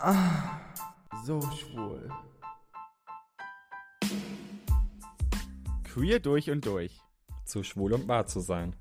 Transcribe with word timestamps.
Ah, 0.00 0.60
so 1.24 1.40
schwul. 1.40 2.08
Queer 5.82 6.20
durch 6.20 6.48
und 6.50 6.64
durch. 6.64 7.00
Zu 7.44 7.64
schwul 7.64 7.92
und 7.94 8.06
wahr 8.06 8.24
zu 8.26 8.38
sein. 8.38 8.76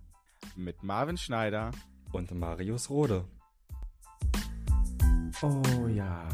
Mit 0.55 0.83
Marvin 0.83 1.17
Schneider 1.17 1.71
und 2.11 2.31
Marius 2.35 2.91
Rode. 2.91 3.25
Oh 5.41 5.87
ja. 5.87 6.27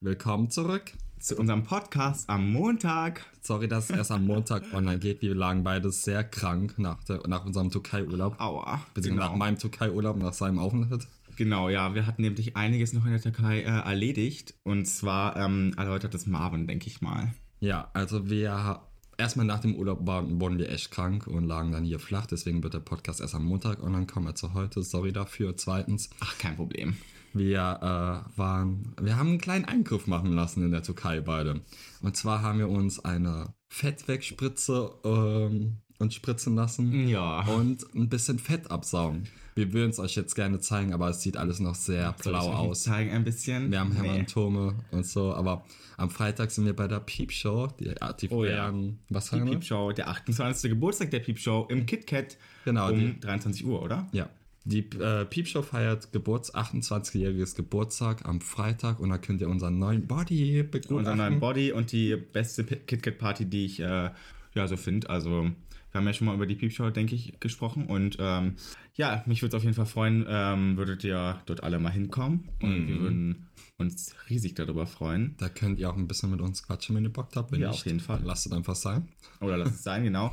Willkommen 0.00 0.50
zurück 0.50 0.92
zu 1.20 1.36
unserem 1.36 1.62
Podcast 1.62 2.28
am 2.28 2.50
Montag. 2.50 3.24
Sorry, 3.40 3.68
dass 3.68 3.88
es 3.88 3.96
erst 3.96 4.10
am 4.10 4.26
Montag 4.26 4.64
online 4.74 4.98
geht. 4.98 5.22
Wir 5.22 5.36
lagen 5.36 5.62
beide 5.62 5.92
sehr 5.92 6.24
krank 6.24 6.76
nach, 6.78 7.04
der, 7.04 7.26
nach 7.28 7.44
unserem 7.46 7.70
Türkei-Urlaub. 7.70 8.40
Aua. 8.40 8.80
Beziehungsweise 8.94 9.10
genau. 9.10 9.30
nach 9.30 9.38
meinem 9.38 9.58
Türkei-Urlaub, 9.60 10.16
nach 10.16 10.32
seinem 10.32 10.58
Aufenthalt. 10.58 11.06
Genau, 11.36 11.68
ja, 11.68 11.94
wir 11.94 12.06
hatten 12.06 12.22
nämlich 12.22 12.56
einiges 12.56 12.92
noch 12.92 13.04
in 13.04 13.12
der 13.12 13.20
Türkei 13.20 13.60
äh, 13.60 13.64
erledigt. 13.64 14.54
Und 14.62 14.86
zwar 14.86 15.36
ähm, 15.36 15.74
erläutert 15.76 16.14
das 16.14 16.26
Marvin, 16.26 16.66
denke 16.66 16.86
ich 16.86 17.00
mal. 17.00 17.32
Ja, 17.60 17.90
also 17.94 18.28
wir 18.28 18.80
erstmal 19.16 19.46
nach 19.46 19.60
dem 19.60 19.74
Urlaub 19.74 20.06
waren, 20.06 20.40
wurden 20.40 20.58
wir 20.58 20.70
echt 20.70 20.90
krank 20.90 21.26
und 21.26 21.44
lagen 21.44 21.72
dann 21.72 21.84
hier 21.84 21.98
flach. 21.98 22.26
Deswegen 22.26 22.62
wird 22.62 22.74
der 22.74 22.80
Podcast 22.80 23.20
erst 23.20 23.34
am 23.34 23.44
Montag 23.44 23.82
und 23.82 23.92
dann 23.92 24.06
kommen 24.06 24.26
wir 24.26 24.34
zu 24.34 24.54
heute. 24.54 24.82
Sorry 24.82 25.12
dafür. 25.12 25.56
Zweitens. 25.56 26.10
Ach, 26.20 26.38
kein 26.38 26.56
Problem. 26.56 26.96
Wir 27.32 27.78
äh, 27.80 28.38
waren, 28.38 28.94
wir 29.00 29.16
haben 29.16 29.30
einen 29.30 29.40
kleinen 29.40 29.64
Eingriff 29.64 30.06
machen 30.06 30.32
lassen 30.32 30.64
in 30.64 30.70
der 30.70 30.82
Türkei 30.82 31.20
beide. 31.20 31.62
Und 32.00 32.16
zwar 32.16 32.42
haben 32.42 32.60
wir 32.60 32.68
uns 32.68 33.04
eine 33.04 33.54
Fettwegspritze 33.68 34.92
ähm, 35.04 35.78
uns 35.98 36.14
spritzen 36.14 36.54
lassen. 36.54 37.08
Ja. 37.08 37.40
Und 37.46 37.86
ein 37.94 38.08
bisschen 38.08 38.38
Fett 38.38 38.70
absaugen. 38.70 39.28
Wir 39.54 39.72
würden 39.72 39.90
es 39.90 40.00
euch 40.00 40.16
jetzt 40.16 40.34
gerne 40.34 40.58
zeigen, 40.58 40.92
aber 40.92 41.08
es 41.10 41.22
sieht 41.22 41.36
alles 41.36 41.60
noch 41.60 41.76
sehr 41.76 42.12
blau 42.22 42.50
aus. 42.52 42.82
zeigen 42.82 43.10
ein 43.12 43.22
bisschen. 43.22 43.70
Wir 43.70 43.80
haben 43.80 43.90
nee. 43.90 44.08
Hämatome 44.08 44.74
und 44.90 45.06
so, 45.06 45.32
aber 45.32 45.64
am 45.96 46.10
Freitag 46.10 46.50
sind 46.50 46.64
wir 46.64 46.74
bei 46.74 46.88
der 46.88 47.00
Piepshow. 47.00 47.68
Die, 47.78 47.94
die 48.20 48.28
oh, 48.30 48.44
ja. 48.44 48.72
was 49.10 49.30
die 49.30 49.40
Piepshow, 49.40 49.92
der 49.92 50.08
28. 50.08 50.70
Geburtstag 50.70 51.10
der 51.12 51.20
Piepshow 51.20 51.66
im 51.70 51.86
KitKat 51.86 52.36
genau, 52.64 52.90
um 52.90 52.98
die, 52.98 53.20
23 53.20 53.64
Uhr, 53.64 53.80
oder? 53.80 54.08
Ja. 54.12 54.28
Die 54.66 54.80
äh, 54.98 55.26
Piepshow 55.26 55.62
feiert 55.62 56.10
Geburts 56.12 56.54
28-jähriges 56.54 57.54
Geburtstag 57.54 58.26
am 58.26 58.40
Freitag 58.40 58.98
und 58.98 59.10
da 59.10 59.18
könnt 59.18 59.42
ihr 59.42 59.48
unseren 59.48 59.78
neuen 59.78 60.06
Body 60.06 60.62
begutachten. 60.62 60.96
Unseren 60.96 61.18
neuen 61.18 61.38
Body 61.38 61.70
und 61.70 61.92
die 61.92 62.16
beste 62.16 62.64
KitKat-Party, 62.64 63.44
die 63.44 63.66
ich 63.66 63.80
äh, 63.80 64.10
ja 64.54 64.66
so 64.66 64.78
finde. 64.78 65.10
Also 65.10 65.50
wir 65.94 66.00
haben 66.00 66.06
ja 66.08 66.12
schon 66.12 66.26
mal 66.26 66.34
über 66.34 66.46
die 66.46 66.56
Piepshow, 66.56 66.90
denke 66.90 67.14
ich, 67.14 67.38
gesprochen. 67.38 67.86
Und 67.86 68.16
ähm, 68.18 68.56
ja, 68.96 69.22
mich 69.26 69.42
würde 69.42 69.56
es 69.56 69.60
auf 69.60 69.62
jeden 69.62 69.76
Fall 69.76 69.86
freuen, 69.86 70.26
ähm, 70.28 70.76
würdet 70.76 71.04
ihr 71.04 71.40
dort 71.46 71.62
alle 71.62 71.78
mal 71.78 71.92
hinkommen. 71.92 72.48
Und 72.60 72.80
mhm. 72.80 72.88
wir 72.88 73.00
würden 73.00 73.46
uns 73.78 74.12
riesig 74.28 74.56
darüber 74.56 74.86
freuen. 74.86 75.36
Da 75.38 75.48
könnt 75.48 75.78
ihr 75.78 75.88
auch 75.88 75.96
ein 75.96 76.08
bisschen 76.08 76.32
mit 76.32 76.40
uns 76.40 76.64
quatschen, 76.64 76.96
wenn 76.96 77.04
ihr 77.04 77.12
Bock 77.12 77.28
habt. 77.36 77.52
Wenn 77.52 77.60
ja, 77.60 77.68
nicht, 77.68 77.80
auf 77.80 77.86
jeden 77.86 78.00
Fall. 78.00 78.20
Lasst 78.24 78.46
es 78.46 78.52
einfach 78.52 78.74
sein. 78.74 79.08
Oder 79.40 79.56
lasst 79.56 79.74
es 79.74 79.82
sein, 79.84 80.02
genau. 80.02 80.32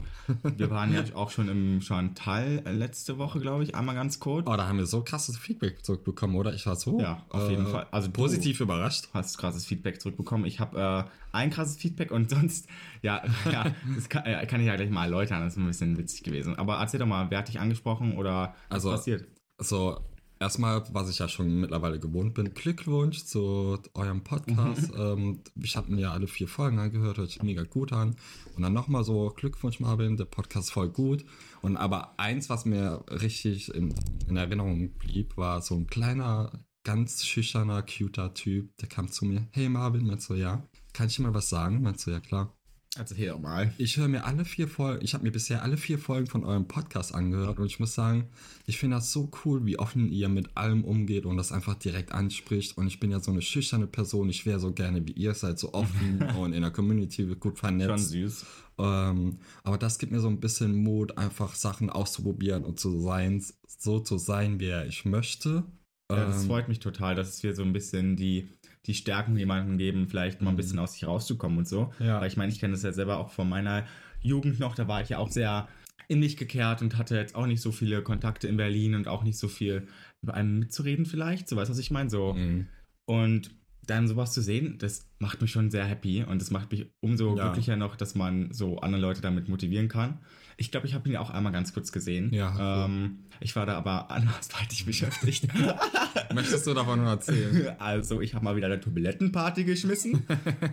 Wir 0.57 0.71
waren 0.71 0.93
ja 0.93 1.03
auch 1.13 1.29
schon 1.29 1.47
im 1.47 1.81
Chantal 1.81 2.63
letzte 2.65 3.19
Woche, 3.19 3.39
glaube 3.39 3.63
ich, 3.63 3.75
einmal 3.75 3.93
ganz 3.93 4.19
kurz. 4.19 4.47
Oh, 4.47 4.55
da 4.55 4.67
haben 4.67 4.79
wir 4.79 4.87
so 4.87 5.03
krasses 5.03 5.37
Feedback 5.37 5.85
zurückbekommen, 5.85 6.35
oder? 6.35 6.55
Ich 6.55 6.65
war 6.65 6.75
so 6.75 6.99
ja, 6.99 7.23
auf 7.29 7.49
jeden 7.51 7.67
äh, 7.67 7.69
Fall. 7.69 7.87
Also 7.91 8.09
positiv 8.09 8.61
überrascht. 8.61 9.09
Hast 9.13 9.37
krasses 9.37 9.65
Feedback 9.65 10.01
zurückbekommen. 10.01 10.45
Ich 10.45 10.59
habe 10.59 11.07
äh, 11.07 11.11
ein 11.31 11.49
krasses 11.49 11.77
Feedback 11.77 12.11
und 12.11 12.29
sonst, 12.29 12.67
ja, 13.01 13.23
ja 13.51 13.73
das 13.95 14.09
kann, 14.09 14.25
äh, 14.25 14.45
kann, 14.45 14.61
ich 14.61 14.67
ja 14.67 14.75
gleich 14.75 14.89
mal 14.89 15.05
erläutern. 15.05 15.41
Ist 15.51 15.57
ein 15.57 15.67
bisschen 15.67 15.97
witzig 15.97 16.23
gewesen. 16.23 16.55
Aber 16.55 16.77
erzähl 16.77 16.99
doch 16.99 17.07
mal, 17.07 17.29
wer 17.29 17.39
hat 17.39 17.47
dich 17.47 17.59
angesprochen 17.59 18.17
oder 18.17 18.55
was 18.69 18.85
also, 18.85 18.91
passiert? 18.91 19.27
So, 19.57 19.99
erstmal, 20.41 20.83
was 20.91 21.09
ich 21.09 21.19
ja 21.19 21.29
schon 21.29 21.61
mittlerweile 21.61 21.99
gewohnt 21.99 22.33
bin, 22.33 22.53
Glückwunsch 22.53 23.23
zu 23.23 23.77
eurem 23.93 24.23
Podcast. 24.23 24.91
Ähm, 25.01 25.41
ich 25.55 25.77
habe 25.77 25.91
mir 25.91 26.01
ja 26.01 26.11
alle 26.11 26.27
vier 26.27 26.47
Folgen 26.47 26.77
angehört, 26.77 27.17
hört 27.17 27.29
sich 27.29 27.41
mega 27.43 27.63
gut 27.63 27.93
an. 27.93 28.15
Und 28.55 28.63
dann 28.63 28.73
nochmal 28.73 29.03
so, 29.03 29.29
Glückwunsch 29.29 29.79
Marvin, 29.79 30.17
der 30.17 30.25
Podcast 30.25 30.71
voll 30.71 30.89
gut. 30.89 31.23
Und 31.61 31.77
aber 31.77 32.19
eins, 32.19 32.49
was 32.49 32.65
mir 32.65 33.03
richtig 33.09 33.73
in, 33.73 33.93
in 34.27 34.37
Erinnerung 34.37 34.91
blieb, 34.97 35.37
war 35.37 35.61
so 35.61 35.75
ein 35.75 35.87
kleiner, 35.87 36.51
ganz 36.83 37.25
schüchterner, 37.25 37.83
cuter 37.83 38.33
Typ, 38.33 38.75
der 38.77 38.89
kam 38.89 39.09
zu 39.09 39.25
mir, 39.25 39.47
hey 39.51 39.69
Marvin, 39.69 40.05
meinst 40.05 40.29
du, 40.29 40.33
ja, 40.33 40.67
kann 40.93 41.07
ich 41.07 41.15
dir 41.15 41.23
mal 41.23 41.33
was 41.33 41.49
sagen? 41.49 41.81
Meinst 41.81 42.05
du, 42.05 42.11
ja 42.11 42.19
klar. 42.19 42.53
Also 42.97 43.15
hier 43.15 43.37
mal. 43.37 43.73
Ich 43.77 43.95
höre 43.95 44.09
mir 44.09 44.25
alle 44.25 44.43
vier 44.43 44.67
Folgen, 44.67 45.01
ich 45.01 45.13
habe 45.13 45.23
mir 45.23 45.31
bisher 45.31 45.63
alle 45.63 45.77
vier 45.77 45.97
Folgen 45.97 46.27
von 46.27 46.43
eurem 46.43 46.67
Podcast 46.67 47.15
angehört 47.15 47.57
und 47.57 47.65
ich 47.65 47.79
muss 47.79 47.95
sagen, 47.95 48.27
ich 48.65 48.77
finde 48.77 48.97
das 48.97 49.13
so 49.13 49.31
cool, 49.45 49.65
wie 49.65 49.79
offen 49.79 50.11
ihr 50.11 50.27
mit 50.27 50.57
allem 50.57 50.83
umgeht 50.83 51.25
und 51.25 51.37
das 51.37 51.53
einfach 51.53 51.75
direkt 51.75 52.11
anspricht. 52.11 52.77
Und 52.77 52.87
ich 52.87 52.99
bin 52.99 53.09
ja 53.09 53.21
so 53.21 53.31
eine 53.31 53.41
schüchterne 53.41 53.87
Person, 53.87 54.29
ich 54.29 54.45
wäre 54.45 54.59
so 54.59 54.73
gerne 54.73 55.07
wie 55.07 55.13
ihr 55.13 55.33
seid, 55.33 55.57
so 55.57 55.73
offen 55.73 56.21
und 56.37 56.51
in 56.51 56.63
der 56.63 56.71
Community 56.71 57.23
gut 57.39 57.59
vernetzt. 57.59 57.89
Schon 57.89 57.97
süß. 57.99 58.45
Ähm, 58.79 59.39
aber 59.63 59.77
das 59.77 59.97
gibt 59.97 60.11
mir 60.11 60.19
so 60.19 60.27
ein 60.27 60.41
bisschen 60.41 60.75
Mut, 60.75 61.17
einfach 61.17 61.55
Sachen 61.55 61.89
auszuprobieren 61.89 62.65
und 62.65 62.77
zu 62.77 62.99
sein, 62.99 63.41
so 63.67 64.01
zu 64.01 64.17
sein, 64.17 64.59
wie 64.59 64.71
ich 64.87 65.05
möchte. 65.05 65.63
Ja, 66.11 66.25
das 66.25 66.41
ähm, 66.41 66.47
freut 66.49 66.67
mich 66.67 66.79
total, 66.79 67.15
dass 67.15 67.41
wir 67.41 67.55
so 67.55 67.63
ein 67.63 67.71
bisschen 67.71 68.17
die 68.17 68.49
die 68.87 68.93
Stärken 68.93 69.37
jemandem 69.37 69.77
geben, 69.77 70.07
vielleicht 70.07 70.41
mal 70.41 70.49
ein 70.49 70.55
bisschen 70.55 70.77
mhm. 70.77 70.83
aus 70.83 70.93
sich 70.93 71.05
rauszukommen 71.05 71.59
und 71.59 71.67
so. 71.67 71.93
Ja. 71.99 72.19
Weil 72.19 72.27
ich 72.27 72.37
meine, 72.37 72.51
ich 72.51 72.59
kenne 72.59 72.73
das 72.73 72.83
ja 72.83 72.91
selber 72.91 73.17
auch 73.17 73.29
von 73.29 73.47
meiner 73.47 73.85
Jugend 74.21 74.59
noch, 74.59 74.75
da 74.75 74.87
war 74.87 75.01
ich 75.01 75.09
ja 75.09 75.17
auch 75.17 75.29
sehr 75.29 75.67
in 76.07 76.19
mich 76.19 76.35
gekehrt 76.35 76.81
und 76.81 76.97
hatte 76.97 77.15
jetzt 77.15 77.35
auch 77.35 77.45
nicht 77.45 77.61
so 77.61 77.71
viele 77.71 78.01
Kontakte 78.01 78.47
in 78.47 78.57
Berlin 78.57 78.95
und 78.95 79.07
auch 79.07 79.23
nicht 79.23 79.37
so 79.37 79.47
viel 79.47 79.87
über 80.21 80.33
einen 80.33 80.59
mitzureden 80.59 81.05
vielleicht, 81.05 81.47
so 81.47 81.55
weißt 81.55 81.69
du, 81.69 81.73
was 81.73 81.79
ich 81.79 81.91
meine, 81.91 82.09
so. 82.09 82.33
Mhm. 82.33 82.67
Und 83.05 83.51
dann 83.87 84.07
sowas 84.07 84.31
zu 84.31 84.41
sehen, 84.41 84.77
das 84.77 85.07
macht 85.19 85.41
mich 85.41 85.51
schon 85.51 85.71
sehr 85.71 85.85
happy 85.85 86.23
und 86.23 86.41
das 86.41 86.51
macht 86.51 86.71
mich 86.71 86.87
umso 86.99 87.35
ja. 87.35 87.45
glücklicher 87.45 87.75
noch, 87.75 87.95
dass 87.95 88.15
man 88.15 88.51
so 88.53 88.79
andere 88.79 89.01
Leute 89.01 89.21
damit 89.21 89.49
motivieren 89.49 89.87
kann. 89.87 90.19
Ich 90.57 90.69
glaube, 90.69 90.85
ich 90.85 90.93
habe 90.93 91.09
ihn 91.09 91.17
auch 91.17 91.31
einmal 91.31 91.51
ganz 91.51 91.73
kurz 91.73 91.91
gesehen. 91.91 92.31
Ja. 92.33 92.85
Ähm, 92.85 93.19
ich 93.39 93.55
war 93.55 93.65
da 93.65 93.77
aber 93.77 94.11
andersweitig 94.11 94.85
beschäftigt. 94.85 95.47
Möchtest 96.33 96.67
du 96.67 96.73
davon 96.73 96.99
nur 96.99 97.09
erzählen? 97.09 97.75
Also, 97.79 98.21
ich 98.21 98.35
habe 98.35 98.45
mal 98.45 98.55
wieder 98.55 98.67
eine 98.67 98.79
Toilettenparty 98.79 99.63
geschmissen, 99.63 100.23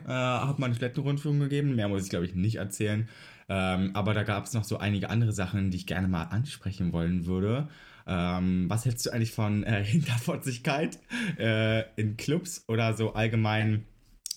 äh, 0.06 0.10
habe 0.10 0.60
mal 0.60 0.66
eine 0.66 0.74
Toilettenrundführung 0.74 1.40
gegeben. 1.40 1.74
Mehr 1.74 1.88
muss 1.88 2.04
ich, 2.04 2.10
glaube 2.10 2.26
ich, 2.26 2.34
nicht 2.34 2.56
erzählen. 2.56 3.08
Ähm, 3.48 3.92
aber 3.94 4.12
da 4.12 4.24
gab 4.24 4.44
es 4.44 4.52
noch 4.52 4.64
so 4.64 4.78
einige 4.78 5.08
andere 5.08 5.32
Sachen, 5.32 5.70
die 5.70 5.78
ich 5.78 5.86
gerne 5.86 6.06
mal 6.06 6.24
ansprechen 6.24 6.92
wollen 6.92 7.24
würde. 7.24 7.68
Ähm, 8.08 8.70
was 8.70 8.86
hältst 8.86 9.04
du 9.04 9.10
eigentlich 9.10 9.32
von 9.32 9.62
äh, 9.64 9.84
Hinterfotzigkeit 9.84 10.98
äh, 11.38 11.84
in 12.00 12.16
Clubs 12.16 12.64
oder 12.66 12.94
so 12.94 13.12
allgemein, 13.12 13.84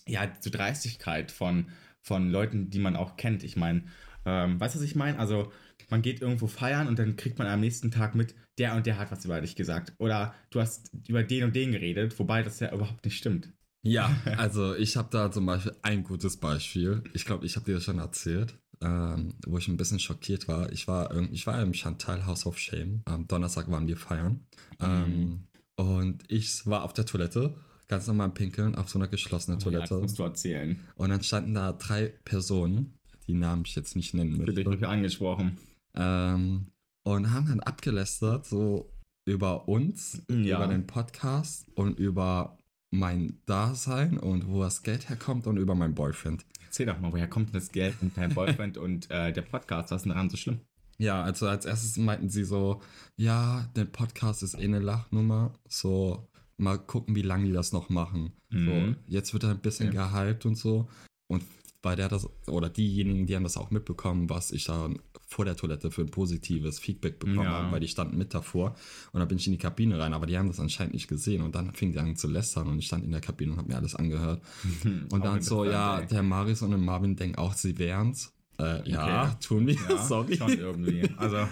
ja, 0.06 0.30
so 0.42 0.50
Dreistigkeit 0.50 1.32
von, 1.32 1.68
von 2.02 2.30
Leuten, 2.30 2.70
die 2.70 2.80
man 2.80 2.98
auch 2.98 3.16
kennt? 3.16 3.44
Ich 3.44 3.56
meine, 3.56 3.84
ähm, 4.26 4.60
weißt 4.60 4.76
du, 4.76 4.80
was 4.80 4.86
ich 4.86 4.96
meine? 4.96 5.18
Also, 5.18 5.52
man 5.90 6.02
geht 6.02 6.22
irgendwo 6.22 6.48
feiern 6.48 6.88
und 6.88 7.00
dann 7.00 7.16
kriegt 7.16 7.38
man 7.38 7.48
am 7.48 7.60
nächsten 7.60 7.92
Tag 7.92 8.16
mit, 8.16 8.36
der 8.58 8.76
und 8.76 8.86
der 8.86 8.98
hat 8.98 9.12
was 9.12 9.26
über 9.26 9.42
dich 9.42 9.56
gesagt. 9.56 9.94
Oder 9.98 10.36
du 10.50 10.60
hast 10.62 10.92
über 11.08 11.24
den 11.24 11.46
und 11.46 11.56
den 11.56 11.72
geredet, 11.72 12.18
wobei 12.20 12.44
das 12.44 12.60
ja 12.60 12.74
überhaupt 12.74 13.04
nicht 13.06 13.18
stimmt. 13.18 13.52
Ja, 13.84 14.16
also 14.38 14.76
ich 14.76 14.98
habe 14.98 15.10
da 15.12 15.32
zum 15.32 15.46
Beispiel 15.46 15.76
ein 15.82 16.04
gutes 16.04 16.38
Beispiel. 16.38 17.04
Ich 17.14 17.26
glaube, 17.26 17.46
ich 17.46 17.56
habe 17.56 17.66
dir 17.66 17.76
das 17.76 17.86
schon 17.86 18.00
erzählt 18.00 18.61
ähm, 18.82 19.34
wo 19.46 19.58
ich 19.58 19.68
ein 19.68 19.78
bisschen 19.78 20.00
schockiert 20.00 20.48
war. 20.48 20.72
Ich 20.72 20.88
war, 20.88 21.16
ich 21.32 21.46
war 21.48 21.62
im 21.62 21.74
Chantal 21.74 22.26
House 22.26 22.46
of 22.46 22.58
Shame. 22.58 23.02
Am 23.06 23.28
Donnerstag 23.28 23.70
waren 23.70 23.88
wir 23.88 23.98
feiern. 23.98 24.42
Mhm. 24.80 24.86
Ähm, 24.86 25.48
und 25.76 26.24
ich 26.28 26.66
war 26.68 26.84
auf 26.84 26.94
der 26.94 27.06
Toilette, 27.06 27.56
ganz 27.88 28.08
normal 28.08 28.32
pinkeln, 28.32 28.76
auf 28.76 28.90
so 28.90 29.00
einer 29.00 29.08
geschlossenen 29.08 29.60
oh, 29.60 29.64
Toilette. 29.64 29.96
Ja, 29.96 30.00
das 30.00 30.02
musst 30.02 30.20
du 30.20 30.24
erzählen. 30.24 30.80
Und 30.96 31.10
dann 31.10 31.24
standen 31.24 31.54
da 31.54 31.74
drei 31.74 32.14
Personen, 32.24 32.98
die 33.28 33.34
Namen 33.34 33.64
ich 33.66 33.76
jetzt 33.76 33.96
nicht 33.96 34.14
nennen 34.14 34.38
möchte. 34.38 34.64
Bitte 34.64 34.88
angesprochen. 34.88 35.58
Ähm, 35.96 36.68
und 37.04 37.32
haben 37.32 37.48
dann 37.48 37.60
abgelästert, 37.60 38.46
so 38.46 38.92
über 39.26 39.68
uns, 39.68 40.24
ja. 40.30 40.58
über 40.58 40.68
den 40.68 40.88
Podcast 40.88 41.68
und 41.76 42.00
über 42.00 42.58
mein 42.92 43.40
Dasein 43.46 44.18
und 44.18 44.48
wo 44.48 44.62
das 44.62 44.84
Geld 44.84 45.10
herkommt 45.10 45.48
und 45.48 45.58
über 45.58 45.76
meinen 45.76 45.96
Boyfriend. 45.96 46.46
Erzähl 46.72 46.86
doch 46.86 47.02
mal, 47.02 47.12
woher 47.12 47.28
kommt 47.28 47.54
das 47.54 47.74
Geld 47.74 47.98
und 48.02 48.16
dein 48.16 48.34
Boyfriend 48.34 48.78
und 48.78 49.12
äh, 49.12 49.34
der 49.34 49.42
Podcast? 49.42 49.92
Was 49.92 49.98
ist 49.98 50.04
denn 50.04 50.14
daran 50.14 50.30
so 50.30 50.38
schlimm? 50.38 50.62
Ja, 50.98 51.22
also 51.22 51.50
als 51.50 51.66
erstes 51.66 51.98
meinten 51.98 52.30
sie 52.30 52.46
so, 52.46 52.82
ja, 53.18 53.70
der 53.76 53.84
Podcast 53.84 54.42
ist 54.42 54.54
eh 54.54 54.64
eine 54.64 54.80
Lachnummer, 54.80 55.52
so 55.68 56.30
mal 56.56 56.78
gucken, 56.78 57.14
wie 57.14 57.24
lange 57.24 57.48
die 57.48 57.52
das 57.52 57.74
noch 57.74 57.90
machen. 57.90 58.32
Mhm. 58.52 58.66
So, 58.66 58.96
jetzt 59.12 59.34
wird 59.34 59.44
er 59.44 59.50
ein 59.50 59.60
bisschen 59.60 59.92
ja. 59.92 60.08
gehypt 60.08 60.46
und 60.46 60.56
so. 60.56 60.88
Und 61.28 61.44
bei 61.82 61.96
der 61.96 62.10
das, 62.10 62.30
oder 62.48 62.70
diejenigen, 62.70 63.26
die 63.26 63.36
haben 63.36 63.44
das 63.44 63.58
auch 63.58 63.72
mitbekommen, 63.72 64.30
was 64.30 64.52
ich 64.52 64.66
da 64.66 64.90
vor 65.26 65.46
der 65.46 65.56
Toilette 65.56 65.92
für 65.92 66.02
ein 66.02 66.12
positives 66.12 66.78
Feedback 66.78 67.20
bekommen 67.20 67.44
ja. 67.44 67.52
habe, 67.52 67.72
weil 67.72 67.80
die 67.80 67.88
standen 67.88 68.18
mit 68.18 68.34
davor. 68.34 68.76
Und 69.14 69.20
dann 69.20 69.28
bin 69.28 69.38
ich 69.38 69.48
in 69.48 69.54
die 69.54 69.58
Kabine 69.58 69.98
rein, 69.98 70.14
aber 70.14 70.26
die 70.26 70.38
haben 70.38 70.48
das 70.48 70.60
anscheinend 70.60 70.94
nicht 70.94 71.08
gesehen. 71.08 71.42
Und 71.42 71.56
dann 71.56 71.74
fing 71.74 71.94
die 71.94 72.00
an 72.00 72.16
zu 72.16 72.28
lästern 72.28 72.68
und 72.68 72.78
ich 72.80 72.88
stand 72.88 73.06
in 73.06 73.12
der 73.12 73.22
Kabine 73.22 73.54
und 73.54 73.58
habe 73.58 73.70
mir 73.70 73.78
alles 73.78 73.96
angehört. 73.96 74.42
und 75.12 75.26
dann 75.26 75.42
so, 75.42 75.66
ja, 75.66 76.02
der 76.02 76.22
Marius 76.22 76.62
und 76.62 76.72
der 76.72 76.80
Marvin 76.80 77.16
denken 77.16 77.38
auch, 77.38 77.54
sie 77.54 77.78
wären's. 77.80 78.34
Äh, 78.60 78.88
ja, 78.90 79.24
okay. 79.24 79.36
tun 79.42 79.68
wir, 79.68 79.76
ja, 79.76 79.98
sorry. 80.06 80.38
Schon 80.38 80.58
irgendwie. 80.58 81.10
Also. 81.18 81.48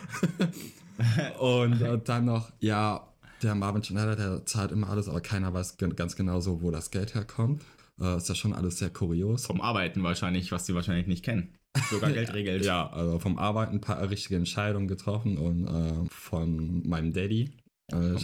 und 1.39 1.81
äh, 1.81 1.99
dann 2.03 2.25
noch, 2.25 2.51
ja, 2.59 3.07
der 3.41 3.55
Marvin 3.55 3.83
Schneider, 3.83 4.15
der 4.15 4.45
zahlt 4.45 4.71
immer 4.71 4.89
alles, 4.89 5.07
aber 5.07 5.21
keiner 5.21 5.53
weiß 5.53 5.77
ganz 5.77 6.15
genau 6.15 6.41
so, 6.41 6.61
wo 6.61 6.69
das 6.69 6.91
Geld 6.91 7.15
herkommt. 7.15 7.63
Äh, 8.01 8.17
ist 8.17 8.29
ja 8.29 8.35
schon 8.35 8.53
alles 8.53 8.79
sehr 8.79 8.89
kurios. 8.89 9.45
Vom 9.45 9.61
Arbeiten 9.61 10.03
wahrscheinlich, 10.03 10.51
was 10.51 10.65
sie 10.65 10.75
wahrscheinlich 10.75 11.07
nicht 11.07 11.23
kennen. 11.23 11.55
Sogar 11.89 12.11
Geld 12.11 12.33
regelt. 12.33 12.65
Ja, 12.65 12.89
also 12.89 13.19
vom 13.19 13.37
Arbeiten 13.37 13.75
ein 13.75 13.81
paar 13.81 14.09
richtige 14.09 14.35
Entscheidungen 14.35 14.87
getroffen 14.87 15.37
und 15.37 15.67
äh, 15.67 16.09
von 16.09 16.87
meinem 16.87 17.13
Daddy. 17.13 17.51
Äh, 17.91 18.15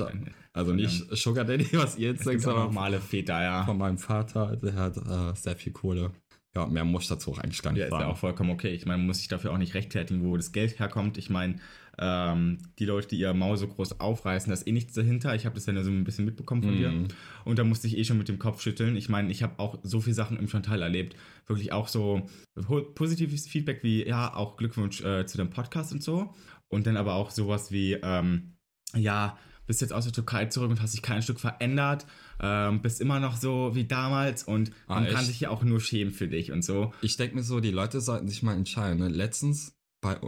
also 0.54 0.74
nicht 0.74 1.06
Sugar 1.16 1.45
Daddy, 1.45 1.68
was 1.74 1.98
ihr 1.98 2.12
jetzt 2.12 2.27
auch 2.27 2.33
sondern 2.33 2.66
normale 2.66 3.01
Väter, 3.01 3.42
ja. 3.42 3.66
von 3.66 3.77
meinem 3.77 3.98
Vater. 3.98 4.56
Der 4.57 4.75
hat 4.75 4.98
äh, 4.98 5.36
sehr 5.36 5.56
viel 5.56 5.74
Kohle. 5.74 6.12
Ja, 6.56 6.66
mehr 6.68 6.86
muss 6.86 7.04
ich 7.04 7.10
dazu 7.10 7.31
auch 7.31 7.39
eigentlich 7.39 7.62
gar 7.62 7.74
nicht 7.74 7.81
Ja, 7.81 7.88
ist 7.88 7.92
ja 7.92 8.07
auch 8.07 8.18
vollkommen 8.18 8.51
okay. 8.51 8.69
Ich 8.69 8.86
meine, 8.86 9.04
muss 9.04 9.18
sich 9.18 9.27
dafür 9.27 9.51
auch 9.51 9.57
nicht 9.57 9.74
rechtfertigen, 9.74 10.24
wo 10.24 10.38
das 10.38 10.54
Geld 10.54 10.80
herkommt. 10.80 11.18
Ich 11.18 11.30
meine, 11.30 11.57
ähm, 12.00 12.57
die 12.80 12.86
Leute, 12.86 13.07
die 13.09 13.19
ihr 13.19 13.33
Maul 13.33 13.57
so 13.57 13.68
groß 13.68 14.00
aufreißen, 14.00 14.50
da 14.50 14.53
ist 14.53 14.68
eh 14.68 14.71
nichts 14.71 14.94
dahinter. 14.94 15.36
Ich 15.36 15.45
habe 15.45 15.56
das 15.56 15.65
ja 15.65 15.74
nur 15.74 15.83
so 15.83 15.92
ein 15.92 16.03
bisschen 16.03 16.25
mitbekommen 16.25 16.63
von 16.63 16.74
Mhm. 16.74 16.77
dir. 16.77 17.07
Und 17.45 17.59
da 17.59 17.63
musste 17.63 17.88
ich 17.88 17.97
eh 17.97 18.03
schon 18.03 18.18
mit 18.18 18.27
dem 18.27 18.39
Kopf 18.39 18.62
schütteln. 18.62 18.95
Ich 18.95 19.09
meine, 19.09 19.31
ich 19.31 19.44
habe 19.44 19.59
auch 19.59 19.80
so 19.83 20.01
viele 20.01 20.13
Sachen 20.15 20.38
im 20.38 20.47
Chantal 20.47 20.81
erlebt. 20.81 21.15
Wirklich 21.47 21.71
auch 21.71 21.88
so 21.88 22.27
po- 22.56 22.81
positives 22.81 23.47
Feedback 23.47 23.83
wie, 23.83 24.06
ja, 24.07 24.33
auch 24.33 24.57
Glückwunsch 24.57 25.01
äh, 25.03 25.25
zu 25.25 25.38
dem 25.38 25.50
Podcast 25.50 25.92
und 25.94 26.03
so. 26.03 26.33
Und 26.68 26.88
dann 26.88 26.97
aber 26.97 27.13
auch 27.13 27.31
sowas 27.31 27.71
wie, 27.71 27.94
ähm, 27.94 28.57
ja, 28.95 29.38
bist 29.68 29.81
jetzt 29.81 29.94
aus 29.94 30.03
der 30.03 30.13
Türkei 30.13 30.45
zurück 30.45 30.69
und 30.69 30.81
hast 30.81 30.94
dich 30.94 31.01
kein 31.01 31.24
Stück 31.24 31.39
verändert, 31.39 32.06
ähm, 32.39 32.81
bist 32.83 33.01
immer 33.01 33.19
noch 33.19 33.36
so 33.36 33.71
wie 33.74 33.86
damals 33.86 34.44
und 34.44 34.71
Ah, 34.86 34.95
man 34.95 35.06
kann 35.06 35.15
echt? 35.18 35.25
sich 35.25 35.39
ja 35.39 35.50
auch 35.50 35.63
nur 35.63 35.80
schämen 35.80 36.13
für 36.13 36.27
dich 36.27 36.51
und 36.51 36.63
so. 36.63 36.94
Ich 37.01 37.18
denke 37.18 37.36
mir 37.36 37.41
so, 37.44 37.59
die 37.59 37.71
Leute 37.71 38.00
sollten 38.00 38.27
sich 38.27 38.44
mal 38.44 38.56
entscheiden. 38.56 39.00
Ne? 39.00 39.07
Letztens 39.07 39.75
bei, 40.01 40.19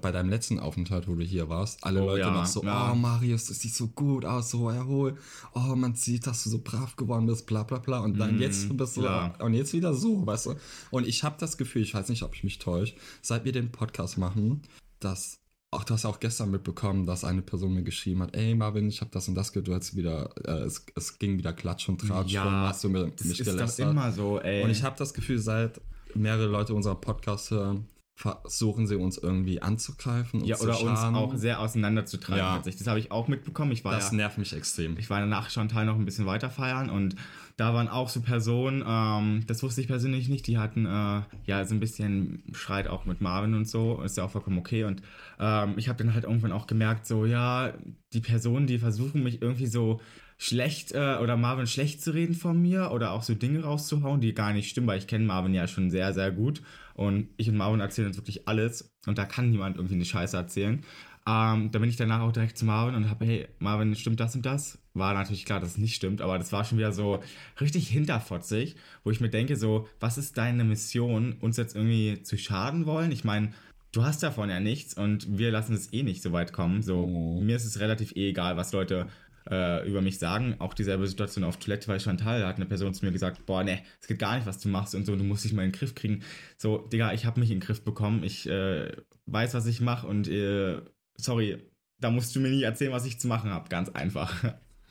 bei 0.00 0.12
deinem 0.12 0.28
letzten 0.30 0.60
Aufenthalt, 0.60 1.08
wo 1.08 1.14
du 1.16 1.24
hier 1.24 1.48
warst, 1.48 1.82
alle 1.84 2.02
Oh, 2.02 2.06
Leute 2.06 2.20
ja, 2.20 2.30
noch 2.30 2.46
so, 2.46 2.62
ja. 2.62 2.92
oh 2.92 2.94
Marius, 2.94 3.46
du 3.46 3.54
siehst 3.54 3.74
so 3.76 3.88
gut 3.88 4.24
aus, 4.24 4.50
so 4.50 4.68
erholt. 4.70 5.16
Oh, 5.54 5.74
man 5.74 5.94
sieht, 5.94 6.26
dass 6.26 6.44
du 6.44 6.50
so 6.50 6.60
brav 6.62 6.94
geworden 6.96 7.26
bist, 7.26 7.46
bla 7.46 7.64
bla 7.64 7.78
bla. 7.78 7.98
Und 8.00 8.18
dann 8.18 8.36
Mhm, 8.36 8.40
jetzt 8.40 8.76
bist 8.76 8.96
du 8.96 9.00
klar. 9.00 9.34
und 9.40 9.54
jetzt 9.54 9.72
wieder 9.72 9.94
so, 9.94 10.24
weißt 10.26 10.46
du. 10.46 10.54
Und 10.90 11.06
ich 11.08 11.24
habe 11.24 11.36
das 11.40 11.56
Gefühl, 11.58 11.82
ich 11.82 11.92
weiß 11.94 12.08
nicht, 12.08 12.22
ob 12.22 12.34
ich 12.34 12.44
mich 12.44 12.58
täusche, 12.60 12.94
seit 13.20 13.44
wir 13.44 13.52
den 13.52 13.72
Podcast 13.72 14.16
machen, 14.16 14.62
dass 15.00 15.40
auch 15.70 15.84
du 15.84 15.92
hast 15.92 16.06
auch 16.06 16.18
gestern 16.18 16.50
mitbekommen, 16.50 17.04
dass 17.04 17.24
eine 17.24 17.42
Person 17.42 17.74
mir 17.74 17.82
geschrieben 17.82 18.22
hat, 18.22 18.34
ey 18.34 18.54
Marvin, 18.54 18.88
ich 18.88 19.02
habe 19.02 19.10
das 19.12 19.28
und 19.28 19.34
das 19.34 19.52
gehört, 19.52 19.68
du 19.68 19.74
hast 19.74 19.94
wieder, 19.96 20.30
äh, 20.46 20.62
es, 20.64 20.86
es 20.94 21.18
ging 21.18 21.36
wieder 21.36 21.52
Klatsch 21.52 21.88
und 21.90 22.00
Tratsch, 22.00 22.30
Ja, 22.32 22.44
rum, 22.44 22.52
hast 22.68 22.84
du 22.84 22.88
mir, 22.88 23.10
Das 23.10 23.26
mich 23.26 23.40
ist 23.40 23.46
gelästert. 23.46 23.90
immer 23.90 24.10
so, 24.10 24.40
ey. 24.40 24.62
Und 24.64 24.70
ich 24.70 24.82
habe 24.82 24.96
das 24.98 25.12
Gefühl, 25.12 25.38
seit 25.38 25.78
mehrere 26.14 26.46
Leute 26.46 26.72
unseren 26.74 26.98
Podcast 27.02 27.50
hören, 27.50 27.86
versuchen 28.18 28.88
sie 28.88 28.96
uns 28.96 29.16
irgendwie 29.16 29.62
anzugreifen 29.62 30.40
und 30.40 30.48
ja, 30.48 30.58
oder 30.58 30.80
uns 30.80 30.98
auch 30.98 31.36
sehr 31.36 31.60
auseinanderzutreiben. 31.60 32.38
Ja. 32.38 32.54
tatsächlich. 32.56 32.80
Das 32.80 32.88
habe 32.88 32.98
ich 32.98 33.12
auch 33.12 33.28
mitbekommen. 33.28 33.70
Ich 33.70 33.84
war 33.84 33.92
Das 33.92 34.10
ja, 34.10 34.16
nervt 34.16 34.38
mich 34.38 34.52
extrem. 34.52 34.98
ich 34.98 35.08
war 35.08 35.20
danach 35.20 35.50
Chantal 35.50 35.86
noch 35.86 35.94
ein 35.94 36.04
bisschen 36.04 36.26
weiter 36.26 36.50
feiern 36.50 36.90
und 36.90 37.14
da 37.56 37.74
waren 37.74 37.86
auch 37.86 38.08
so 38.08 38.20
Personen, 38.20 38.82
ähm, 38.84 39.44
das 39.46 39.62
wusste 39.62 39.82
ich 39.82 39.86
persönlich 39.86 40.28
nicht, 40.28 40.48
die 40.48 40.58
hatten 40.58 40.84
äh, 40.84 41.22
ja 41.44 41.64
so 41.64 41.74
ein 41.74 41.80
bisschen 41.80 42.42
Streit 42.52 42.88
auch 42.88 43.04
mit 43.04 43.20
Marvin 43.20 43.54
und 43.54 43.68
so, 43.68 44.02
ist 44.02 44.16
ja 44.16 44.24
auch 44.24 44.30
vollkommen 44.30 44.58
okay 44.58 44.82
und 44.82 45.00
ähm, 45.38 45.74
ich 45.76 45.88
habe 45.88 46.02
dann 46.02 46.12
halt 46.12 46.24
irgendwann 46.24 46.50
auch 46.50 46.66
gemerkt, 46.66 47.06
so 47.06 47.24
ja, 47.24 47.72
die 48.12 48.20
Personen, 48.20 48.66
die 48.66 48.78
versuchen 48.78 49.22
mich 49.22 49.42
irgendwie 49.42 49.68
so 49.68 50.00
schlecht 50.38 50.90
äh, 50.90 51.18
oder 51.20 51.36
Marvin 51.36 51.68
schlecht 51.68 52.02
zu 52.02 52.12
reden 52.12 52.34
von 52.34 52.60
mir 52.60 52.90
oder 52.90 53.12
auch 53.12 53.22
so 53.22 53.34
Dinge 53.34 53.62
rauszuhauen, 53.62 54.20
die 54.20 54.34
gar 54.34 54.52
nicht 54.52 54.70
stimmen, 54.70 54.88
weil 54.88 54.98
ich 54.98 55.06
kenne 55.06 55.24
Marvin 55.24 55.54
ja 55.54 55.68
schon 55.68 55.90
sehr, 55.90 56.12
sehr 56.12 56.32
gut 56.32 56.62
und 56.98 57.28
ich 57.36 57.48
und 57.48 57.56
Marvin 57.56 57.80
erzählen 57.80 58.08
uns 58.08 58.16
wirklich 58.16 58.48
alles 58.48 58.92
und 59.06 59.16
da 59.18 59.24
kann 59.24 59.50
niemand 59.50 59.76
irgendwie 59.76 59.94
eine 59.94 60.04
Scheiße 60.04 60.36
erzählen. 60.36 60.82
Ähm, 61.26 61.70
da 61.70 61.78
bin 61.78 61.88
ich 61.90 61.96
danach 61.96 62.20
auch 62.20 62.32
direkt 62.32 62.56
zu 62.58 62.64
Marvin 62.64 62.94
und 62.94 63.10
habe, 63.10 63.24
hey, 63.26 63.48
Marvin, 63.58 63.94
stimmt 63.94 64.18
das 64.18 64.34
und 64.34 64.46
das? 64.46 64.78
War 64.94 65.14
natürlich 65.14 65.44
klar, 65.44 65.60
dass 65.60 65.70
es 65.72 65.78
nicht 65.78 65.94
stimmt, 65.94 66.20
aber 66.22 66.38
das 66.38 66.52
war 66.52 66.64
schon 66.64 66.78
wieder 66.78 66.92
so 66.92 67.22
richtig 67.60 67.88
hinterfotzig, 67.88 68.76
wo 69.04 69.10
ich 69.10 69.20
mir 69.20 69.28
denke, 69.28 69.56
so, 69.56 69.86
was 70.00 70.18
ist 70.18 70.38
deine 70.38 70.64
Mission, 70.64 71.34
uns 71.40 71.56
jetzt 71.56 71.76
irgendwie 71.76 72.22
zu 72.22 72.36
schaden 72.38 72.86
wollen? 72.86 73.12
Ich 73.12 73.24
meine, 73.24 73.50
du 73.92 74.04
hast 74.04 74.22
davon 74.22 74.48
ja 74.50 74.58
nichts 74.58 74.94
und 74.94 75.38
wir 75.38 75.50
lassen 75.50 75.74
es 75.74 75.92
eh 75.92 76.02
nicht 76.02 76.22
so 76.22 76.32
weit 76.32 76.52
kommen. 76.52 76.82
So, 76.82 77.04
Oh. 77.04 77.40
mir 77.40 77.56
ist 77.56 77.64
es 77.66 77.78
relativ 77.78 78.12
eh 78.16 78.30
egal, 78.30 78.56
was 78.56 78.72
Leute 78.72 79.06
äh, 79.50 79.88
über 79.88 80.00
mich 80.02 80.18
sagen. 80.18 80.56
Auch 80.58 80.74
dieselbe 80.74 81.06
Situation 81.06 81.44
auf 81.44 81.56
Toilette 81.58 81.86
bei 81.86 81.98
Chantal, 81.98 82.40
da 82.40 82.48
hat 82.48 82.56
eine 82.56 82.66
Person 82.66 82.94
zu 82.94 83.04
mir 83.04 83.12
gesagt, 83.12 83.46
boah, 83.46 83.64
ne, 83.64 83.80
es 84.00 84.06
geht 84.08 84.18
gar 84.18 84.36
nicht, 84.36 84.46
was 84.46 84.58
du 84.58 84.68
machst 84.68 84.94
und 84.94 85.04
so, 85.06 85.16
du 85.16 85.24
musst 85.24 85.44
dich 85.44 85.52
mal 85.52 85.64
in 85.64 85.70
den 85.72 85.78
Griff 85.78 85.94
kriegen. 85.94 86.22
So, 86.56 86.78
Digga, 86.78 87.12
ich 87.12 87.24
habe 87.26 87.40
mich 87.40 87.50
in 87.50 87.56
den 87.60 87.64
Griff 87.66 87.82
bekommen, 87.84 88.22
ich 88.24 88.48
äh, 88.48 88.92
weiß, 89.26 89.54
was 89.54 89.66
ich 89.66 89.80
mache 89.80 90.06
und 90.06 90.28
äh, 90.28 90.80
sorry, 91.16 91.58
da 92.00 92.10
musst 92.10 92.34
du 92.36 92.40
mir 92.40 92.50
nicht 92.50 92.62
erzählen, 92.62 92.92
was 92.92 93.06
ich 93.06 93.18
zu 93.20 93.26
machen 93.28 93.50
habe, 93.50 93.68
ganz 93.68 93.88
einfach. 93.90 94.32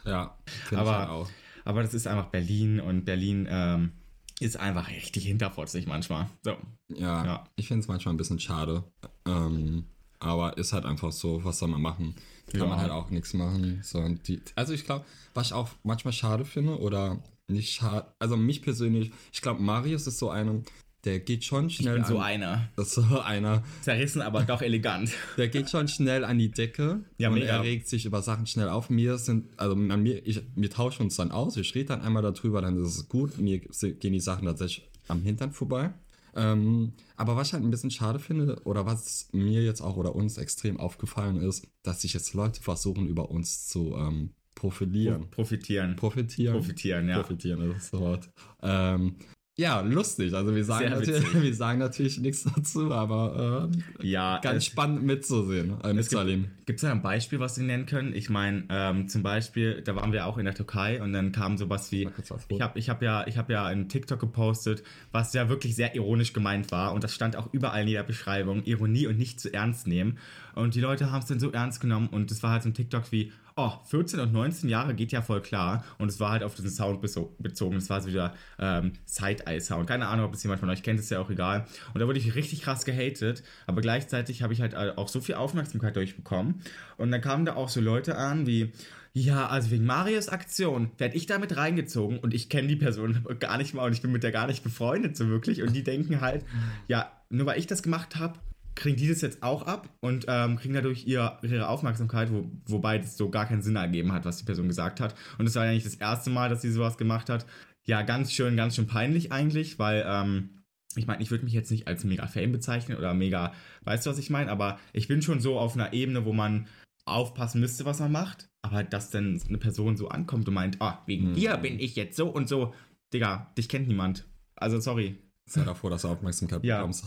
Ja, 0.06 0.38
Aber- 0.72 0.82
ich 0.82 0.88
halt 0.98 1.10
auch. 1.10 1.30
Aber 1.66 1.82
das 1.82 1.94
ist 1.94 2.08
einfach 2.08 2.28
Berlin 2.28 2.80
und 2.80 3.04
Berlin 3.04 3.46
ähm, 3.50 3.92
ist 4.40 4.58
einfach 4.58 4.90
richtig 4.90 5.26
hinterfotzig 5.26 5.86
manchmal. 5.86 6.28
So, 6.44 6.52
Ja, 6.96 7.26
Ja. 7.26 7.44
ich 7.58 7.68
finde 7.68 7.82
es 7.82 7.88
manchmal 7.90 8.14
ein 8.14 8.18
bisschen 8.18 8.40
schade. 8.40 8.84
Ähm, 9.28 9.86
aber 10.20 10.58
ist 10.58 10.72
halt 10.72 10.86
einfach 10.86 11.12
so, 11.12 11.44
was 11.44 11.60
soll 11.60 11.68
man 11.70 11.82
machen? 11.82 12.16
Kann 12.52 12.62
Ja. 12.62 12.66
man 12.68 12.80
halt 12.80 12.92
auch 12.92 13.10
nichts 13.10 13.34
machen. 13.34 13.82
So, 13.84 14.08
die, 14.28 14.42
also 14.56 14.74
ich 14.74 14.86
glaube, 14.86 15.06
was 15.34 15.48
ich 15.48 15.54
auch 15.54 15.70
manchmal 15.84 16.14
schade 16.14 16.46
finde 16.46 16.80
oder 16.80 17.22
nicht 17.48 17.74
schade, 17.74 18.06
also 18.20 18.38
mich 18.38 18.62
persönlich, 18.62 19.12
ich 19.34 19.42
glaube, 19.42 19.62
Marius 19.62 20.08
ist 20.08 20.18
so 20.20 20.30
einer, 20.30 20.62
der 21.04 21.20
geht 21.20 21.44
schon 21.46 21.68
ich 21.68 21.76
schnell 21.78 21.96
bin 21.96 22.06
so 22.06 22.18
an, 22.18 22.24
einer. 22.24 22.70
das 22.76 22.88
ist 22.88 22.96
so 23.08 23.20
einer, 23.22 23.64
Zerrissen, 23.82 24.22
aber 24.22 24.44
doch 24.44 24.62
elegant. 24.62 25.12
der 25.38 25.48
geht 25.48 25.70
schon 25.70 25.88
schnell 25.88 26.26
an 26.26 26.38
die 26.40 26.52
Decke 26.52 27.02
Ja, 27.18 27.30
und 27.30 27.36
mega. 27.36 27.48
er 27.48 27.64
regt 27.64 27.88
sich 27.88 28.06
über 28.06 28.22
Sachen 28.22 28.46
schnell 28.48 28.68
auf. 28.70 28.90
Mir 28.90 29.18
sind, 29.18 29.48
also 29.58 29.74
an 29.76 30.04
mir, 30.04 30.26
ich, 30.28 30.42
wir 30.56 30.70
tauschen 30.70 31.04
uns 31.04 31.16
dann 31.16 31.32
aus, 31.32 31.56
ich 31.58 31.74
rede 31.76 31.86
dann 31.90 32.02
einmal 32.02 32.24
darüber, 32.24 32.62
dann 32.62 32.82
ist 32.82 32.98
es 32.98 33.08
gut. 33.10 33.38
Mir 33.38 33.60
gehen 33.60 34.14
die 34.14 34.20
Sachen 34.20 34.46
tatsächlich 34.46 34.90
am 35.08 35.22
Hintern 35.22 35.52
vorbei. 35.54 35.94
Ähm, 36.38 36.94
aber 37.16 37.36
was 37.36 37.48
ich 37.48 37.54
halt 37.54 37.64
ein 37.64 37.72
bisschen 37.72 37.92
schade 37.92 38.20
finde, 38.20 38.62
oder 38.64 38.86
was 38.86 39.28
mir 39.32 39.64
jetzt 39.64 39.82
auch 39.82 39.98
oder 39.98 40.16
uns 40.16 40.38
extrem 40.38 40.80
aufgefallen 40.80 41.38
ist, 41.42 41.68
dass 41.84 42.02
sich 42.02 42.14
jetzt 42.14 42.34
Leute 42.34 42.62
versuchen, 42.62 43.08
über 43.08 43.32
uns 43.32 43.68
zu 43.68 43.96
ähm, 43.98 44.30
profilieren. 44.56 45.30
Profitieren. 45.32 45.96
Profitieren. 45.96 46.54
Profitieren, 46.54 47.10
ja. 47.10 47.22
Profitieren 47.22 47.72
ist 47.72 47.92
das 47.92 48.00
Wort. 48.00 48.30
Ähm, 48.62 49.16
ja, 49.60 49.82
lustig. 49.82 50.34
Also 50.36 50.56
wir 50.56 50.64
sagen, 50.64 50.92
natürlich, 50.92 51.34
wir 51.42 51.54
sagen 51.56 51.80
natürlich 51.80 52.20
nichts 52.20 52.44
dazu, 52.44 52.92
aber 52.92 53.70
äh, 54.02 54.08
Ja, 54.08 54.40
ganz 54.40 54.58
es- 54.58 54.66
spannend 54.66 55.04
mitzusehen, 55.04 55.82
äh, 55.84 55.94
mitzuerleben. 55.94 56.52
Gibt 56.68 56.78
es 56.78 56.82
da 56.82 56.92
ein 56.92 57.02
Beispiel, 57.02 57.40
was 57.40 57.56
Sie 57.56 57.64
nennen 57.64 57.86
können? 57.88 58.14
Ich 58.14 58.30
meine, 58.30 58.66
ähm, 58.70 59.08
zum 59.08 59.24
Beispiel, 59.24 59.82
da 59.82 59.96
waren 59.96 60.12
wir 60.12 60.28
auch 60.28 60.38
in 60.38 60.46
der 60.46 60.54
Türkei 60.54 61.02
und 61.02 61.12
dann 61.14 61.32
kam 61.32 61.58
sowas 61.58 61.92
wie, 61.92 62.08
ich 62.50 62.62
habe 62.62 62.78
ich 62.80 62.90
hab 62.90 63.02
ja, 63.02 63.26
ich 63.26 63.38
hab 63.38 63.50
ja 63.50 63.66
einen 63.66 63.90
TikTok 63.90 64.20
gepostet, 64.20 64.84
was 65.12 65.34
ja 65.34 65.50
wirklich 65.50 65.76
sehr 65.76 65.96
ironisch 65.96 66.34
gemeint 66.34 66.72
war 66.72 66.94
und 66.94 67.04
das 67.04 67.16
stand 67.16 67.36
auch 67.36 67.52
überall 67.54 67.82
in 67.82 67.88
jeder 67.88 68.04
Beschreibung, 68.04 68.64
Ironie 68.64 69.08
und 69.08 69.18
nicht 69.18 69.40
zu 69.40 69.52
ernst 69.54 69.88
nehmen. 69.88 70.18
Und 70.54 70.76
die 70.76 70.82
Leute 70.82 71.12
haben 71.12 71.22
es 71.22 71.28
dann 71.28 71.40
so 71.40 71.52
ernst 71.52 71.80
genommen 71.82 72.10
und 72.10 72.30
es 72.32 72.44
war 72.44 72.52
halt 72.52 72.64
so 72.64 72.70
ein 72.70 72.74
TikTok 72.74 73.12
wie, 73.12 73.32
oh, 73.58 73.74
14 73.86 74.20
und 74.20 74.32
19 74.32 74.70
Jahre 74.70 74.94
geht 74.94 75.12
ja 75.12 75.22
voll 75.22 75.42
klar. 75.42 75.84
Und 75.98 76.10
es 76.10 76.20
war 76.20 76.32
halt 76.32 76.44
auf 76.44 76.56
diesen 76.56 76.70
Sound 76.70 77.02
bezogen, 77.02 77.76
es 77.76 77.90
war 77.90 78.02
so 78.02 78.08
wieder 78.08 78.34
ähm, 78.60 78.94
Side-Eye-Sound. 79.06 79.88
Keine 79.88 80.08
Ahnung, 80.08 80.26
ob 80.26 80.32
das 80.32 80.44
jemand 80.44 80.60
von 80.60 80.70
euch 80.70 80.84
kennt, 80.84 81.00
ist 81.00 81.10
ja 81.10 81.20
auch 81.20 81.30
egal. 81.30 81.66
Und 81.94 82.00
da 82.00 82.08
wurde 82.08 82.20
ich 82.20 82.36
richtig 82.36 82.62
krass 82.62 82.86
gehatet, 82.86 83.44
aber 83.66 83.82
gleichzeitig 83.82 84.44
habe 84.44 84.54
ich 84.54 84.62
halt 84.62 84.74
äh, 84.74 84.94
auch 84.96 85.08
so 85.08 85.20
viel 85.20 85.36
Aufmerksamkeit 85.36 85.96
durchbekommen. 85.96 86.62
Und 86.98 87.12
dann 87.12 87.22
kamen 87.22 87.46
da 87.46 87.56
auch 87.56 87.70
so 87.70 87.82
Leute 87.82 88.16
an 88.16 88.46
wie, 88.46 88.72
ja, 89.14 89.48
also 89.48 89.72
wegen 89.72 89.86
Marius 89.86 90.30
Aktion 90.30 90.92
werde 91.00 91.16
ich 91.16 91.26
damit 91.26 91.58
reingezogen. 91.58 92.20
Und 92.20 92.36
ich 92.36 92.50
kenne 92.50 92.68
die 92.68 92.76
Person 92.76 93.26
gar 93.40 93.58
nicht 93.58 93.74
mal. 93.74 93.86
Und 93.86 93.94
ich 93.94 94.04
bin 94.04 94.12
mit 94.12 94.24
der 94.24 94.32
gar 94.32 94.46
nicht 94.46 94.64
befreundet 94.64 95.18
so 95.18 95.28
wirklich. 95.30 95.64
Und 95.64 95.74
die 95.74 95.84
denken 95.84 96.22
halt, 96.22 96.46
ja, 96.88 97.12
nur 97.30 97.48
weil 97.48 97.58
ich 97.58 97.66
das 97.66 97.82
gemacht 97.82 98.18
habe, 98.18 98.38
kriegen 98.78 98.96
die 98.96 99.08
das 99.10 99.22
jetzt 99.22 99.44
auch 99.44 99.64
ab 99.68 99.90
und 100.00 100.26
ähm, 100.30 100.58
kriegen 100.58 100.74
dadurch 100.74 101.06
ihr, 101.06 101.38
ihre 101.42 101.68
Aufmerksamkeit, 101.68 102.32
wo, 102.32 102.50
wobei 102.66 102.98
das 102.98 103.18
so 103.18 103.30
gar 103.30 103.46
keinen 103.46 103.62
Sinn 103.62 103.76
ergeben 103.76 104.14
hat, 104.14 104.24
was 104.26 104.38
die 104.38 104.46
Person 104.46 104.68
gesagt 104.68 105.00
hat. 105.02 105.16
Und 105.38 105.48
es 105.48 105.56
war 105.56 105.66
ja 105.66 105.72
nicht 105.74 105.86
das 105.86 105.96
erste 105.96 106.30
Mal, 106.30 106.50
dass 106.50 106.62
sie 106.62 106.72
sowas 106.72 106.98
gemacht 106.98 107.30
hat. 107.30 107.46
Ja, 107.86 108.02
ganz 108.04 108.32
schön, 108.32 108.56
ganz 108.56 108.76
schön 108.76 108.88
peinlich 108.88 109.32
eigentlich, 109.32 109.80
weil 109.80 110.06
ähm, 110.08 110.50
ich 110.96 111.08
meine, 111.08 111.22
ich 111.22 111.32
würde 111.32 111.44
mich 111.44 111.54
jetzt 111.54 111.72
nicht 111.72 111.88
als 111.88 112.04
mega 112.04 112.28
Fame 112.28 112.52
bezeichnen 112.52 112.98
oder 112.98 113.14
mega, 113.14 113.54
weißt 113.84 114.06
du, 114.06 114.10
was 114.10 114.18
ich 114.18 114.30
meine? 114.30 114.52
Aber 114.52 114.80
ich 114.94 115.08
bin 115.08 115.22
schon 115.22 115.40
so 115.40 115.60
auf 115.60 115.76
einer 115.76 115.94
Ebene, 115.94 116.26
wo 116.26 116.34
man 116.34 116.68
aufpassen 117.06 117.62
müsste, 117.62 117.86
was 117.86 118.00
man 118.00 118.12
macht. 118.12 118.50
Aber 118.62 118.84
dass 118.84 119.10
dann 119.12 119.42
eine 119.48 119.58
Person 119.58 119.96
so 119.98 120.10
ankommt 120.10 120.48
und 120.48 120.54
meint, 120.54 120.82
ah, 120.82 121.02
wegen 121.06 121.28
Hm. 121.28 121.34
dir 121.36 121.58
bin 121.58 121.80
ich 121.80 121.96
jetzt 121.96 122.18
so 122.18 122.30
und 122.30 122.50
so. 122.50 122.74
Digga, 123.14 123.52
dich 123.58 123.70
kennt 123.70 123.88
niemand. 123.88 124.26
Also 124.56 124.80
sorry. 124.80 125.18
Sei 125.46 125.64
davor, 125.64 125.90
dass 125.90 126.02
du 126.02 126.10
Aufmerksamkeit 126.10 126.64
Ja. 126.66 126.78
bekommst. 126.78 127.06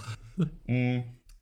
Mm, 0.66 1.00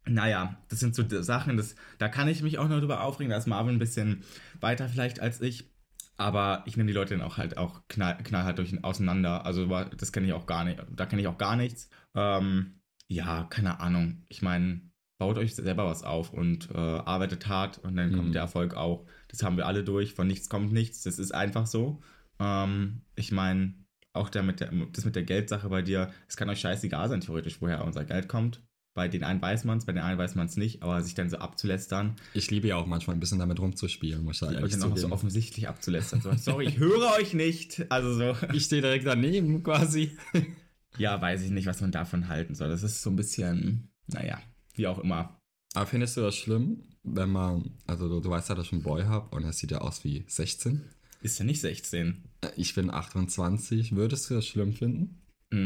naja, 0.08 0.56
das 0.68 0.80
sind 0.80 0.94
so 0.94 1.04
Sachen, 1.22 1.56
das, 1.56 1.74
da 1.98 2.08
kann 2.08 2.28
ich 2.28 2.42
mich 2.42 2.58
auch 2.58 2.68
noch 2.68 2.78
drüber 2.80 3.02
aufregen. 3.02 3.30
Da 3.30 3.36
ist 3.36 3.46
Marvin 3.46 3.76
ein 3.76 3.78
bisschen 3.78 4.22
weiter 4.60 4.88
vielleicht 4.88 5.20
als 5.20 5.40
ich. 5.40 5.70
Aber 6.16 6.64
ich 6.66 6.76
nehme 6.76 6.88
die 6.88 6.94
Leute 6.94 7.16
dann 7.16 7.24
auch 7.26 7.36
halt 7.36 7.56
auch 7.58 7.82
knall, 7.88 8.18
knallhart 8.18 8.58
durch, 8.58 8.82
auseinander. 8.82 9.46
Also 9.46 9.66
das 9.96 10.12
kenne 10.12 10.26
ich 10.26 10.32
auch 10.32 10.46
gar 10.46 10.64
nicht. 10.64 10.82
Da 10.94 11.06
kenne 11.06 11.22
ich 11.22 11.28
auch 11.28 11.38
gar 11.38 11.54
nichts. 11.56 11.90
Ähm, 12.16 12.80
ja, 13.06 13.44
keine 13.44 13.78
Ahnung. 13.80 14.24
Ich 14.28 14.42
meine, 14.42 14.80
baut 15.20 15.38
euch 15.38 15.54
selber 15.54 15.86
was 15.86 16.02
auf 16.02 16.32
und 16.32 16.70
äh, 16.72 16.76
arbeitet 16.76 17.46
hart 17.46 17.78
und 17.78 17.96
dann 17.96 18.12
kommt 18.12 18.28
Mhm. 18.28 18.32
der 18.32 18.42
Erfolg 18.42 18.74
auch. 18.74 19.06
Das 19.28 19.42
haben 19.44 19.56
wir 19.56 19.66
alle 19.66 19.84
durch. 19.84 20.14
Von 20.14 20.26
nichts 20.26 20.48
kommt 20.48 20.72
nichts. 20.72 21.02
Das 21.04 21.18
ist 21.20 21.32
einfach 21.32 21.66
so. 21.66 22.02
Ähm, 22.40 23.02
ich 23.14 23.30
meine, 23.30 23.74
auch 24.12 24.28
der 24.28 24.42
mit 24.42 24.58
der, 24.60 24.72
das 24.92 25.04
mit 25.04 25.14
der 25.14 25.22
Geldsache 25.22 25.68
bei 25.68 25.82
dir, 25.82 26.10
es 26.26 26.36
kann 26.36 26.50
euch 26.50 26.60
scheißegal 26.60 27.08
sein, 27.08 27.20
theoretisch, 27.20 27.60
woher 27.62 27.84
unser 27.84 28.04
Geld 28.04 28.28
kommt. 28.28 28.60
Bei 28.98 29.06
den 29.06 29.22
einen 29.22 29.40
weiß 29.40 29.62
man 29.62 29.78
es, 29.78 29.84
bei 29.84 29.92
den 29.92 30.02
anderen 30.02 30.18
weiß 30.18 30.34
man 30.34 30.46
es 30.48 30.56
nicht, 30.56 30.82
aber 30.82 31.00
sich 31.02 31.14
dann 31.14 31.30
so 31.30 31.38
abzulästern, 31.38 32.16
Ich 32.34 32.50
liebe 32.50 32.66
ja 32.66 32.74
auch 32.74 32.86
manchmal 32.86 33.14
ein 33.14 33.20
bisschen 33.20 33.38
damit 33.38 33.60
rumzuspielen, 33.60 34.24
muss 34.24 34.42
ich 34.42 34.48
euch 34.48 34.54
ehrlich 34.54 34.72
dann 34.72 34.90
auch 34.92 34.96
so 34.96 35.12
offensichtlich 35.12 35.68
abzulästern. 35.68 36.20
So, 36.20 36.32
sorry, 36.36 36.66
ich 36.66 36.78
höre 36.78 37.14
euch 37.16 37.32
nicht. 37.32 37.86
Also 37.92 38.12
so. 38.12 38.36
Ich 38.52 38.64
stehe 38.64 38.82
direkt 38.82 39.06
daneben 39.06 39.62
quasi. 39.62 40.16
Ja, 40.96 41.20
weiß 41.20 41.42
ich 41.42 41.50
nicht, 41.50 41.66
was 41.66 41.80
man 41.80 41.92
davon 41.92 42.28
halten 42.28 42.56
soll. 42.56 42.70
Das 42.70 42.82
ist 42.82 43.02
so 43.02 43.10
ein 43.10 43.14
bisschen, 43.14 43.88
naja, 44.08 44.40
wie 44.74 44.88
auch 44.88 44.98
immer. 44.98 45.38
Aber 45.74 45.86
findest 45.86 46.16
du 46.16 46.22
das 46.22 46.34
schlimm, 46.34 46.82
wenn 47.04 47.30
man, 47.30 47.70
also 47.86 48.08
du, 48.08 48.18
du 48.18 48.30
weißt 48.30 48.48
ja, 48.48 48.56
dass 48.56 48.66
ich 48.66 48.72
einen 48.72 48.82
Boy 48.82 49.04
habe 49.04 49.32
und 49.36 49.44
er 49.44 49.52
sieht 49.52 49.70
ja 49.70 49.78
aus 49.78 50.02
wie 50.02 50.24
16. 50.26 50.82
Ist 51.22 51.38
ja 51.38 51.44
nicht 51.44 51.60
16. 51.60 52.24
Äh, 52.40 52.48
Ich 52.56 52.74
bin 52.74 52.90
28. 52.90 53.94
Würdest 53.94 54.28
du 54.28 54.34
das 54.34 54.46
schlimm 54.46 54.72
finden? 54.72 55.20
Da 55.50 55.56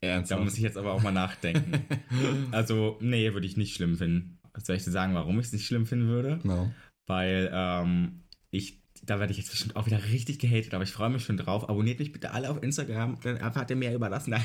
Ernsthaft? 0.00 0.42
muss 0.42 0.56
ich 0.56 0.62
jetzt 0.62 0.76
aber 0.76 0.92
auch 0.92 1.02
mal 1.02 1.12
nachdenken. 1.12 1.84
also, 2.50 2.98
nee, 3.00 3.32
würde 3.32 3.46
ich 3.46 3.56
nicht 3.56 3.74
schlimm 3.74 3.96
finden. 3.96 4.38
Soll 4.56 4.76
ich 4.76 4.84
dir 4.84 4.90
sagen, 4.90 5.14
warum 5.14 5.38
ich 5.38 5.46
es 5.46 5.52
nicht 5.52 5.66
schlimm 5.66 5.86
finden 5.86 6.08
würde? 6.08 6.40
No. 6.42 6.72
Weil 7.06 7.50
ähm, 7.52 8.22
ich, 8.50 8.82
da 9.02 9.20
werde 9.20 9.32
ich 9.32 9.38
jetzt 9.38 9.50
bestimmt 9.50 9.76
auch 9.76 9.86
wieder 9.86 10.02
richtig 10.04 10.38
gehatet, 10.38 10.74
aber 10.74 10.84
ich 10.84 10.92
freue 10.92 11.10
mich 11.10 11.24
schon 11.24 11.36
drauf. 11.36 11.68
Abonniert 11.68 11.98
mich 11.98 12.12
bitte 12.12 12.32
alle 12.32 12.50
auf 12.50 12.62
Instagram, 12.62 13.18
dann 13.22 13.36
erfahrt 13.36 13.70
ihr 13.70 13.76
mehr 13.76 13.94
überlassen. 13.94 14.30
Nein. 14.32 14.44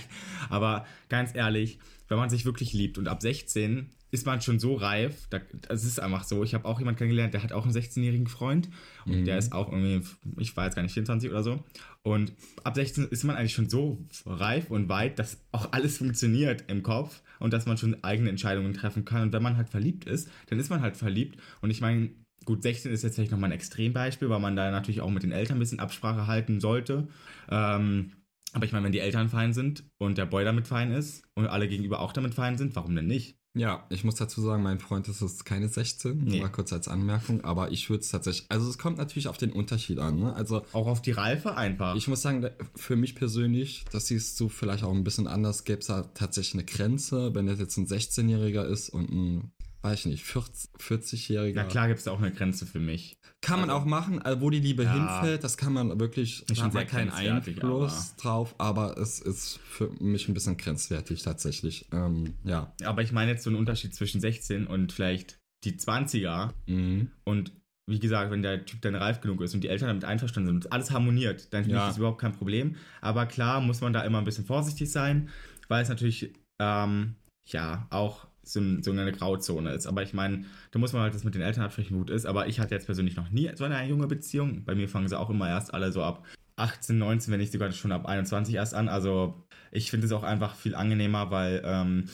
Aber 0.49 0.85
ganz 1.09 1.33
ehrlich, 1.35 1.79
wenn 2.07 2.17
man 2.17 2.29
sich 2.29 2.45
wirklich 2.45 2.73
liebt 2.73 2.97
und 2.97 3.07
ab 3.07 3.21
16 3.21 3.89
ist 4.11 4.25
man 4.25 4.41
schon 4.41 4.59
so 4.59 4.75
reif, 4.75 5.27
da, 5.29 5.39
das 5.67 5.83
ist 5.83 5.99
einfach 5.99 6.23
so. 6.23 6.43
Ich 6.43 6.53
habe 6.53 6.65
auch 6.65 6.79
jemanden 6.79 6.97
kennengelernt, 6.97 7.33
der 7.33 7.43
hat 7.43 7.51
auch 7.51 7.63
einen 7.63 7.73
16-jährigen 7.73 8.27
Freund 8.27 8.69
und 9.05 9.21
Mhm. 9.21 9.25
der 9.25 9.37
ist 9.37 9.53
auch 9.53 9.71
irgendwie, 9.71 10.01
ich 10.37 10.55
war 10.57 10.65
jetzt 10.65 10.75
gar 10.75 10.81
nicht 10.81 10.93
24 10.93 11.29
oder 11.29 11.43
so. 11.43 11.63
Und 12.01 12.33
ab 12.63 12.75
16 12.75 13.05
ist 13.09 13.23
man 13.23 13.35
eigentlich 13.35 13.53
schon 13.53 13.69
so 13.69 14.05
reif 14.25 14.71
und 14.71 14.89
weit, 14.89 15.19
dass 15.19 15.41
auch 15.51 15.71
alles 15.73 15.97
funktioniert 15.97 16.63
im 16.67 16.81
Kopf 16.81 17.21
und 17.39 17.53
dass 17.53 17.65
man 17.65 17.77
schon 17.77 18.03
eigene 18.03 18.29
Entscheidungen 18.29 18.73
treffen 18.73 19.05
kann. 19.05 19.23
Und 19.23 19.33
wenn 19.33 19.43
man 19.43 19.57
halt 19.57 19.69
verliebt 19.69 20.05
ist, 20.05 20.29
dann 20.47 20.59
ist 20.59 20.69
man 20.69 20.81
halt 20.81 20.97
verliebt. 20.97 21.39
Und 21.61 21.69
ich 21.69 21.81
meine, 21.81 22.09
gut, 22.45 22.63
16 22.63 22.91
ist 22.91 23.03
jetzt 23.03 23.15
vielleicht 23.15 23.31
nochmal 23.31 23.49
ein 23.49 23.55
Extrembeispiel, 23.55 24.29
weil 24.29 24.39
man 24.39 24.55
da 24.55 24.71
natürlich 24.71 25.01
auch 25.01 25.11
mit 25.11 25.23
den 25.23 25.31
Eltern 25.31 25.57
ein 25.57 25.59
bisschen 25.59 25.79
Absprache 25.79 26.25
halten 26.25 26.59
sollte. 26.59 27.07
Ähm, 27.49 28.13
aber 28.53 28.65
ich 28.65 28.71
meine, 28.71 28.85
wenn 28.85 28.91
die 28.91 28.99
Eltern 28.99 29.29
fein 29.29 29.53
sind 29.53 29.83
und 29.97 30.17
der 30.17 30.25
Boy 30.25 30.43
damit 30.43 30.67
fein 30.67 30.91
ist 30.91 31.23
und 31.35 31.47
alle 31.47 31.67
gegenüber 31.67 31.99
auch 31.99 32.13
damit 32.13 32.33
fein 32.33 32.57
sind, 32.57 32.75
warum 32.75 32.95
denn 32.95 33.07
nicht? 33.07 33.35
Ja, 33.55 33.87
ich 33.89 34.03
muss 34.03 34.13
dazu 34.15 34.41
sagen, 34.41 34.61
mein 34.61 34.79
Freund 34.79 35.07
ist 35.07 35.21
jetzt 35.21 35.43
keine 35.43 35.67
16, 35.67 36.23
Nee. 36.23 36.39
mal 36.39 36.49
kurz 36.49 36.71
als 36.71 36.87
Anmerkung, 36.87 37.43
aber 37.43 37.71
ich 37.71 37.89
würde 37.89 38.01
es 38.01 38.09
tatsächlich, 38.09 38.45
also 38.49 38.69
es 38.69 38.77
kommt 38.77 38.97
natürlich 38.99 39.27
auf 39.27 39.37
den 39.37 39.51
Unterschied 39.51 39.97
an, 39.97 40.19
ne? 40.19 40.33
Also 40.35 40.61
Auch 40.71 40.85
auf 40.85 41.01
die 41.01 41.11
Reife 41.11 41.57
einfach. 41.57 41.95
ich 41.95 42.07
muss 42.07 42.21
sagen, 42.21 42.47
für 42.75 42.95
mich 42.95 43.15
persönlich, 43.15 43.85
das 43.91 44.05
siehst 44.05 44.39
du 44.39 44.49
vielleicht 44.49 44.83
auch 44.83 44.93
ein 44.93 45.03
bisschen 45.03 45.25
anders, 45.27 45.63
gäbe 45.63 45.79
es 45.79 45.87
da 45.87 46.03
tatsächlich 46.13 46.53
eine 46.53 46.65
Grenze, 46.65 47.33
wenn 47.33 47.47
das 47.47 47.57
jetzt 47.59 47.75
ein 47.77 47.87
16-Jähriger 47.87 48.65
ist 48.65 48.89
und 48.89 49.09
ein, 49.09 49.51
weiß 49.81 49.99
ich 50.01 50.05
nicht, 50.07 50.23
40 50.25 50.69
40-Jähriger. 50.77 51.53
Na 51.55 51.63
klar 51.63 51.87
gibt 51.87 51.99
es 51.99 52.05
da 52.05 52.11
auch 52.11 52.19
eine 52.19 52.31
Grenze 52.31 52.65
für 52.65 52.79
mich. 52.79 53.17
Kann 53.41 53.61
man 53.61 53.69
Also- 53.69 53.81
auch 53.81 53.85
machen, 53.85 54.21
also 54.21 54.41
wo 54.41 54.49
die 54.49 54.59
Liebe 54.59 54.83
Ja. 54.83 54.93
hinfällt, 54.93 55.43
das 55.43 55.55
kann 55.57 55.71
man 55.73 55.97
wirklich, 55.99 56.43
hat 56.49 56.57
man 56.57 56.71
sehr 56.71 56.85
keinen 56.85 57.09
Einfluss 57.11 58.15
drauf, 58.17 58.55
aber 58.57 58.97
es 58.97 59.19
ist 59.21 59.59
für 59.59 59.89
mich 60.01 60.27
ein 60.27 60.33
bisschen 60.33 60.57
grenzwertig 60.57 61.23
tatsächlich. 61.23 61.87
Ähm, 61.93 62.33
ja. 62.43 62.73
Aber 62.83 63.01
ich 63.01 63.11
meine 63.11 63.31
jetzt 63.31 63.43
so 63.43 63.49
einen 63.49 63.57
Unterschied 63.59 63.95
zwischen 63.95 64.19
16 64.19 64.67
und 64.67 64.91
vielleicht 64.91 65.37
die 65.63 65.77
20er. 65.77 66.53
Mhm. 66.67 67.11
Und 67.23 67.53
wie 67.89 67.99
gesagt, 67.99 68.29
wenn 68.31 68.41
der 68.43 68.65
Typ 68.65 68.81
dann 68.81 68.95
reif 68.95 69.19
genug 69.21 69.41
ist 69.41 69.53
und 69.55 69.61
die 69.63 69.67
Eltern 69.69 69.87
damit 69.87 70.03
einverstanden 70.05 70.47
sind 70.47 70.65
und 70.65 70.71
alles 70.73 70.91
harmoniert, 70.91 71.53
dann 71.53 71.63
finde 71.63 71.77
Ja. 71.77 71.83
ich 71.83 71.89
das 71.89 71.97
überhaupt 71.97 72.21
kein 72.21 72.33
Problem. 72.33 72.75
Aber 73.01 73.25
klar 73.25 73.61
muss 73.61 73.81
man 73.81 73.93
da 73.93 74.01
immer 74.03 74.19
ein 74.19 74.25
bisschen 74.25 74.45
vorsichtig 74.45 74.91
sein, 74.91 75.29
weil 75.69 75.81
es 75.81 75.89
natürlich, 75.89 76.33
ähm, 76.61 77.15
ja, 77.47 77.87
auch 77.89 78.27
so, 78.51 78.61
so 78.81 78.91
eine 78.91 79.11
Grauzone 79.11 79.71
ist. 79.73 79.87
Aber 79.87 80.03
ich 80.03 80.13
meine, 80.13 80.45
da 80.71 80.79
muss 80.79 80.93
man 80.93 81.03
halt 81.03 81.13
das 81.13 81.23
mit 81.23 81.35
den 81.35 81.41
Eltern 81.41 81.63
absprechen, 81.63 81.97
gut 81.97 82.09
ist. 82.09 82.25
Aber 82.25 82.47
ich 82.47 82.59
hatte 82.59 82.75
jetzt 82.75 82.85
persönlich 82.85 83.15
noch 83.15 83.29
nie 83.29 83.51
so 83.55 83.63
eine 83.63 83.85
junge 83.87 84.07
Beziehung. 84.07 84.63
Bei 84.65 84.75
mir 84.75 84.89
fangen 84.89 85.07
sie 85.07 85.19
auch 85.19 85.29
immer 85.29 85.49
erst 85.49 85.73
alle 85.73 85.91
so 85.91 86.03
ab 86.03 86.25
18, 86.57 86.97
19, 86.97 87.31
wenn 87.31 87.39
nicht 87.39 87.51
sogar 87.51 87.71
schon 87.71 87.91
ab 87.91 88.05
21 88.05 88.55
erst 88.55 88.73
an. 88.73 88.89
Also 88.89 89.45
ich 89.71 89.91
finde 89.91 90.07
es 90.07 90.11
auch 90.11 90.23
einfach 90.23 90.55
viel 90.55 90.75
angenehmer, 90.75 91.31
weil 91.31 91.61
ähm, 91.63 92.05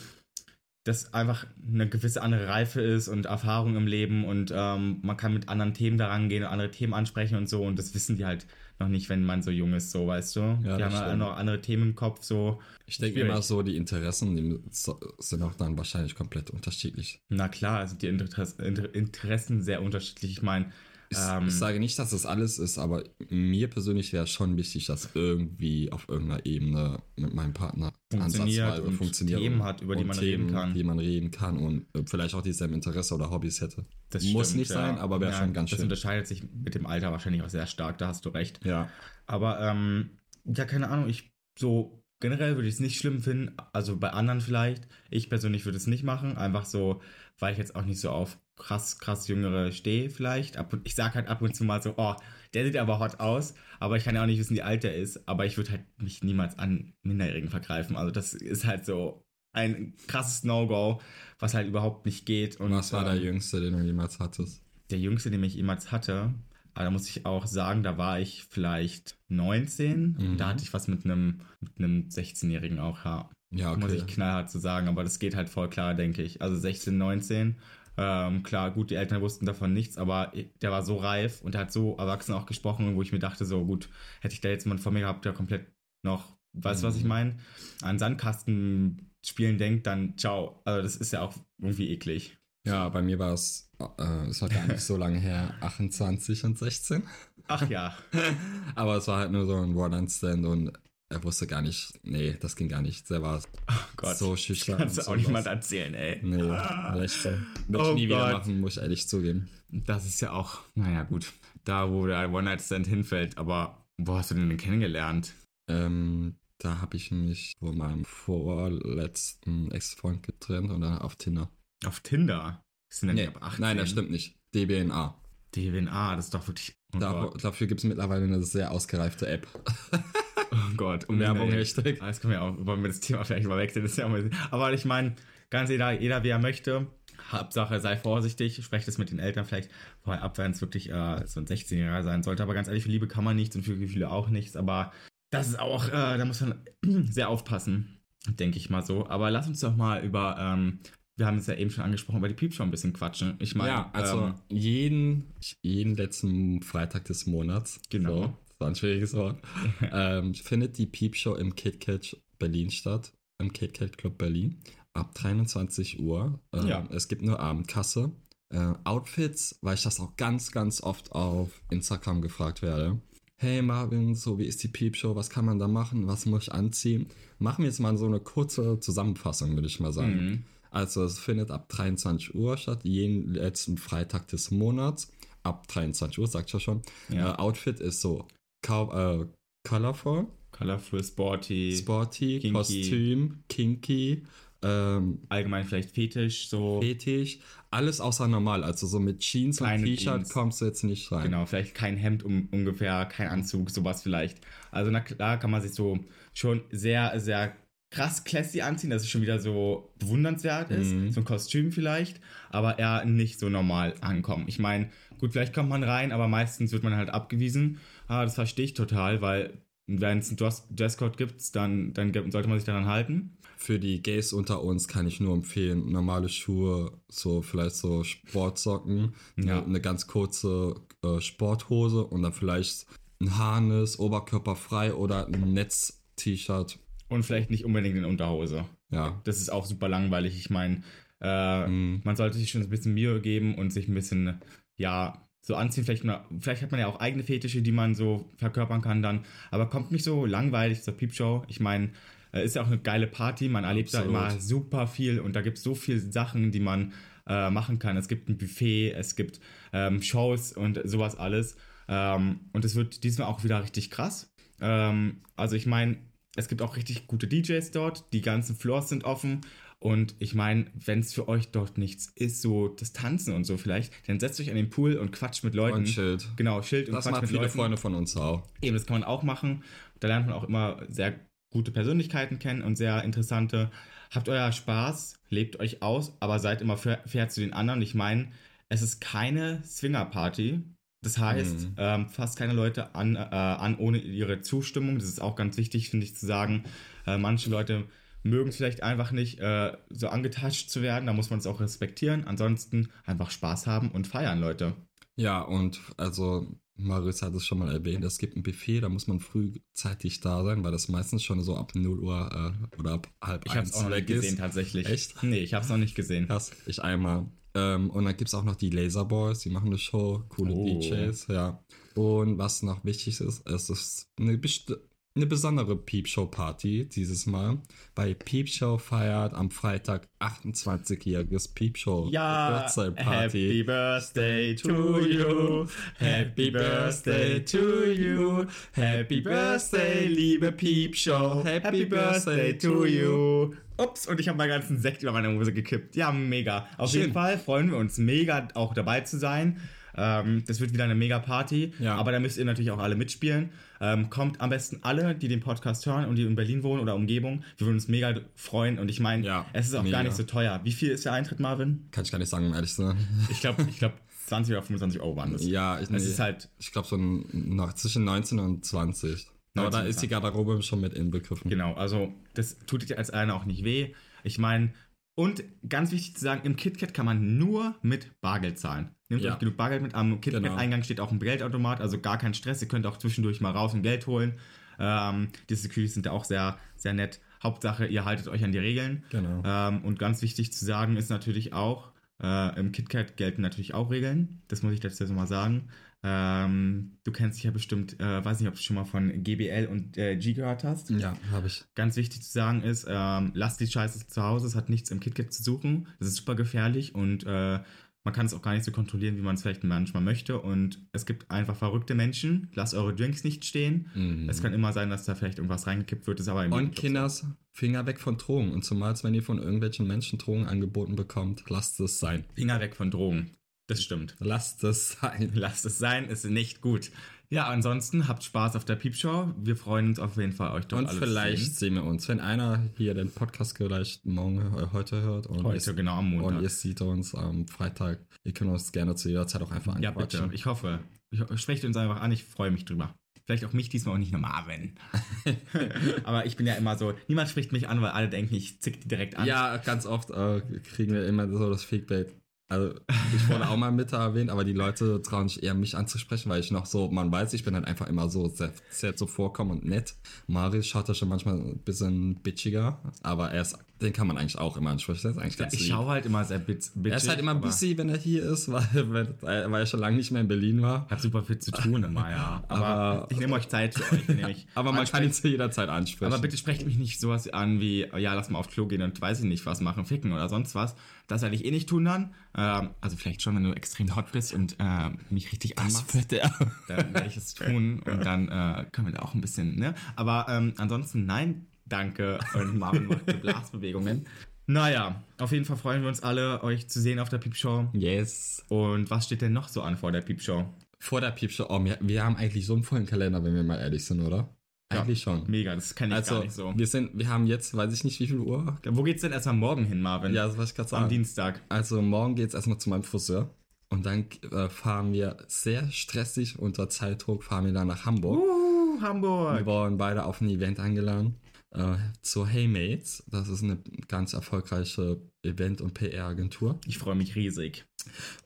das 0.86 1.14
einfach 1.14 1.48
eine 1.68 1.90
gewisse 1.90 2.22
andere 2.22 2.48
Reife 2.48 2.80
ist 2.80 3.08
und 3.08 3.26
Erfahrung 3.26 3.76
im 3.76 3.88
Leben 3.88 4.24
und 4.24 4.54
ähm, 4.56 5.00
man 5.02 5.18
kann 5.18 5.34
mit 5.34 5.50
anderen 5.50 5.74
Themen 5.74 5.98
daran 5.98 6.30
gehen 6.30 6.44
und 6.44 6.50
andere 6.50 6.70
Themen 6.70 6.94
ansprechen 6.94 7.38
und 7.38 7.50
so 7.50 7.64
und 7.64 7.80
das 7.80 7.96
wissen 7.96 8.18
die 8.18 8.26
halt 8.26 8.46
noch 8.80 8.88
nicht, 8.90 9.10
wenn 9.10 9.24
man 9.24 9.42
so 9.42 9.52
jung 9.52 9.74
ist, 9.74 9.92
so 9.92 10.08
weißt 10.08 10.36
du. 10.36 10.40
Ja, 10.42 10.58
die 10.58 10.66
das 10.84 10.94
haben 10.94 11.06
halt 11.08 11.18
noch 11.20 11.38
andere 11.38 11.62
Themen 11.62 11.90
im 11.90 11.96
Kopf, 11.96 12.24
so. 12.24 12.60
Ich 12.86 12.98
denke 12.98 13.22
immer 13.22 13.42
so, 13.42 13.62
die 13.62 13.78
Interessen 13.78 14.60
sind 14.72 15.42
auch 15.42 15.56
dann 15.56 15.78
wahrscheinlich 15.78 16.16
komplett 16.16 16.50
unterschiedlich. 16.52 17.22
Na 17.30 17.48
klar, 17.48 17.88
sind 17.88 18.02
die 18.02 18.08
Interess 18.08 18.54
Inter 18.54 18.94
Interessen 18.94 19.62
sehr 19.62 19.82
unterschiedlich. 19.82 20.32
Ich 20.34 20.42
meine, 20.42 20.72
Ich, 21.10 21.18
Ähm. 21.20 21.48
ich 21.48 21.54
sage 21.54 21.80
nicht, 21.80 21.98
dass 22.00 22.10
das 22.10 22.26
alles 22.26 22.58
ist, 22.58 22.80
aber 22.80 23.04
mir 23.30 23.70
persönlich 23.70 24.12
wäre 24.12 24.26
schon 24.28 24.58
wichtig, 24.58 24.88
dass 24.88 25.10
irgendwie 25.14 25.92
auf 25.92 26.10
irgendeiner 26.10 26.46
Ebene 26.48 27.00
mit 27.16 27.34
meinem 27.34 27.54
Partner 27.54 27.94
Funktioniert 28.12 28.62
ansatzweise 28.66 28.88
und 28.88 28.94
funktioniert 28.94 29.40
Themen 29.40 29.64
hat, 29.64 29.82
über 29.82 29.96
die 29.96 30.04
man 30.04 30.18
reden 30.20 30.52
kann. 30.52 30.74
Die 30.74 30.84
man 30.84 31.00
reden 31.00 31.32
kann 31.32 31.58
und 31.58 31.88
äh, 31.96 32.04
vielleicht 32.06 32.36
auch 32.36 32.42
dieselben 32.44 32.76
Interesse 32.76 33.16
oder 33.16 33.32
Hobbys 33.32 33.62
hätte. 33.62 33.86
das 34.12 34.24
Muss 34.26 34.50
stimmt, 34.50 34.60
nicht 34.60 34.68
sein, 34.70 34.98
aber 35.00 35.20
wäre 35.20 35.32
Ja, 35.32 35.40
schon 35.40 35.54
ganz 35.54 35.72
Das 35.72 35.80
schön. 35.80 35.86
unterscheidet 35.86 36.28
sich 36.28 36.44
mit 36.54 36.76
dem 36.76 36.86
Alter 36.86 37.12
wahrscheinlich 37.12 37.42
auch 37.42 37.50
sehr 37.50 37.66
stark, 37.66 37.98
da 37.98 38.08
hast 38.08 38.26
du 38.26 38.30
recht. 38.30 38.64
Ja. 38.64 38.90
Aber 39.26 39.60
ähm, 39.60 40.12
ja, 40.46 40.66
keine 40.66 40.90
Ahnung, 40.90 41.10
ich 41.10 41.32
so 41.58 42.04
generell 42.20 42.56
würde 42.56 42.68
ich 42.68 42.76
es 42.76 42.80
nicht 42.80 42.98
schlimm 43.00 43.22
finden, 43.22 43.56
also 43.74 43.98
bei 43.98 44.12
anderen 44.12 44.42
vielleicht. 44.42 44.88
Ich 45.10 45.30
persönlich 45.30 45.66
würde 45.66 45.78
es 45.78 45.88
nicht 45.88 46.04
machen, 46.04 46.38
einfach 46.38 46.66
so, 46.66 47.02
weil 47.40 47.54
ich 47.54 47.58
jetzt 47.58 47.76
auch 47.76 47.86
nicht 47.86 48.00
so 48.00 48.10
auf 48.12 48.38
krass, 48.56 49.00
krass 49.00 49.28
Jüngere 49.28 49.72
stehe 49.72 50.10
vielleicht. 50.10 50.58
Ich 50.84 50.96
sage 50.96 51.16
halt 51.16 51.28
ab 51.28 51.42
und 51.42 51.56
zu 51.56 51.64
mal 51.64 51.82
so, 51.82 51.96
oh, 51.98 52.16
der 52.56 52.66
sieht 52.66 52.78
aber 52.78 53.00
hot 53.00 53.20
aus, 53.20 53.54
aber 53.80 53.98
ich 53.98 54.04
kann 54.04 54.16
ja 54.16 54.24
auch 54.24 54.28
nicht 54.28 54.40
wissen, 54.40 54.56
wie 54.56 54.64
alt 54.64 54.84
er 54.84 54.96
ist, 54.96 55.28
aber 55.28 55.46
ich 55.46 55.58
würde 55.58 55.72
halt 55.72 55.84
mich 55.98 56.24
niemals 56.24 56.58
an 56.58 56.94
Minderjährigen 57.04 57.50
vergreifen. 57.50 57.96
Also 57.96 58.12
das 58.12 58.34
ist 58.34 58.66
halt 58.66 58.86
so 58.86 59.24
ein 59.54 59.94
krasses 60.08 60.44
No-Go, 60.44 61.00
was 61.40 61.54
halt 61.54 61.68
überhaupt 61.68 62.06
nicht 62.06 62.26
geht. 62.26 62.60
Und 62.60 62.72
was 62.72 62.92
war 62.92 63.04
der 63.04 63.16
ähm, 63.16 63.24
jüngste, 63.24 63.62
den 63.62 63.74
du 63.78 63.84
jemals 63.84 64.20
hattest? 64.20 64.66
der 64.90 65.00
jüngste, 65.00 65.32
den 65.32 65.44
ich 65.44 65.56
jemals 65.56 65.92
hatte, 65.92 66.34
aber 66.74 66.86
da 66.86 66.92
muss 66.92 67.10
ich 67.10 67.26
auch 67.26 67.48
sagen, 67.48 67.84
da 67.84 67.98
war 67.98 68.20
ich 68.20 68.46
vielleicht 68.50 69.18
19. 69.30 70.18
Mhm. 70.20 70.38
Da 70.38 70.50
hatte 70.50 70.64
ich 70.64 70.74
was 70.74 70.88
mit 70.88 71.06
einem 71.06 71.42
mit 71.62 71.78
einem 71.78 72.10
16-Jährigen 72.10 72.80
auch, 72.80 73.06
ja. 73.06 73.30
Ja, 73.52 73.76
Muss 73.76 73.92
okay. 73.92 74.04
ich 74.06 74.08
knallhart 74.08 74.50
zu 74.50 74.60
sagen, 74.60 74.90
aber 74.90 75.04
das 75.04 75.20
geht 75.20 75.36
halt 75.36 75.50
voll 75.50 75.70
klar, 75.70 75.94
denke 75.94 76.22
ich. 76.22 76.42
Also 76.42 76.58
16, 76.58 76.98
19. 76.98 77.56
Ähm, 77.98 78.44
klar, 78.44 78.72
gut, 78.72 78.92
die 78.92 78.96
Eltern 78.96 79.22
wussten 79.22 79.46
davon 79.46 79.72
nichts, 79.74 79.98
aber 79.98 80.34
der 80.62 80.72
war 80.72 80.84
so 80.84 80.98
reif 80.98 81.42
und 81.42 81.56
hat 81.56 81.72
so 81.72 81.96
erwachsen 81.98 82.34
auch 82.34 82.46
gesprochen, 82.46 82.96
wo 82.96 83.02
ich 83.02 83.12
mir 83.14 83.20
dachte, 83.20 83.46
so 83.46 83.66
gut, 83.66 83.90
hätte 84.22 84.34
ich 84.34 84.42
da 84.42 84.50
jetzt 84.50 84.66
jemanden 84.66 84.84
vor 84.84 84.92
mir 84.92 85.02
gehabt, 85.02 85.24
der 85.26 85.34
komplett 85.34 85.68
noch, 86.04 86.38
weißt 86.54 86.84
du, 86.84 86.88
was 86.88 86.96
ich 86.98 87.04
Mhm. 87.04 87.10
meine, 87.10 87.38
an 87.82 87.98
Sandkasten 88.00 89.12
spielen 89.26 89.58
denkt, 89.58 89.88
dann 89.88 90.18
ciao. 90.18 90.62
Also 90.66 90.82
das 90.84 90.98
ist 90.98 91.14
ja 91.14 91.22
auch 91.22 91.34
irgendwie 91.60 91.90
eklig. 91.90 92.38
Ja, 92.68 92.90
bei 92.90 93.02
mir 93.02 93.20
war 93.20 93.34
es, 93.34 93.72
äh, 93.80 94.28
es 94.28 94.42
war 94.42 94.50
gar 94.50 94.66
nicht 94.68 94.82
so 94.82 94.98
lange 94.98 95.20
her, 95.20 95.54
28 95.62 96.44
und 96.44 96.58
16. 96.58 97.04
Ach 97.48 97.70
ja. 97.70 97.96
Aber 98.76 98.98
es 98.98 99.08
war 99.08 99.20
halt 99.20 99.32
nur 99.32 99.46
so 99.46 99.56
ein 99.56 99.76
One-Night-Stand 99.76 100.46
und 100.46 100.72
er 101.10 101.24
wusste 101.24 101.46
gar 101.48 101.62
nicht, 101.62 101.94
nee, 102.04 102.36
das 102.40 102.56
ging 102.56 102.68
gar 102.70 102.82
nicht. 102.82 103.10
Der 103.10 103.22
war 103.22 103.42
Oh 103.70 103.74
Gott. 103.96 104.18
so 104.18 104.36
schüchtern. 104.36 104.78
Kannst 104.80 104.98
du 104.98 105.02
auch 105.02 105.06
sowas. 105.08 105.22
niemand 105.28 105.48
erzählen, 105.48 105.94
ey. 105.94 106.20
Nee, 106.24 106.42
war 106.44 107.02
echt 107.02 107.22
so. 107.22 107.30
Würde 107.68 107.92
Oh 107.92 107.94
nie 107.94 108.08
wieder 108.08 108.32
machen, 108.34 108.60
muss 108.60 108.78
ich 108.78 108.82
ehrlich 108.84 109.08
zugeben. 109.08 109.48
Das 109.70 110.06
ist 110.06 110.22
ja 110.22 110.32
auch, 110.32 110.60
naja, 110.76 111.04
gut. 111.04 111.32
Da, 111.64 111.90
wo 111.92 112.06
der 112.08 112.32
One-Night-Stand 112.32 112.88
hinfällt, 112.88 113.38
aber 113.38 113.86
wo 113.98 114.16
hast 114.16 114.32
du 114.32 114.36
den 114.36 114.50
denn 114.50 114.58
kennengelernt? 114.58 115.34
Ähm, 115.68 116.36
da 116.60 116.80
habe 116.82 116.98
ich 116.98 117.12
mich 117.12 117.54
von 117.60 117.78
meinem 117.78 118.06
vorletzten 118.06 119.72
Ex-Freund 119.72 120.24
getrennt 120.24 120.72
und 120.72 120.82
dann 120.82 120.98
auf 121.00 121.16
Tinder. 121.16 121.50
Auf 121.86 122.00
Tinder. 122.02 122.64
Sind 122.92 123.08
denn 123.08 123.16
Nee, 123.16 123.28
ab 123.28 123.38
18? 123.42 123.62
nein, 123.62 123.78
das 123.78 123.90
stimmt 123.90 124.12
nicht. 124.12 124.38
DBNA. 124.54 125.20
DWNA, 125.56 126.16
das 126.16 126.26
ist 126.26 126.34
doch 126.34 126.48
wirklich. 126.48 126.76
Oh 126.96 127.00
Da, 127.00 127.30
dafür 127.42 127.68
gibt 127.68 127.80
es 127.82 127.84
mittlerweile 127.86 128.26
eine 128.26 128.42
sehr 128.44 128.72
ausgereifte 128.72 129.28
App. 129.28 129.48
Oh 130.52 130.76
Gott. 130.78 131.06
Und 131.06 131.20
Werbung. 131.20 131.52
Hashtag. 131.52 131.98
Ah, 132.02 132.08
Jetzt 132.08 132.22
können 132.22 132.34
wir 132.34 132.42
auch, 132.42 132.54
wollen 132.66 132.82
wir 132.82 132.88
das 132.90 133.00
Thema 133.00 133.24
vielleicht 133.24 133.48
mal 133.48 133.58
wechseln. 133.58 133.84
Das 133.84 133.92
ist 133.94 133.98
ja 133.98 134.10
aber 134.52 134.74
ich 134.74 134.86
meine, 134.86 135.16
ganz 135.50 135.70
jeder, 135.70 135.92
jeder 135.92 136.24
wie 136.24 136.30
er 136.30 136.40
möchte. 136.40 136.88
Hauptsache, 137.32 137.80
sei 137.80 137.96
vorsichtig, 137.98 138.64
sprecht 138.64 138.88
es 138.88 138.98
mit 138.98 139.10
den 139.10 139.20
Eltern 139.20 139.46
vielleicht 139.46 139.72
vorher 140.04 140.22
ab, 140.24 140.38
wenn 140.38 140.52
es 140.52 140.62
wirklich 140.62 140.90
äh, 140.92 141.26
so 141.26 141.40
ein 141.40 141.48
16-Jähriger 141.48 142.04
sein 142.04 142.24
sollte. 142.24 142.44
Aber 142.44 142.54
ganz 142.54 142.68
ehrlich, 142.68 142.84
für 142.84 142.90
Liebe 142.90 143.08
kann 143.08 143.24
man 143.24 143.36
nichts 143.36 143.56
und 143.56 143.64
für 143.64 143.78
Gefühle 143.78 144.12
auch 144.12 144.30
nichts. 144.30 144.56
Aber 144.56 144.92
das 145.32 145.48
ist 145.48 145.60
auch, 145.60 145.88
äh, 145.88 146.18
da 146.18 146.26
muss 146.26 146.42
man 146.42 146.60
sehr 147.10 147.30
aufpassen, 147.30 148.00
denke 148.28 148.58
ich 148.58 148.70
mal 148.70 148.84
so. 148.84 149.08
Aber 149.08 149.32
lass 149.32 149.48
uns 149.48 149.62
doch 149.62 149.76
mal 149.76 150.04
über 150.04 150.38
ähm, 150.40 150.80
wir 151.18 151.26
haben 151.26 151.38
es 151.38 151.48
ja 151.48 151.56
eben 151.56 151.72
schon 151.72 151.84
angesprochen, 151.86 152.18
über 152.18 152.28
die 152.28 152.34
Piepshow 152.34 152.64
ein 152.64 152.72
bisschen 152.72 152.92
quatschen. 152.92 153.36
Ich 153.40 153.56
meine, 153.56 153.70
ja, 153.70 153.90
also 153.94 154.28
ähm, 154.28 154.34
jeden, 154.50 155.34
jeden 155.62 155.96
letzten 155.96 156.62
Freitag 156.62 157.06
des 157.06 157.26
Monats, 157.26 157.80
Genau. 157.90 158.24
so, 158.24 158.38
das 158.56 158.62
war 158.62 158.68
ein 158.70 158.76
schwieriges 158.76 159.14
Wort, 159.14 159.42
ähm, 159.92 160.34
findet 160.34 160.78
die 160.78 160.86
Piepshow 160.86 161.36
im 161.36 161.56
KitKat 161.56 162.18
Berlin 162.40 162.72
statt, 162.72 163.14
im 163.38 163.52
KitKat 163.52 163.98
Club 163.98 164.18
Berlin, 164.18 164.62
ab 164.94 165.14
23 165.16 166.00
Uhr. 166.00 166.40
Ähm, 166.54 166.68
Ja. 166.68 166.88
Es 166.92 167.08
gibt 167.08 167.22
nur 167.22 167.40
Abendkasse. 167.40 168.12
Äh, 168.50 168.74
Outfits, 168.84 169.58
weil 169.62 169.76
ich 169.76 169.84
das 169.84 170.00
auch 170.00 170.16
ganz, 170.18 170.52
ganz 170.52 170.82
oft 170.82 171.12
auf 171.12 171.62
Instagram 171.70 172.22
gefragt 172.22 172.62
werde. 172.62 173.02
Hey 173.38 173.62
Marvin, 173.62 174.16
so 174.16 174.40
wie 174.40 174.46
ist 174.46 174.64
die 174.64 174.70
Piepshow? 174.70 175.16
Was 175.16 175.30
kann 175.30 175.44
man 175.46 175.60
da 175.60 175.68
machen? 175.68 176.08
Was 176.08 176.26
muss 176.26 176.44
ich 176.44 176.54
anziehen? 176.54 177.08
Machen 177.38 177.64
wir 177.64 177.70
jetzt 177.70 177.80
mal 177.80 177.98
so 177.98 178.06
eine 178.06 178.22
kurze 178.22 178.80
Zusammenfassung, 178.80 179.56
würde 179.56 179.68
ich 179.68 179.82
mal 179.82 179.92
sagen. 179.92 180.16
Mhm. 180.16 180.44
Also 180.72 181.04
es 181.04 181.20
findet 181.20 181.52
ab 181.52 181.68
23 181.70 182.36
Uhr 182.36 182.56
statt, 182.58 182.82
jeden 182.84 183.34
letzten 183.34 183.78
Freitag 183.78 184.28
des 184.30 184.52
Monats. 184.52 185.12
Ab 185.44 185.68
23 185.68 186.20
Uhr, 186.20 186.28
sagt 186.28 186.52
ja 186.54 186.60
schon. 186.60 186.82
Ja. 187.10 187.34
Äh, 187.34 187.38
Outfit 187.38 187.80
ist 187.80 188.02
so 188.02 188.28
äh, 188.70 189.26
colorful, 189.68 190.28
Colorful, 190.52 191.04
Sporty, 191.04 191.76
sporty, 191.76 192.40
Kinky. 192.40 192.52
Kostüm, 192.52 193.44
kinky, 193.50 194.24
ähm, 194.62 195.20
allgemein 195.28 195.66
vielleicht 195.66 195.92
Fetisch, 195.92 196.48
so. 196.48 196.80
fetisch, 196.82 197.40
alles 197.72 198.00
außer 198.00 198.28
normal. 198.28 198.64
Also 198.64 198.88
so 198.88 199.00
mit 199.00 199.20
Jeans 199.20 199.58
Keine 199.58 199.80
und 199.80 199.86
T-Shirt 199.86 200.30
kommst 200.30 200.62
du 200.62 200.66
jetzt 200.66 200.84
nicht 200.84 201.12
rein. 201.12 201.26
Genau, 201.26 201.46
vielleicht 201.46 201.76
kein 201.76 201.98
Hemd 201.98 202.24
um, 202.24 202.48
ungefähr, 202.52 203.06
kein 203.06 203.28
Anzug, 203.28 203.70
sowas 203.70 204.02
vielleicht. 204.02 204.38
Also 204.72 204.92
na 204.92 205.02
klar 205.02 205.38
kann 205.38 205.52
man 205.52 205.62
sich 205.62 205.74
so 205.74 206.00
schon 206.34 206.62
sehr, 206.72 207.20
sehr 207.20 207.56
krass 207.92 208.24
classy 208.24 208.62
anziehen, 208.62 208.90
dass 208.90 209.04
es 209.04 209.10
schon 209.10 209.22
wieder 209.22 209.40
so 209.40 209.90
bewundernswert 210.00 210.72
ist. 210.72 210.94
Mhm. 210.94 211.12
So 211.12 211.22
ein 211.22 211.26
Kostüm 211.26 211.72
vielleicht, 211.72 212.20
aber 212.50 212.80
eher 212.80 213.06
nicht 213.06 213.40
so 213.40 213.50
normal 213.50 213.94
ankommen. 214.02 214.46
Ich 214.48 214.60
meine, 214.60 214.90
gut, 215.20 215.32
vielleicht 215.32 215.54
kommt 215.54 215.70
man 215.70 215.84
rein, 215.84 216.12
aber 216.12 216.28
meistens 216.28 216.72
wird 216.72 216.84
man 216.84 216.96
halt 216.96 217.10
abgewiesen. 217.10 217.80
Ah, 218.08 218.24
das 218.24 218.36
verstehe 218.36 218.66
ich 218.66 218.74
total, 218.74 219.22
weil 219.22 219.62
wenn 219.88 220.20
es 220.20 220.30
einen 220.30 220.38
Dress- 220.38 220.68
Dresscode 220.72 221.18
gibt, 221.18 221.56
dann, 221.56 221.94
dann 221.94 222.12
sollte 222.32 222.48
man 222.50 222.58
sich 222.58 222.66
daran 222.66 222.86
halten. 222.86 223.38
Für 223.58 223.80
die 223.80 224.02
Gays 224.02 224.34
unter 224.34 224.64
uns 224.64 224.88
kann 224.88 225.08
ich 225.08 225.20
nur 225.20 225.34
empfehlen, 225.34 225.92
normale 225.92 226.28
Schuhe, 226.30 226.92
so 227.08 227.42
vielleicht 227.42 227.76
so 227.76 228.04
Sportsocken, 228.04 229.14
Ja. 229.38 229.58
eine, 229.60 229.66
eine 229.66 229.82
ganz 229.82 230.08
kurze 230.08 230.76
äh, 231.04 231.22
Sporthose 231.22 232.04
und 232.06 232.22
dann 232.24 232.34
vielleicht 232.34 232.86
ein 233.22 233.38
Harness, 233.38 233.98
Oberkörper 233.98 234.56
frei 234.56 234.94
oder 234.94 235.28
ein 235.28 235.54
Netz-T-Shirt. 235.54 236.80
Und 237.08 237.24
vielleicht 237.24 237.50
nicht 237.50 237.66
unbedingt 237.66 237.96
in 237.98 238.06
Unterhose. 238.06 238.66
Ja. 238.92 239.22
Das 239.24 239.38
ist 239.40 239.50
auch 239.52 239.66
super 239.66 239.88
langweilig. 239.88 240.36
Ich 240.38 240.50
meine, 240.50 240.82
äh, 241.22 241.68
Mhm. 241.68 242.02
man 242.04 242.16
sollte 242.16 242.38
sich 242.38 242.50
schon 242.52 242.62
ein 242.62 242.70
bisschen 242.70 242.94
Mühe 242.94 243.22
geben 243.22 243.56
und 243.56 243.72
sich 243.72 243.88
ein 243.88 243.94
bisschen, 243.94 244.42
ja, 244.76 245.25
so 245.46 245.56
anziehen. 245.56 245.86
Vielleicht, 245.86 246.04
mal, 246.04 246.26
vielleicht 246.40 246.64
hat 246.64 246.72
man 246.72 246.80
ja 246.80 246.88
auch 246.88 247.00
eigene 247.00 247.24
Fetische, 247.24 247.62
die 247.62 247.72
man 247.72 247.94
so 247.94 248.30
verkörpern 248.38 248.82
kann 248.82 249.02
dann. 249.02 249.24
Aber 249.52 249.70
kommt 249.70 249.92
nicht 249.92 250.04
so 250.04 250.26
langweilig 250.26 250.82
zur 250.82 250.96
Piepshow. 250.96 251.44
Ich 251.48 251.60
meine, 251.60 251.92
äh, 252.34 252.44
ist 252.44 252.56
ja 252.56 252.64
auch 252.64 252.68
eine 252.68 252.80
geile 252.80 253.08
Party. 253.08 253.48
Man 253.48 253.64
erlebt 253.64 253.94
Absolut. 253.94 254.16
da 254.16 254.28
immer 254.30 254.40
super 254.42 254.88
viel 254.88 255.20
und 255.20 255.36
da 255.36 255.42
gibt 255.42 255.58
es 255.58 255.64
so 255.64 255.76
viele 255.76 256.00
Sachen, 256.00 256.52
die 256.52 256.60
man 256.60 256.94
äh, 257.28 257.52
machen 257.52 257.78
kann. 257.78 257.96
Es 257.96 258.08
gibt 258.08 258.28
ein 258.28 258.38
Buffet, 258.38 258.92
es 258.92 259.16
gibt 259.16 259.40
ähm, 259.72 260.02
Shows 260.02 260.52
und 260.52 260.82
sowas 260.84 261.16
alles. 261.16 261.56
Ähm, 261.88 262.40
und 262.52 262.66
es 262.66 262.76
wird 262.76 263.04
diesmal 263.04 263.28
auch 263.28 263.44
wieder 263.44 263.62
richtig 263.62 263.92
krass. 263.92 264.34
Ähm, 264.60 265.22
also 265.36 265.56
ich 265.56 265.68
meine, 265.68 265.98
es 266.36 266.48
gibt 266.48 266.62
auch 266.62 266.76
richtig 266.76 267.08
gute 267.08 267.28
DJs 267.28 267.70
dort. 267.72 268.12
Die 268.14 268.22
ganzen 268.22 268.56
Floors 268.56 268.90
sind 268.90 269.04
offen. 269.04 269.42
Und 269.80 270.16
ich 270.20 270.34
meine, 270.34 270.66
wenn 270.74 271.00
es 271.00 271.14
für 271.14 271.28
euch 271.28 271.50
dort 271.52 271.78
nichts 271.78 272.12
ist, 272.16 272.42
so 272.42 272.70
das 272.70 272.94
Tanzen 272.94 273.34
und 273.34 273.44
so 273.44 273.58
vielleicht, 273.58 273.94
dann 274.08 274.20
setzt 274.20 274.40
euch 274.40 274.50
an 274.50 274.56
den 274.56 274.70
Pool 274.70 274.96
und 274.96 275.12
quatscht 275.12 275.44
mit 275.44 275.54
Leuten. 275.54 275.80
Und 275.80 275.86
chillt. 275.86 276.28
Genau, 276.38 276.62
chillt 276.62 276.88
und 276.90 276.96
Das 276.96 277.04
quatscht 277.06 277.12
machen 277.14 277.22
mit 277.24 277.30
viele 277.30 277.42
Leuten. 277.42 277.54
Freunde 277.54 277.78
von 277.78 277.94
uns 277.94 278.18
auch. 278.18 278.44
Eben, 278.62 278.76
das 278.76 278.86
kann 278.86 279.00
man 279.00 279.04
auch 279.08 279.22
machen. 279.24 279.64
Da 280.00 280.08
lernt 280.08 280.26
man 280.28 280.36
auch 280.36 280.44
immer 280.46 280.82
sehr 280.90 281.20
gute 281.52 281.72
Persönlichkeiten 281.72 282.40
kennen 282.40 282.62
und 282.64 282.78
sehr 282.78 283.04
interessante. 283.04 283.70
Habt 284.12 284.28
euer 284.30 284.52
Spaß, 284.52 285.20
lebt 285.30 285.60
euch 285.60 285.82
aus, 285.82 286.14
aber 286.20 286.40
seid 286.40 286.62
immer 286.62 286.78
fair, 286.78 287.02
fair 287.06 287.30
zu 287.30 287.42
den 287.42 287.54
anderen. 287.54 287.82
Ich 287.82 287.96
meine, 287.96 288.30
es 288.70 288.82
ist 288.82 289.02
keine 289.02 289.62
Swinger-Party. 289.64 290.62
Das 291.02 291.18
heißt, 291.20 291.60
Mhm. 291.70 291.76
ähm, 291.78 292.10
fasst 292.10 292.38
keine 292.38 292.54
Leute 292.54 292.96
an, 292.96 293.16
äh, 293.16 293.20
an 293.20 293.78
ohne 293.78 294.00
ihre 294.00 294.42
Zustimmung. 294.42 294.98
Das 294.98 295.08
ist 295.08 295.22
auch 295.22 295.36
ganz 295.36 295.56
wichtig, 295.58 295.90
finde 295.92 296.06
ich, 296.06 296.16
zu 296.16 296.26
sagen. 296.26 296.64
Äh, 297.06 297.18
manche 297.20 297.50
Leute 297.50 297.84
mögen 298.26 298.50
es 298.50 298.58
vielleicht 298.58 298.84
einfach 298.84 299.12
nicht, 299.12 299.40
äh, 299.40 299.72
so 299.90 300.10
angetascht 300.10 300.70
zu 300.70 300.82
werden. 300.82 301.06
Da 301.06 301.14
muss 301.14 301.30
man 301.30 301.40
es 301.40 301.48
auch 301.48 301.60
respektieren. 301.62 302.26
Ansonsten 302.26 302.90
einfach 303.06 303.32
Spaß 303.32 303.68
haben 303.68 303.92
und 303.92 304.08
feiern, 304.08 304.40
Leute. 304.40 304.74
Ja, 305.16 305.42
und 305.42 305.80
also 305.96 306.48
Marius 306.78 307.22
hat 307.22 307.34
es 307.36 307.46
schon 307.46 307.60
mal 307.60 307.72
erwähnt, 307.72 308.04
es 308.04 308.18
gibt 308.18 308.36
ein 308.36 308.44
Buffet, 308.44 308.82
da 308.82 308.90
muss 308.90 309.08
man 309.08 309.22
frühzeitig 309.22 310.20
da 310.20 310.44
sein, 310.44 310.62
weil 310.64 310.74
das 310.74 310.90
meistens 310.90 311.24
schon 311.24 311.42
so 311.42 311.56
ab 311.56 311.72
0 311.74 312.00
Uhr 312.00 312.30
äh, 312.76 312.78
oder 312.80 312.94
ab 312.96 313.08
halb 313.24 313.46
Ich 313.46 313.52
habe 313.56 313.62
es 313.66 313.74
eins 313.74 313.78
auch 313.86 313.90
noch 313.90 313.96
nicht 313.96 314.08
gesehen, 314.08 314.34
ist. 314.34 314.40
tatsächlich. 314.40 314.88
Echt? 314.88 315.24
Nee, 315.24 315.40
ich 315.40 315.54
habe 315.54 315.64
es 315.64 315.70
noch 315.70 315.78
nicht 315.78 315.96
gesehen. 315.96 316.28
Krass, 316.28 316.52
ich 316.66 316.82
einmal. 316.84 317.28
Ähm, 317.54 317.90
und 317.92 318.04
dann 318.04 318.18
gibt 318.18 318.28
es 318.28 318.34
auch 318.34 318.44
noch 318.44 318.58
die 318.58 318.70
Laserboys, 318.72 319.40
die 319.40 319.50
machen 319.50 319.68
eine 319.68 319.78
Show, 319.78 320.24
coole 320.28 320.54
Oh. 320.54 320.80
DJs, 320.82 321.28
ja. 321.30 321.64
Und 321.96 322.38
was 322.38 322.62
noch 322.64 322.84
wichtig 322.84 323.22
ist, 323.22 323.48
es 323.48 323.70
ist 323.70 324.10
eine, 324.20 324.38
best- 324.38 324.78
eine 325.18 325.28
besondere 325.28 325.78
Peepshow-Party 325.78 326.90
dieses 326.90 327.26
Mal, 327.26 327.60
weil 327.96 328.16
Peepshow 328.16 328.78
feiert 328.78 329.34
am 329.34 329.50
Freitag 329.50 330.10
28-jähriges 330.20 331.54
Peepshow 331.56 332.10
Ja, 332.12 332.68
Birthday 332.76 332.92
Happy 333.02 333.64
Birthday 333.64 334.56
to 334.56 335.00
you. 335.00 335.68
Happy 336.00 336.52
Birthday 336.52 337.40
to 337.46 337.86
you. 337.86 338.46
Happy 338.74 339.22
Birthday, 339.22 340.06
liebe 340.08 340.52
Piepshow. 340.52 341.46
Happy 341.46 341.86
Birthday 341.86 342.58
to 342.58 342.86
you. 342.86 343.54
Ups, 343.78 344.08
und 344.08 344.20
ich 344.20 344.28
habe 344.28 344.38
meinen 344.38 344.50
ganzen 344.50 344.78
Sekt 344.80 345.02
über 345.02 345.14
meine 345.14 345.34
Hose 345.34 345.54
gekippt. 345.54 345.96
Ja, 345.96 346.12
mega. 346.12 346.68
Auf 346.78 346.92
Schön. 346.92 347.02
jeden 347.02 347.14
Fall 347.14 347.38
freuen 347.38 347.72
wir 347.72 347.78
uns 347.78 347.98
mega, 347.98 348.50
auch 348.54 348.74
dabei 348.74 349.00
zu 349.02 349.18
sein. 349.18 349.62
Ähm, 349.98 350.44
das 350.48 350.60
wird 350.60 350.74
wieder 350.74 350.84
eine 350.84 350.96
mega 350.96 351.20
Party. 351.20 351.74
Ja. 351.80 351.96
Aber 351.96 352.12
da 352.12 352.20
müsst 352.20 352.38
ihr 352.38 352.46
natürlich 352.46 352.72
auch 352.72 352.80
alle 352.80 352.96
mitspielen. 352.96 353.50
Ähm, 353.82 354.10
kommt 354.10 354.42
am 354.42 354.50
besten 354.50 354.80
alle, 354.82 355.16
die 355.16 355.28
den 355.28 355.40
Podcast 355.42 355.86
hören 355.86 356.06
und 356.06 356.16
die 356.16 356.24
in 356.24 356.36
Berlin 356.36 356.64
wohnen 356.64 356.82
oder 356.82 356.96
Umgebung. 356.96 357.44
Wir 357.58 357.68
würden 357.68 357.76
uns 357.78 357.88
mega 357.88 358.14
freuen. 358.36 358.80
Und 358.80 358.90
ich 358.90 359.00
meine, 359.00 359.26
Ja, 359.26 359.46
es 359.54 359.68
ist 359.68 359.76
auch 359.76 359.84
mega. 359.84 359.98
gar 359.98 360.04
nicht 360.04 360.16
so 360.16 360.24
teuer. 360.24 360.60
Wie 360.64 360.72
viel 360.72 360.90
ist 360.90 361.06
der 361.06 361.14
Eintritt, 361.14 361.40
Marvin? 361.40 361.88
Kann 361.92 362.04
ich 362.06 362.12
gar 362.12 362.18
nicht 362.20 362.30
sagen, 362.30 362.48
um 362.48 362.54
ehrlich 362.54 362.74
zu 362.74 362.84
sein. 362.88 362.98
Ich 363.30 363.42
glaube, 363.42 363.66
ich 363.70 363.78
glaub, 363.80 363.94
20 364.28 364.54
oder 364.56 364.64
25 364.64 365.02
Euro 365.02 365.16
waren 365.18 365.34
das. 365.34 365.46
Ja, 365.46 365.80
ich, 365.80 365.90
Es 365.92 366.06
ist 366.06 366.20
halt, 366.20 366.50
ich 366.58 366.72
glaube 366.72 366.88
so 366.88 366.98
noch 366.98 367.74
zwischen 367.74 368.04
19 368.06 368.40
und 368.40 368.66
20. 368.66 369.28
Aber 369.58 369.66
19 369.70 369.82
da 369.82 369.88
ist 369.88 370.02
die 370.02 370.08
Garderobe 370.08 370.62
schon 370.64 370.82
mit 370.82 370.94
inbegriffen. 370.94 371.50
genau, 371.50 371.74
also 371.76 372.12
das 372.34 372.58
tut 372.66 372.90
dir 372.90 372.98
als 372.98 373.12
einer 373.12 373.36
auch 373.36 373.46
nicht 373.46 373.64
weh. 373.64 373.94
Ich 374.24 374.40
meine, 374.40 374.74
und 375.16 375.44
ganz 375.68 375.92
wichtig 375.92 376.16
zu 376.16 376.22
sagen, 376.22 376.42
im 376.44 376.56
KitKat 376.56 376.94
kann 376.94 377.06
man 377.06 377.38
nur 377.38 377.76
mit 377.82 378.20
Bargeld 378.22 378.60
zahlen. 378.60 378.90
Nehmt 379.10 379.22
Ja. 379.24 379.34
euch 379.34 379.40
genug 379.40 379.56
Bargeld 379.58 379.82
mit. 379.82 379.94
Am 379.96 380.20
Genau. 380.22 380.40
KitKat-Eingang 380.40 380.84
steht 380.84 381.00
auch 381.00 381.12
ein 381.12 381.20
Geldautomat, 381.20 381.80
also 381.82 382.00
gar 382.00 382.18
kein 382.18 382.34
Stress. 382.34 382.62
Ihr 382.62 382.68
könnt 382.68 382.86
auch 382.86 382.98
zwischendurch 382.98 383.40
mal 383.42 383.52
raus 383.52 383.74
und 383.74 383.82
Geld 383.84 384.08
holen. 384.08 384.34
Ähm, 384.80 385.30
die 385.50 385.56
Securities 385.56 385.94
sind 385.94 386.06
da 386.06 386.12
auch 386.12 386.26
sehr, 386.26 386.58
sehr 386.76 386.94
nett. 386.94 387.22
Hauptsache, 387.42 387.86
ihr 387.86 388.04
haltet 388.06 388.28
euch 388.28 388.44
an 388.44 388.52
die 388.52 388.58
Regeln. 388.60 389.04
Genau. 389.12 389.42
Ähm, 389.46 389.84
und 389.86 390.00
ganz 390.00 390.22
wichtig 390.22 390.52
zu 390.52 390.66
sagen 390.66 390.98
ist 390.98 391.10
natürlich 391.10 391.54
auch, 391.54 391.92
äh, 392.22 392.60
im 392.60 392.72
KitKat 392.72 393.16
gelten 393.18 393.42
natürlich 393.42 393.74
auch 393.74 393.92
Regeln. 393.92 394.42
Das 394.48 394.64
muss 394.64 394.74
ich 394.74 394.80
dazu 394.80 395.06
mal 395.14 395.28
sagen. 395.28 395.70
Ähm, 396.08 396.92
du 397.04 397.12
kennst 397.12 397.40
dich 397.40 397.46
ja 397.46 397.52
bestimmt, 397.52 398.00
äh, 398.00 398.24
weiß 398.24 398.40
nicht, 398.40 398.48
ob 398.48 398.54
du 398.54 398.62
schon 398.62 398.76
mal 398.76 398.86
von 398.86 399.24
GBL 399.24 399.68
und 399.72 399.98
äh, 399.98 400.16
G 400.16 400.34
gehört 400.34 400.64
hast. 400.64 400.92
Ja, 400.92 401.18
habe 401.32 401.48
ich. 401.48 401.64
Ganz 401.74 401.96
wichtig 401.96 402.22
zu 402.22 402.32
sagen 402.32 402.62
ist, 402.62 402.86
ähm, 402.88 403.32
lasst 403.34 403.60
die 403.60 403.66
Scheiße 403.66 404.06
zu 404.06 404.22
Hause, 404.22 404.46
es 404.46 404.54
hat 404.54 404.70
nichts 404.70 404.92
im 404.92 405.00
KitKat 405.00 405.34
zu 405.34 405.42
suchen. 405.42 405.88
Das 405.98 406.08
ist 406.08 406.18
super 406.18 406.36
gefährlich 406.36 406.94
und 406.94 407.26
äh, 407.26 407.60
man 408.04 408.14
kann 408.14 408.28
es 408.28 408.36
auch 408.36 408.44
gar 408.44 408.54
nicht 408.54 408.64
so 408.64 408.72
kontrollieren, 408.72 409.18
wie 409.18 409.22
man 409.22 409.34
es 409.34 409.42
vielleicht 409.42 409.64
manchmal 409.64 410.04
möchte. 410.04 410.40
Und 410.40 410.80
es 410.92 411.08
gibt 411.08 411.32
einfach 411.32 411.56
verrückte 411.56 411.96
Menschen. 411.96 412.52
Lasst 412.54 412.76
eure 412.76 412.94
Drinks 412.94 413.24
nicht 413.24 413.44
stehen. 413.44 413.90
Mhm. 413.96 414.30
Es 414.30 414.44
kann 414.44 414.54
immer 414.54 414.74
sein, 414.74 414.92
dass 414.92 415.06
da 415.06 415.16
vielleicht 415.16 415.40
irgendwas 415.40 415.66
reingekippt 415.66 416.06
wird, 416.06 416.20
ist 416.20 416.28
aber 416.28 416.46
im 416.46 416.52
Und. 416.52 416.76
Kinders, 416.76 417.26
Finger 417.52 417.88
weg 417.88 418.00
von 418.00 418.18
Drogen. 418.20 418.52
Und 418.52 418.64
zumal, 418.64 418.94
wenn 419.02 419.16
ihr 419.16 419.24
von 419.24 419.40
irgendwelchen 419.40 419.88
Menschen 419.88 420.20
Drogen 420.20 420.46
angeboten 420.46 420.96
bekommt, 420.96 421.46
lasst 421.50 421.80
es 421.80 422.00
sein. 422.00 422.26
Finger 422.36 422.60
weg 422.60 422.76
von 422.76 422.92
Drogen. 422.92 423.32
Das 423.68 423.82
stimmt. 423.84 424.16
Lasst 424.20 424.64
es 424.64 424.98
sein. 425.02 425.32
Lasst 425.34 425.66
es 425.66 425.80
sein, 425.80 426.06
ist 426.06 426.26
nicht 426.26 426.62
gut. 426.62 426.92
Ja, 427.30 427.48
ansonsten 427.48 428.08
habt 428.08 428.24
Spaß 428.24 428.56
auf 428.56 428.66
der 428.66 428.76
Piepshow. 428.76 429.34
Wir 429.42 429.56
freuen 429.56 429.88
uns 429.88 430.00
auf 430.00 430.16
jeden 430.18 430.32
Fall, 430.32 430.52
euch 430.52 430.66
dort 430.68 430.84
Und 430.92 431.00
vielleicht 431.00 431.44
sehen. 431.46 431.54
sehen 431.54 431.74
wir 431.76 431.84
uns, 431.84 432.08
wenn 432.08 432.20
einer 432.20 432.62
hier 432.78 432.94
den 432.94 433.10
Podcast 433.12 433.58
vielleicht 433.58 434.06
morgen, 434.06 434.38
äh, 434.56 434.68
heute 434.72 435.02
hört. 435.02 435.26
Und 435.26 435.44
Heute, 435.44 435.72
ihr, 435.72 435.76
genau 435.76 435.98
am 435.98 436.14
Und 436.14 436.22
Montag. 436.22 436.44
ihr 436.44 436.50
seht 436.50 436.82
uns 436.82 437.16
am 437.16 437.48
Freitag. 437.48 437.98
Ihr 438.24 438.34
könnt 438.34 438.52
uns 438.52 438.72
gerne 438.72 438.94
zu 438.96 439.10
jeder 439.10 439.26
Zeit 439.26 439.42
auch 439.42 439.50
einfach 439.52 439.80
Ja, 439.80 439.90
anquatschen. 439.90 440.22
bitte. 440.26 440.36
Ich 440.36 440.46
hoffe. 440.46 440.80
Ich, 441.10 441.20
sprecht 441.42 441.66
uns 441.66 441.76
einfach 441.78 442.02
an, 442.02 442.12
ich 442.12 442.24
freue 442.24 442.52
mich 442.52 442.66
drüber. 442.66 442.94
Vielleicht 443.26 443.44
auch 443.46 443.54
mich 443.54 443.70
diesmal 443.70 443.96
auch 443.96 444.00
nicht 444.00 444.12
nur 444.12 444.22
Marvin. 444.22 444.76
Aber 446.04 446.28
ich 446.28 446.38
bin 446.38 446.46
ja 446.46 446.54
immer 446.54 446.78
so, 446.78 446.94
niemand 447.08 447.30
spricht 447.30 447.52
mich 447.52 447.68
an, 447.68 447.82
weil 447.82 447.90
alle 447.90 448.08
denken, 448.10 448.36
ich 448.36 448.62
zick 448.62 448.82
die 448.82 448.88
direkt 448.88 449.16
an. 449.18 449.26
Ja, 449.26 449.58
ganz 449.58 449.88
oft 449.88 450.12
äh, 450.12 450.42
kriegen 450.76 450.94
wir 450.94 451.08
immer 451.08 451.28
so 451.28 451.50
das 451.50 451.64
Feedback. 451.64 452.14
Also, 452.48 452.76
ich 453.16 453.28
wurde 453.28 453.50
auch 453.50 453.58
mal 453.58 453.72
mit 453.72 453.92
erwähnt, 453.92 454.30
aber 454.30 454.44
die 454.44 454.54
Leute 454.54 455.02
trauen 455.02 455.28
sich 455.28 455.42
eher 455.42 455.56
mich 455.56 455.76
anzusprechen, 455.76 456.30
weil 456.30 456.40
ich 456.40 456.52
noch 456.52 456.68
so, 456.68 456.90
man 456.90 457.12
weiß, 457.12 457.34
ich 457.34 457.44
bin 457.44 457.56
halt 457.56 457.66
einfach 457.66 457.88
immer 457.88 458.08
so 458.08 458.30
sehr, 458.30 458.54
sehr 458.70 458.96
zuvorkommend 458.96 459.64
und 459.64 459.70
nett. 459.70 459.96
Marius 460.28 460.68
schaut 460.68 460.88
da 460.88 460.94
schon 460.94 461.10
manchmal 461.10 461.36
ein 461.36 461.58
bisschen 461.60 462.16
bitchiger, 462.22 462.80
aber 463.02 463.32
er 463.32 463.42
ist, 463.42 463.58
den 463.82 463.92
kann 463.92 464.08
man 464.08 464.18
eigentlich 464.18 464.38
auch 464.38 464.56
immer 464.56 464.70
ansprechen. 464.70 465.02
Das 465.04 465.12
ist 465.18 465.22
eigentlich 465.22 465.38
ganz 465.38 465.54
ich 465.54 465.60
lieb. 465.62 465.70
schaue 465.72 465.88
halt 465.92 466.06
immer 466.06 466.24
sehr 466.24 466.40
bit 466.40 466.72
bitchig. 466.76 466.92
Er 466.92 466.98
ist 466.98 467.10
halt 467.10 467.20
immer 467.20 467.36
busy, 467.36 467.78
wenn 467.78 467.90
er 467.90 467.98
hier 467.98 468.24
ist, 468.24 468.50
weil, 468.52 468.66
weil, 468.92 469.52
weil 469.52 469.62
er 469.62 469.66
schon 469.66 469.82
lange 469.82 469.98
nicht 469.98 470.12
mehr 470.12 470.22
in 470.22 470.30
Berlin 470.30 470.62
war. 470.62 470.88
Hat 470.90 471.02
super 471.02 471.24
viel 471.24 471.40
zu 471.40 471.52
tun 471.52 471.84
immer, 471.84 472.10
ja. 472.10 472.44
Aber, 472.48 472.66
Aber- 472.66 473.08
ich 473.12 473.20
nehme 473.20 473.34
euch 473.34 473.50
Zeit 473.50 473.76
für 473.76 473.94
euch. 473.96 474.08
Nämlich 474.08 474.48
Aber 474.56 474.72
man 474.72 474.86
kann 474.86 475.04
ihn 475.04 475.12
zu 475.12 475.28
jeder 475.28 475.52
Zeit 475.52 475.68
ansprechen. 475.68 476.12
Aber 476.14 476.22
bitte 476.22 476.38
sprecht 476.38 476.66
mich 476.66 476.78
nicht 476.78 477.00
sowas 477.02 477.28
an 477.28 477.60
wie, 477.60 477.82
ja, 477.98 478.14
lass 478.14 478.30
mal 478.30 478.40
auf 478.40 478.50
Klo 478.50 478.66
gehen 478.66 478.82
und 478.82 479.00
weiß 479.02 479.20
ich 479.20 479.26
nicht 479.26 479.46
was 479.46 479.60
machen, 479.60 479.86
ficken 479.86 480.14
oder 480.14 480.30
sonst 480.30 480.56
was. 480.56 480.76
Das 481.08 481.22
werde 481.22 481.36
ich 481.36 481.44
eh 481.46 481.52
nicht 481.52 481.68
tun 481.70 481.84
dann. 481.86 482.14
Ähm, 482.36 482.70
also 482.82 482.96
vielleicht 482.96 483.22
schon, 483.22 483.36
wenn 483.36 483.44
du 483.44 483.52
extrem 483.52 483.96
hot 483.96 484.12
bist 484.14 484.34
und 484.34 484.56
äh, 484.60 484.90
mich 485.10 485.32
richtig 485.32 485.60
anmachst. 485.60 485.94
wird 485.94 486.14
er. 486.14 486.34
dann 486.68 486.94
werde 486.94 487.08
ich 487.08 487.18
es 487.18 487.34
tun 487.34 487.82
und 487.86 488.06
dann 488.06 488.28
äh, 488.30 488.66
können 488.72 488.88
wir 488.88 488.94
da 488.94 489.02
auch 489.02 489.14
ein 489.14 489.22
bisschen, 489.22 489.58
ne? 489.58 489.76
Aber 489.96 490.26
ähm, 490.30 490.54
ansonsten 490.58 491.06
nein, 491.06 491.46
danke 491.66 492.20
und 492.34 492.58
Marvin 492.58 492.88
macht 492.88 493.10
so 493.10 493.18
Blasbewegungen. 493.18 494.06
Naja, 494.48 495.04
auf 495.18 495.32
jeden 495.32 495.46
Fall 495.46 495.58
freuen 495.58 495.82
wir 495.82 495.90
uns 495.90 496.04
alle, 496.04 496.44
euch 496.44 496.68
zu 496.68 496.80
sehen 496.80 497.00
auf 497.00 497.10
der 497.10 497.18
Piepshow. 497.18 497.68
Yes. 497.74 498.44
Und 498.50 498.90
was 498.92 499.06
steht 499.06 499.22
denn 499.22 499.34
noch 499.34 499.48
so 499.50 499.62
an 499.64 499.76
vor 499.78 499.92
der 499.92 500.02
Piepshow? 500.02 500.46
Vor 500.80 501.02
der 501.02 501.12
Piepshow, 501.12 501.48
oh, 501.50 501.64
wir, 501.64 501.78
wir 501.82 502.04
haben 502.04 502.16
eigentlich 502.16 502.46
so 502.46 502.54
einen 502.54 502.64
vollen 502.64 502.86
Kalender, 502.86 503.24
wenn 503.24 503.34
wir 503.34 503.44
mal 503.44 503.58
ehrlich 503.60 503.84
sind, 503.86 504.02
oder? 504.02 504.30
Eigentlich 504.70 505.02
schon. 505.02 505.24
Mega, 505.28 505.56
das 505.56 505.74
kenne 505.74 505.94
ich 505.94 505.98
Also, 506.00 506.16
gar 506.16 506.24
nicht 506.24 506.34
so. 506.34 506.54
wir 506.56 506.68
sind, 506.68 506.98
wir 506.98 507.08
haben 507.08 507.28
jetzt, 507.28 507.56
weiß 507.56 507.72
ich 507.74 507.84
nicht, 507.84 508.00
wie 508.00 508.08
viel 508.08 508.20
Uhr. 508.20 508.58
Wo 508.68 508.84
geht's 508.84 509.02
denn 509.02 509.12
erstmal 509.12 509.36
morgen 509.36 509.64
hin, 509.66 509.82
Marvin? 509.82 510.14
Ja, 510.14 510.28
das 510.28 510.38
wollte 510.38 510.50
ich 510.50 510.56
gerade 510.56 510.70
Am 510.76 510.82
sagen. 510.82 510.90
Dienstag. 510.90 511.42
Also 511.50 511.82
morgen 511.82 512.16
geht's 512.16 512.34
erstmal 512.34 512.58
zu 512.58 512.70
meinem 512.70 512.84
Friseur. 512.84 513.30
Und 513.70 513.86
dann 513.86 514.06
äh, 514.32 514.50
fahren 514.50 514.92
wir 514.94 515.18
sehr 515.28 515.72
stressig 515.72 516.38
unter 516.40 516.70
Zeitdruck, 516.70 517.24
fahren 517.24 517.46
wir 517.46 517.54
dann 517.54 517.68
nach 517.68 517.86
Hamburg. 517.86 518.20
Uh, 518.20 518.80
Wir 518.80 518.88
Hamburg. 518.88 519.46
wurden 519.46 519.78
beide 519.78 520.06
auf 520.06 520.22
ein 520.22 520.30
Event 520.30 520.60
eingeladen. 520.60 521.16
Äh, 521.56 521.78
zur 522.02 522.28
Heymates. 522.28 523.04
Das 523.08 523.30
ist 523.30 523.44
eine 523.44 523.58
ganz 523.88 524.14
erfolgreiche 524.14 525.00
Event- 525.24 525.62
und 525.62 525.74
PR-Agentur. 525.74 526.60
Ich 526.68 526.78
freue 526.78 526.96
mich 526.96 527.16
riesig. 527.16 527.66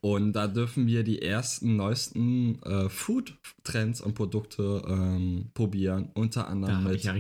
Und 0.02 0.34
da 0.34 0.48
dürfen 0.48 0.88
wir 0.88 1.04
die 1.04 1.22
ersten, 1.22 1.76
neuesten 1.76 2.62
äh, 2.64 2.90
Food-Trends 2.90 4.02
und 4.02 4.16
Produkte 4.16 4.84
ähm, 4.88 5.52
probieren. 5.54 6.10
Unter 6.14 6.48
anderem 6.48 6.84
mit, 6.84 7.04
ja 7.04 7.14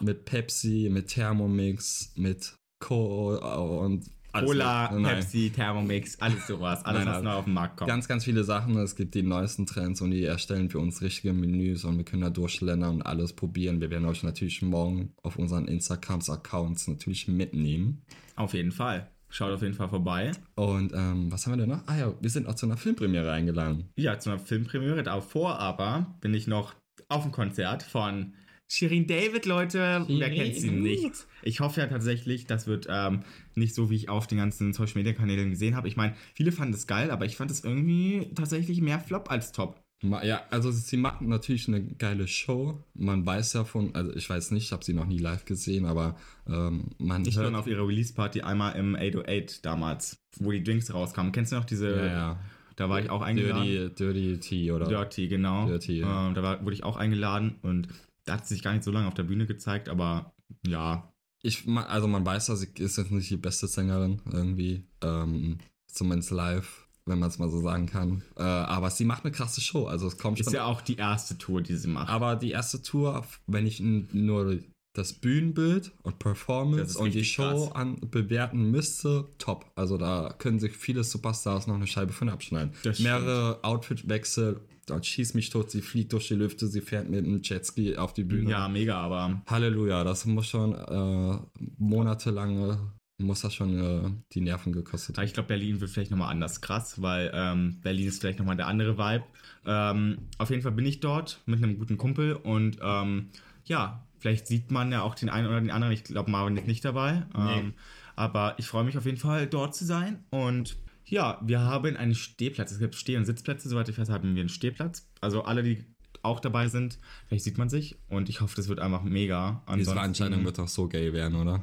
mit 0.00 0.24
Pepsi, 0.24 0.88
mit 0.90 1.08
Thermomix, 1.08 2.12
mit 2.16 2.54
Co. 2.78 3.36
und 3.80 4.04
alles 4.32 4.50
Cola, 4.50 4.90
mit-. 4.90 5.04
Pepsi, 5.04 5.52
Thermomix, 5.54 6.20
alles 6.20 6.46
sowas. 6.46 6.84
Alles, 6.84 7.04
Nein, 7.04 7.14
was 7.14 7.22
neu 7.22 7.32
auf 7.32 7.44
den 7.44 7.54
Markt 7.54 7.76
kommt. 7.76 7.88
Ganz, 7.88 8.08
ganz 8.08 8.24
viele 8.24 8.44
Sachen. 8.44 8.76
Es 8.78 8.96
gibt 8.96 9.14
die 9.14 9.22
neuesten 9.22 9.66
Trends 9.66 10.00
und 10.00 10.10
die 10.10 10.24
erstellen 10.24 10.70
für 10.70 10.78
uns 10.78 11.02
richtige 11.02 11.32
Menüs 11.32 11.84
und 11.84 11.96
wir 11.96 12.04
können 12.04 12.22
da 12.22 12.30
durchschlendern 12.30 12.96
und 12.96 13.02
alles 13.02 13.32
probieren. 13.32 13.80
Wir 13.80 13.90
werden 13.90 14.06
euch 14.06 14.22
natürlich 14.22 14.62
morgen 14.62 15.12
auf 15.22 15.36
unseren 15.36 15.66
Instagrams-Accounts 15.68 16.88
natürlich 16.88 17.28
mitnehmen. 17.28 18.02
auf 18.36 18.54
jeden 18.54 18.72
Fall. 18.72 19.08
Schaut 19.28 19.50
auf 19.50 19.62
jeden 19.62 19.72
Fall 19.72 19.88
vorbei. 19.88 20.32
Und 20.56 20.92
ähm, 20.92 21.32
was 21.32 21.46
haben 21.46 21.54
wir 21.54 21.56
denn 21.56 21.70
noch? 21.70 21.86
Ah 21.86 21.96
ja, 21.96 22.12
wir 22.20 22.28
sind 22.28 22.46
auch 22.46 22.54
zu 22.54 22.66
einer 22.66 22.76
Filmpremiere 22.76 23.32
eingeladen. 23.32 23.88
Ja, 23.96 24.18
zu 24.18 24.28
einer 24.28 24.38
Filmpremiere. 24.38 25.02
Davor 25.02 25.58
aber 25.58 26.14
bin 26.20 26.34
ich 26.34 26.46
noch 26.46 26.74
auf 27.08 27.22
dem 27.22 27.32
Konzert 27.32 27.82
von 27.82 28.34
Shirin 28.72 29.06
David, 29.06 29.44
Leute. 29.44 30.06
Wer 30.08 30.28
Shirin. 30.28 30.34
kennt 30.34 30.54
sie 30.56 30.70
nicht? 30.70 31.26
Ich 31.42 31.60
hoffe 31.60 31.82
ja 31.82 31.86
tatsächlich, 31.88 32.46
das 32.46 32.66
wird 32.66 32.86
ähm, 32.88 33.20
nicht 33.54 33.74
so, 33.74 33.90
wie 33.90 33.96
ich 33.96 34.08
auf 34.08 34.26
den 34.26 34.38
ganzen 34.38 34.72
Social 34.72 34.94
Media 34.94 35.12
Kanälen 35.12 35.50
gesehen 35.50 35.76
habe. 35.76 35.88
Ich 35.88 35.96
meine, 35.96 36.14
viele 36.32 36.52
fanden 36.52 36.72
es 36.72 36.86
geil, 36.86 37.10
aber 37.10 37.26
ich 37.26 37.36
fand 37.36 37.50
es 37.50 37.64
irgendwie 37.64 38.30
tatsächlich 38.34 38.80
mehr 38.80 38.98
Flop 38.98 39.30
als 39.30 39.52
Top. 39.52 39.78
Ja, 40.02 40.42
also 40.50 40.70
sie 40.70 40.96
machen 40.96 41.28
natürlich 41.28 41.68
eine 41.68 41.84
geile 41.84 42.26
Show. 42.26 42.82
Man 42.94 43.26
weiß 43.26 43.52
ja 43.52 43.64
von, 43.64 43.94
also 43.94 44.16
ich 44.16 44.28
weiß 44.28 44.50
nicht, 44.52 44.64
ich 44.64 44.72
habe 44.72 44.82
sie 44.82 44.94
noch 44.94 45.06
nie 45.06 45.18
live 45.18 45.44
gesehen, 45.44 45.84
aber 45.84 46.16
ähm, 46.48 46.86
man 46.98 47.26
Ich 47.26 47.36
war 47.36 47.44
hört, 47.44 47.54
auf 47.54 47.66
ihrer 47.66 47.86
Release-Party 47.86 48.40
einmal 48.40 48.74
im 48.76 48.96
808 48.96 49.64
damals, 49.64 50.16
wo 50.40 50.50
die 50.50 50.64
Drinks 50.64 50.92
rauskamen. 50.92 51.30
Kennst 51.30 51.52
du 51.52 51.56
noch 51.56 51.66
diese? 51.66 51.94
ja, 51.94 52.06
ja. 52.06 52.40
Da 52.76 52.88
war 52.88 53.00
ich 53.00 53.10
auch 53.10 53.20
eingeladen. 53.20 53.66
Dirty, 53.66 53.94
Dirty 53.94 54.38
Tea 54.38 54.72
oder 54.72 54.88
Dirty, 54.88 55.28
genau. 55.28 55.66
Dirty, 55.66 55.98
ja. 55.98 56.28
ähm, 56.28 56.34
da 56.34 56.42
war, 56.42 56.64
wurde 56.64 56.74
ich 56.74 56.84
auch 56.84 56.96
eingeladen 56.96 57.56
und 57.60 57.88
da 58.24 58.34
hat 58.34 58.46
sie 58.46 58.54
sich 58.54 58.62
gar 58.62 58.72
nicht 58.72 58.84
so 58.84 58.90
lange 58.90 59.06
auf 59.08 59.14
der 59.14 59.24
Bühne 59.24 59.46
gezeigt, 59.46 59.88
aber 59.88 60.34
ja, 60.66 61.12
Ich, 61.42 61.66
also 61.68 62.06
man 62.08 62.24
weiß, 62.24 62.46
dass 62.46 62.60
sie 62.60 62.68
ist 62.78 62.96
jetzt 62.98 63.10
nicht 63.10 63.30
die 63.30 63.36
beste 63.36 63.66
Sängerin 63.66 64.22
irgendwie, 64.30 64.86
ähm, 65.02 65.58
zumindest 65.88 66.30
live, 66.30 66.86
wenn 67.04 67.18
man 67.18 67.28
es 67.30 67.38
mal 67.38 67.50
so 67.50 67.60
sagen 67.60 67.86
kann. 67.86 68.22
Äh, 68.36 68.42
aber 68.42 68.90
sie 68.90 69.04
macht 69.04 69.24
eine 69.24 69.32
krasse 69.32 69.60
Show, 69.60 69.86
also 69.86 70.06
es 70.06 70.18
kommt 70.18 70.38
ist 70.38 70.46
schon. 70.46 70.54
ja 70.54 70.64
auch 70.66 70.80
die 70.82 70.96
erste 70.96 71.36
Tour, 71.36 71.60
die 71.60 71.74
sie 71.76 71.88
macht. 71.88 72.08
aber 72.08 72.36
die 72.36 72.52
erste 72.52 72.80
Tour, 72.82 73.26
wenn 73.46 73.66
ich 73.66 73.80
nur 73.80 74.58
das 74.92 75.14
Bühnenbild 75.14 75.92
und 76.02 76.18
Performance 76.18 76.98
und 76.98 77.14
die 77.14 77.24
Show 77.24 77.66
krass. 77.66 77.74
an, 77.74 77.96
bewerten 78.10 78.70
müsste, 78.70 79.26
top. 79.38 79.70
Also 79.74 79.96
da 79.96 80.34
können 80.38 80.60
sich 80.60 80.76
viele 80.76 81.02
Superstars 81.02 81.66
noch 81.66 81.76
eine 81.76 81.86
Scheibe 81.86 82.12
von 82.12 82.28
abschneiden. 82.28 82.74
Das 82.82 82.98
Mehrere 82.98 83.60
Outfitwechsel, 83.62 84.60
dort 84.86 85.06
schießt 85.06 85.34
mich 85.34 85.48
tot, 85.48 85.70
sie 85.70 85.80
fliegt 85.80 86.12
durch 86.12 86.28
die 86.28 86.34
Lüfte, 86.34 86.66
sie 86.66 86.82
fährt 86.82 87.08
mit 87.08 87.24
einem 87.24 87.40
Jetski 87.42 87.96
auf 87.96 88.12
die 88.12 88.24
Bühne. 88.24 88.50
ja, 88.50 88.68
mega, 88.68 88.98
aber 88.98 89.42
Halleluja, 89.46 90.04
das 90.04 90.26
muss 90.26 90.46
schon 90.46 90.74
äh, 90.74 91.38
monatelange, 91.78 92.92
muss 93.16 93.40
das 93.40 93.54
schon 93.54 93.78
äh, 93.78 94.10
die 94.34 94.42
Nerven 94.42 94.72
gekostet 94.74 95.16
haben. 95.16 95.24
ich 95.24 95.32
glaube, 95.32 95.46
Berlin 95.46 95.80
wird 95.80 95.90
vielleicht 95.90 96.10
nochmal 96.10 96.30
anders 96.30 96.60
krass, 96.60 97.00
weil 97.00 97.30
ähm, 97.32 97.80
Berlin 97.80 98.08
ist 98.08 98.20
vielleicht 98.20 98.40
nochmal 98.40 98.56
der 98.56 98.66
andere 98.66 98.98
Vibe. 98.98 99.24
Ähm, 99.64 100.18
auf 100.36 100.50
jeden 100.50 100.60
Fall 100.62 100.72
bin 100.72 100.84
ich 100.84 101.00
dort 101.00 101.40
mit 101.46 101.62
einem 101.62 101.78
guten 101.78 101.96
Kumpel 101.96 102.34
und 102.34 102.78
ähm, 102.82 103.28
ja, 103.64 104.04
vielleicht 104.22 104.46
sieht 104.46 104.70
man 104.70 104.92
ja 104.92 105.02
auch 105.02 105.16
den 105.16 105.28
einen 105.28 105.48
oder 105.48 105.60
den 105.60 105.70
anderen. 105.72 105.92
Ich 105.92 106.04
glaube, 106.04 106.30
Marvin 106.30 106.56
ist 106.56 106.66
nicht 106.68 106.84
dabei. 106.84 107.26
Ähm, 107.36 107.74
aber 108.14 108.54
ich 108.58 108.66
freue 108.66 108.84
mich 108.84 108.96
auf 108.96 109.04
jeden 109.04 109.18
Fall, 109.18 109.46
dort 109.48 109.74
zu 109.74 109.84
sein. 109.84 110.24
Und 110.30 110.76
ja, 111.04 111.40
wir 111.44 111.60
haben 111.60 111.96
einen 111.96 112.14
Stehplatz. 112.14 112.70
Es 112.70 112.78
gibt 112.78 112.94
Steh- 112.94 113.16
und 113.16 113.24
Sitzplätze, 113.24 113.68
soweit 113.68 113.88
ich 113.88 113.98
weiß, 113.98 114.08
haben 114.10 114.34
wir 114.34 114.40
einen 114.40 114.48
Stehplatz. 114.48 115.10
Also 115.20 115.42
alle, 115.42 115.62
die 115.64 115.84
auch 116.22 116.38
dabei 116.38 116.68
sind, 116.68 117.00
vielleicht 117.26 117.42
sieht 117.42 117.58
man 117.58 117.68
sich. 117.68 117.96
Und 118.08 118.28
ich 118.28 118.40
hoffe, 118.40 118.54
das 118.54 118.68
wird 118.68 118.78
einfach 118.78 119.02
mega. 119.02 119.62
Diese 119.66 119.72
Ansonsten- 119.72 119.92
Veranstaltung 119.94 120.44
wird 120.44 120.58
doch 120.58 120.68
so 120.68 120.86
gay 120.86 121.12
werden, 121.12 121.34
oder? 121.34 121.62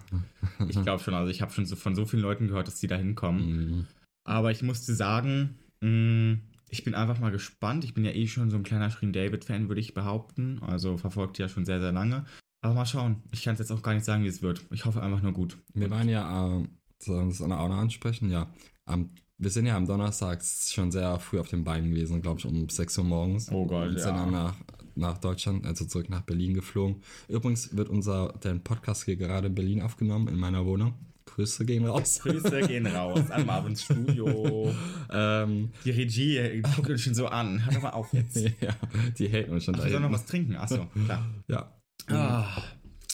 ich 0.68 0.82
glaube 0.84 1.02
schon, 1.02 1.14
also 1.14 1.32
ich 1.32 1.42
habe 1.42 1.54
schon 1.54 1.66
so 1.66 1.78
von 1.78 1.96
so 1.96 2.06
vielen 2.06 2.22
Leuten 2.24 2.48
gehört, 2.50 2.68
dass 2.68 2.80
die 2.82 2.88
da 2.88 2.98
hinkommen. 2.98 3.48
Mhm. 3.78 3.88
Aber 4.26 4.52
ich 4.52 4.62
musste 4.62 4.94
sagen, 4.94 5.56
mh, 5.80 6.40
ich 6.70 6.84
bin 6.84 6.94
einfach 6.94 7.20
mal 7.20 7.32
gespannt. 7.32 7.84
Ich 7.86 7.94
bin 7.94 8.04
ja 8.06 8.12
eh 8.12 8.28
schon 8.28 8.50
so 8.52 8.58
ein 8.58 8.64
kleiner 8.64 8.90
Screen 8.92 9.14
David-Fan, 9.14 9.70
würde 9.70 9.82
ich 9.82 9.94
behaupten. 9.94 10.60
Also 10.62 10.98
verfolgt 10.98 11.38
ja 11.40 11.48
schon 11.50 11.66
sehr, 11.66 11.80
sehr 11.80 11.92
lange. 11.94 12.26
Aber 12.62 12.74
mal 12.74 12.86
schauen. 12.86 13.24
Ich 13.32 13.44
kann 13.44 13.54
es 13.54 13.60
jetzt 13.60 13.72
auch 13.72 13.82
gar 13.82 13.94
nicht 13.94 14.06
sagen, 14.06 14.24
wie 14.24 14.28
es 14.28 14.42
wird. 14.42 14.66
Ich 14.72 14.86
hoffe 14.86 15.02
einfach 15.02 15.22
nur 15.22 15.32
gut. 15.32 15.58
Wir 15.74 15.90
waren 15.90 16.10
ja, 16.10 16.58
äh, 16.60 16.64
soll 17.00 17.30
ich 17.30 17.38
das 17.38 17.42
auch 17.42 17.48
noch 17.48 17.78
ansprechen? 17.78 18.30
Ja. 18.30 18.52
Am, 18.86 19.12
wir 19.38 19.50
sind 19.50 19.66
ja 19.66 19.78
am 19.78 19.86
Donnerstag 19.86 20.44
schon 20.44 20.92
sehr 20.92 21.18
früh 21.20 21.40
auf 21.40 21.48
den 21.48 21.64
Beinen 21.64 21.92
gewesen, 21.92 22.22
glaube 22.22 22.40
ich, 22.40 22.46
um 22.46 22.68
6 22.68 22.98
Uhr 22.98 23.04
morgens. 23.06 23.50
Oh 23.52 23.66
Gott, 23.66 23.90
Und 23.90 24.00
sind 24.00 24.16
ja. 24.16 24.24
dann 24.24 24.32
nach, 24.32 24.56
nach 24.96 25.18
Deutschland, 25.20 25.66
also 25.66 25.86
zurück 25.86 26.10
nach 26.10 26.22
Berlin 26.22 26.54
geflogen. 26.54 27.02
Übrigens 27.30 27.76
wird 27.76 27.88
unser 27.88 28.34
der 28.44 28.56
Podcast 28.56 29.06
hier 29.06 29.16
gerade 29.16 29.48
in 29.48 29.56
Berlin 29.56 29.82
aufgenommen, 29.82 30.28
in 30.28 30.36
meiner 30.36 30.66
Wohnung. 30.66 30.94
Grüße 31.28 31.64
gehen 31.66 31.86
raus. 31.86 32.20
Grüße 32.22 32.62
gehen 32.68 32.88
raus 32.88 33.32
an 33.32 33.46
Marvins 33.46 33.84
Studio. 33.86 34.74
ähm, 35.10 35.70
Die 35.86 35.92
Regie 35.92 36.38
äh, 36.38 36.62
guckt 36.62 36.90
uns 36.90 37.02
schon 37.02 37.14
so 37.14 37.28
an. 37.28 37.64
Hört 37.64 37.78
aber 37.78 37.94
auf 37.94 38.12
jetzt. 38.12 38.36
ja, 38.62 38.76
die 39.18 39.30
hält 39.30 39.48
uns 39.48 39.64
schon 39.64 39.76
da 39.76 39.84
wir 39.86 39.92
sollen 39.92 40.04
noch 40.04 40.12
was 40.12 40.26
trinken. 40.26 40.56
Achso, 40.56 40.88
klar. 41.06 41.26
Ja. 41.48 41.72
Ah, 42.16 42.64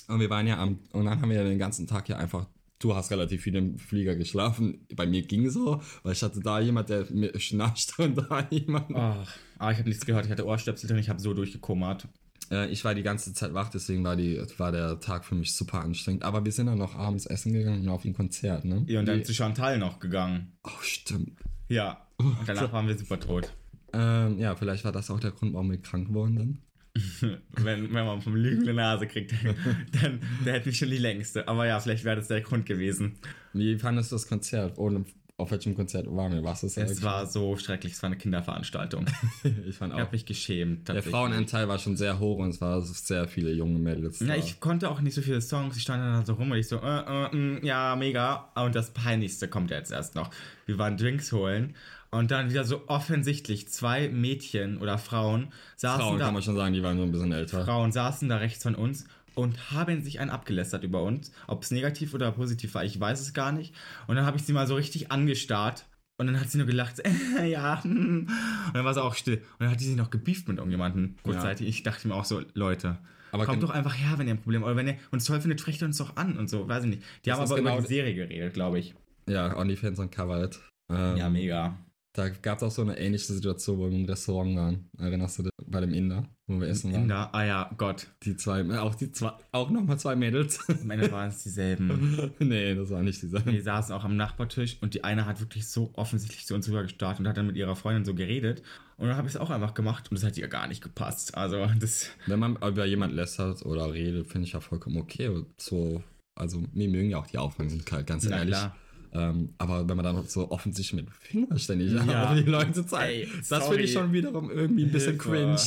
Und 0.08 0.20
wir 0.20 0.30
waren 0.30 0.48
ja 0.48 0.58
am, 0.60 0.80
und 0.92 1.06
dann 1.06 1.20
haben 1.22 1.30
wir 1.30 1.38
ja 1.38 1.44
den 1.44 1.58
ganzen 1.60 1.88
Tag 1.88 2.08
ja 2.10 2.18
einfach, 2.18 2.46
du 2.80 2.96
hast 2.96 3.10
relativ 3.12 3.42
viel 3.42 3.56
im 3.56 3.78
Flieger 3.80 4.16
geschlafen. 4.16 4.86
Bei 4.96 5.06
mir 5.08 5.22
ging 5.24 5.50
so, 5.50 5.82
weil 6.04 6.14
ich 6.14 6.22
hatte 6.24 6.40
da 6.40 6.60
jemand, 6.60 6.90
der 6.90 7.06
mir 7.12 7.38
schnarcht 7.40 7.98
und 8.00 8.16
da 8.18 8.48
jemand. 8.50 8.96
ah, 8.96 9.26
aber 9.58 9.72
ich 9.72 9.78
habe 9.80 9.90
nichts 9.90 10.06
gehört. 10.06 10.26
Ich 10.26 10.32
hatte 10.32 10.46
Ohrstöpsel 10.46 10.88
drin. 10.90 11.00
Ich 11.00 11.10
habe 11.10 11.20
so 11.20 11.34
durchgekummert. 11.34 12.08
Äh, 12.52 12.70
ich 12.70 12.86
war 12.86 12.94
die 12.94 13.02
ganze 13.02 13.34
Zeit 13.34 13.56
wach, 13.56 13.70
deswegen 13.70 14.04
war, 14.04 14.16
die, 14.16 14.40
war 14.60 14.72
der 14.72 15.00
Tag 15.00 15.26
für 15.26 15.34
mich 15.34 15.56
super 15.56 15.82
anstrengend. 15.82 16.24
Aber 16.24 16.46
wir 16.46 16.52
sind 16.52 16.68
dann 16.68 16.78
noch 16.78 16.94
abends 16.96 17.26
essen 17.26 17.54
gegangen 17.54 17.82
und 17.82 17.90
auf 17.90 18.06
ein 18.06 18.14
Konzert, 18.14 18.66
ne? 18.66 18.84
Ja, 18.88 19.00
und 19.00 19.08
dann 19.08 19.18
Die- 19.20 19.24
zu 19.24 19.34
Chantal 19.34 19.80
noch 19.80 20.00
gegangen. 20.00 20.52
oh, 20.64 20.70
stimmt. 20.82 21.32
Ja. 21.70 22.06
Und 22.18 22.38
danach 22.46 22.72
waren 22.72 22.88
wir 22.88 22.96
super 22.98 23.20
tot. 23.20 23.52
Ähm, 23.94 24.38
ja, 24.38 24.56
vielleicht 24.56 24.84
war 24.86 24.92
das 24.92 25.10
auch 25.10 25.20
der 25.20 25.32
Grund, 25.32 25.54
warum 25.54 25.72
wir 25.72 25.78
krank 25.82 26.14
wurden 26.14 26.36
dann. 26.36 26.58
wenn, 27.58 27.94
wenn 27.94 28.06
man 28.06 28.22
vom 28.22 28.36
Lügen 28.36 28.64
eine 28.64 28.74
Nase 28.74 29.08
kriegt, 29.08 29.34
dann, 29.34 29.56
dann 30.02 30.20
der 30.46 30.54
hätte 30.54 30.70
mich 30.70 30.78
schon 30.78 30.90
die 30.90 30.98
längste. 30.98 31.48
Aber 31.48 31.66
ja, 31.66 31.80
vielleicht 31.80 32.04
wäre 32.06 32.16
das 32.16 32.28
der 32.28 32.42
Grund 32.42 32.66
gewesen. 32.66 33.18
Wie 33.54 33.78
fandest 33.78 34.12
du 34.12 34.16
das 34.16 34.28
Konzert? 34.28 34.78
Ohne, 34.78 35.06
auf 35.38 35.52
welchem 35.52 35.76
Konzert 35.76 36.08
waren 36.08 36.32
wir? 36.32 36.44
Was 36.44 36.64
ist 36.64 36.78
Es 36.78 37.04
war 37.04 37.26
so 37.26 37.58
schrecklich, 37.58 37.94
es 37.94 38.02
war 38.02 38.08
eine 38.08 38.18
Kinderveranstaltung. 38.18 39.06
ich 39.68 39.76
fand 39.76 39.92
Ich 39.94 40.00
habe 40.00 40.08
auch. 40.08 40.12
mich 40.14 40.26
geschämt. 40.26 40.88
Der. 40.88 41.04
Frauenanteil 41.04 41.68
war 41.68 41.80
schon 41.80 41.98
sehr 41.98 42.20
hoch 42.20 42.38
und 42.38 42.50
es 42.50 42.62
waren 42.62 42.82
sehr 42.82 43.28
viele 43.28 43.52
junge 43.52 43.78
Mädels. 43.78 44.22
Ja, 44.22 44.36
ich 44.36 44.62
konnte 44.62 44.90
auch 44.90 45.02
nicht 45.02 45.14
so 45.14 45.22
viele 45.22 45.42
Songs. 45.42 45.76
Ich 45.76 45.84
stand 45.84 46.02
dann 46.02 46.26
so 46.26 46.36
rum 46.36 46.52
und 46.52 46.58
ich 46.58 46.70
so, 46.70 46.78
äh, 46.78 47.26
äh, 47.26 47.36
mh, 47.36 47.66
ja, 47.66 47.96
mega. 47.98 48.52
Und 48.56 48.74
das 48.74 48.92
Peinlichste 48.92 49.50
kommt 49.50 49.72
jetzt 49.72 49.92
erst 49.92 50.16
noch. 50.16 50.30
Wir 50.66 50.78
waren 50.78 50.96
Drinks 50.96 51.34
holen 51.34 51.76
und 52.16 52.32
dann 52.32 52.50
wieder 52.50 52.64
so 52.64 52.84
offensichtlich 52.88 53.68
zwei 53.68 54.08
Mädchen 54.08 54.78
oder 54.78 54.98
Frauen 54.98 55.52
saßen 55.76 56.02
Frauen 56.02 56.20
da. 56.20 56.26
kann 56.26 56.34
man 56.34 56.44
schon 56.44 56.56
sagen, 56.56 56.74
die 56.74 56.82
waren 56.82 56.98
so 56.98 57.04
ein 57.04 57.12
bisschen 57.12 57.32
älter. 57.34 57.66
Frauen 57.66 57.92
saßen 57.92 58.30
da 58.30 58.38
rechts 58.38 58.64
von 58.64 58.74
uns 58.74 59.06
und 59.34 59.72
haben 59.72 60.02
sich 60.02 60.22
einen 60.22 60.30
abgelästert 60.30 60.84
über 60.84 61.04
uns. 61.04 61.32
Ob 61.48 61.64
es 61.64 61.72
negativ 61.72 62.14
oder 62.14 62.32
positiv 62.32 62.74
war, 62.74 62.86
ich 62.86 62.98
weiß 62.98 63.20
es 63.20 63.34
gar 63.34 63.52
nicht. 63.52 63.76
Und 64.08 64.16
dann 64.16 64.26
habe 64.26 64.38
ich 64.38 64.44
sie 64.44 64.54
mal 64.54 64.66
so 64.66 64.76
richtig 64.76 65.12
angestarrt. 65.12 65.86
Und 66.18 66.28
dann 66.28 66.40
hat 66.40 66.50
sie 66.50 66.58
nur 66.58 66.68
gelacht, 66.68 67.04
ja, 67.46 67.84
hm. 67.84 68.30
und 68.68 68.74
dann 68.74 68.86
war 68.86 68.94
sie 68.94 69.04
auch 69.04 69.16
still. 69.16 69.36
Und 69.36 69.44
dann 69.60 69.72
hat 69.72 69.82
die 69.82 69.86
sich 69.86 69.98
noch 69.98 70.10
gebieft 70.10 70.48
mit 70.48 70.58
irgendjemandem 70.58 71.16
kurzzeitig. 71.24 71.68
Ich 71.68 71.84
dachte 71.84 72.08
mir 72.08 72.16
auch 72.16 72.24
so, 72.24 72.42
Leute, 72.54 72.98
Aber 73.34 73.44
kommt 73.46 73.62
doch 73.62 73.72
einfach 73.72 73.94
her, 73.94 74.14
wenn 74.16 74.28
ihr 74.28 74.36
ein 74.36 74.42
Problem 74.42 74.62
habt. 74.62 74.72
Oder 74.72 74.78
wenn 74.78 74.88
ihr 74.88 74.98
uns 75.12 75.26
toll 75.26 75.42
findet, 75.42 75.60
sprecht 75.60 75.84
uns 75.84 75.98
doch 75.98 76.16
an 76.16 76.38
und 76.38 76.50
so, 76.50 76.70
weiß 76.70 76.86
ich 76.86 76.92
nicht. 76.92 77.02
Die 77.26 77.30
Das 77.30 77.40
haben 77.40 77.46
aber 77.46 77.56
genau 77.58 77.74
über 77.74 77.82
die 77.82 77.94
Serie 77.94 78.16
geredet, 78.16 78.54
glaube 78.54 78.80
ich. 78.80 78.96
Ja, 79.28 79.58
OnlyFans 79.58 80.00
uncovered. 80.00 80.58
Ähm, 80.90 81.18
Ja, 81.18 81.30
mega. 81.30 81.78
Da 82.16 82.30
gab 82.30 82.60
es 82.60 82.64
auch 82.64 82.72
so 82.72 82.82
eine 82.82 82.98
ähnliche 82.98 83.34
Situation, 83.34 83.78
wo 83.78 83.90
wir 83.90 83.98
im 83.98 84.06
Restaurant 84.06 84.56
waren. 84.56 84.90
Erinnerst 84.98 85.40
du 85.40 85.44
dich? 85.44 85.52
Bei 85.68 85.82
dem 85.82 85.94
Inder, 85.94 86.30
wo 86.48 86.62
wir 86.62 86.70
essen 86.70 86.94
waren? 86.94 87.02
Inder, 87.02 87.36
ah 87.36 87.44
ja, 87.44 87.70
Gott. 87.78 88.08
Die 88.24 88.38
zwei, 88.38 88.62
äh, 88.62 88.78
auch 88.78 88.96
die 88.96 89.12
zwei, 89.12 89.34
auch 89.52 89.70
nochmal 89.70 90.00
zwei 90.00 90.16
Mädels. 90.16 90.60
Am 90.70 90.90
Ende 90.92 91.12
waren 91.12 91.28
es 91.28 91.44
dieselben. 91.44 92.32
nee, 92.40 92.74
das 92.74 92.90
war 92.90 93.02
nicht 93.02 93.22
dieser. 93.22 93.42
Die 93.42 93.60
saßen 93.60 93.94
auch 93.94 94.06
am 94.06 94.16
Nachbartisch 94.16 94.78
und 94.80 94.94
die 94.94 95.04
eine 95.04 95.26
hat 95.26 95.42
wirklich 95.42 95.68
so 95.68 95.92
offensichtlich 95.94 96.46
zu 96.46 96.56
uns 96.56 96.70
rüber 96.70 96.84
gestartet 96.84 97.20
und 97.20 97.28
hat 97.28 97.36
dann 97.36 97.48
mit 97.48 97.58
ihrer 97.58 97.76
Freundin 97.76 98.06
so 98.06 98.16
geredet. 98.16 98.64
Und 98.96 99.08
dann 99.08 99.18
habe 99.18 99.28
ich 99.28 99.36
es 99.36 99.42
auch 99.42 99.50
einfach 99.50 99.74
gemacht 99.74 100.10
und 100.10 100.16
das 100.18 100.24
hat 100.24 100.38
ihr 100.38 100.48
gar 100.48 100.68
nicht 100.68 100.82
gepasst. 100.82 101.36
Also 101.36 101.68
das, 101.80 102.12
Wenn 102.28 102.40
man 102.40 102.56
über 102.56 102.86
jemand 102.86 103.14
lästert 103.14 103.66
oder 103.66 103.92
redet, 103.92 104.28
finde 104.28 104.48
ich 104.48 104.54
ja 104.54 104.62
vollkommen 104.62 104.98
okay. 104.98 105.44
So, 105.58 106.02
also 106.34 106.64
mir 106.72 106.88
mögen 106.88 107.10
ja 107.10 107.18
auch 107.18 107.28
die 107.28 107.40
Aufmerksamkeit, 107.40 108.08
ganz 108.08 108.24
Na 108.24 108.38
ehrlich. 108.38 108.56
klar. 108.56 108.78
Ähm, 109.16 109.54
aber 109.58 109.88
wenn 109.88 109.96
man 109.96 110.04
dann 110.04 110.26
so 110.28 110.52
offensichtlich 110.52 111.02
mit 111.06 111.14
Finger 111.16 111.58
ständig 111.58 111.94
Ja. 111.94 112.30
auf 112.32 112.36
die 112.36 112.42
Leute 112.44 112.86
zeigt, 112.86 113.14
Ey, 113.14 113.30
das 113.50 113.68
finde 113.68 113.84
ich 113.84 113.94
schon 113.94 114.12
wiederum 114.12 114.52
irgendwie 114.52 114.84
ein 114.86 114.92
bisschen 114.92 115.14
Hilfe. 115.14 115.30
cringe. 115.30 115.58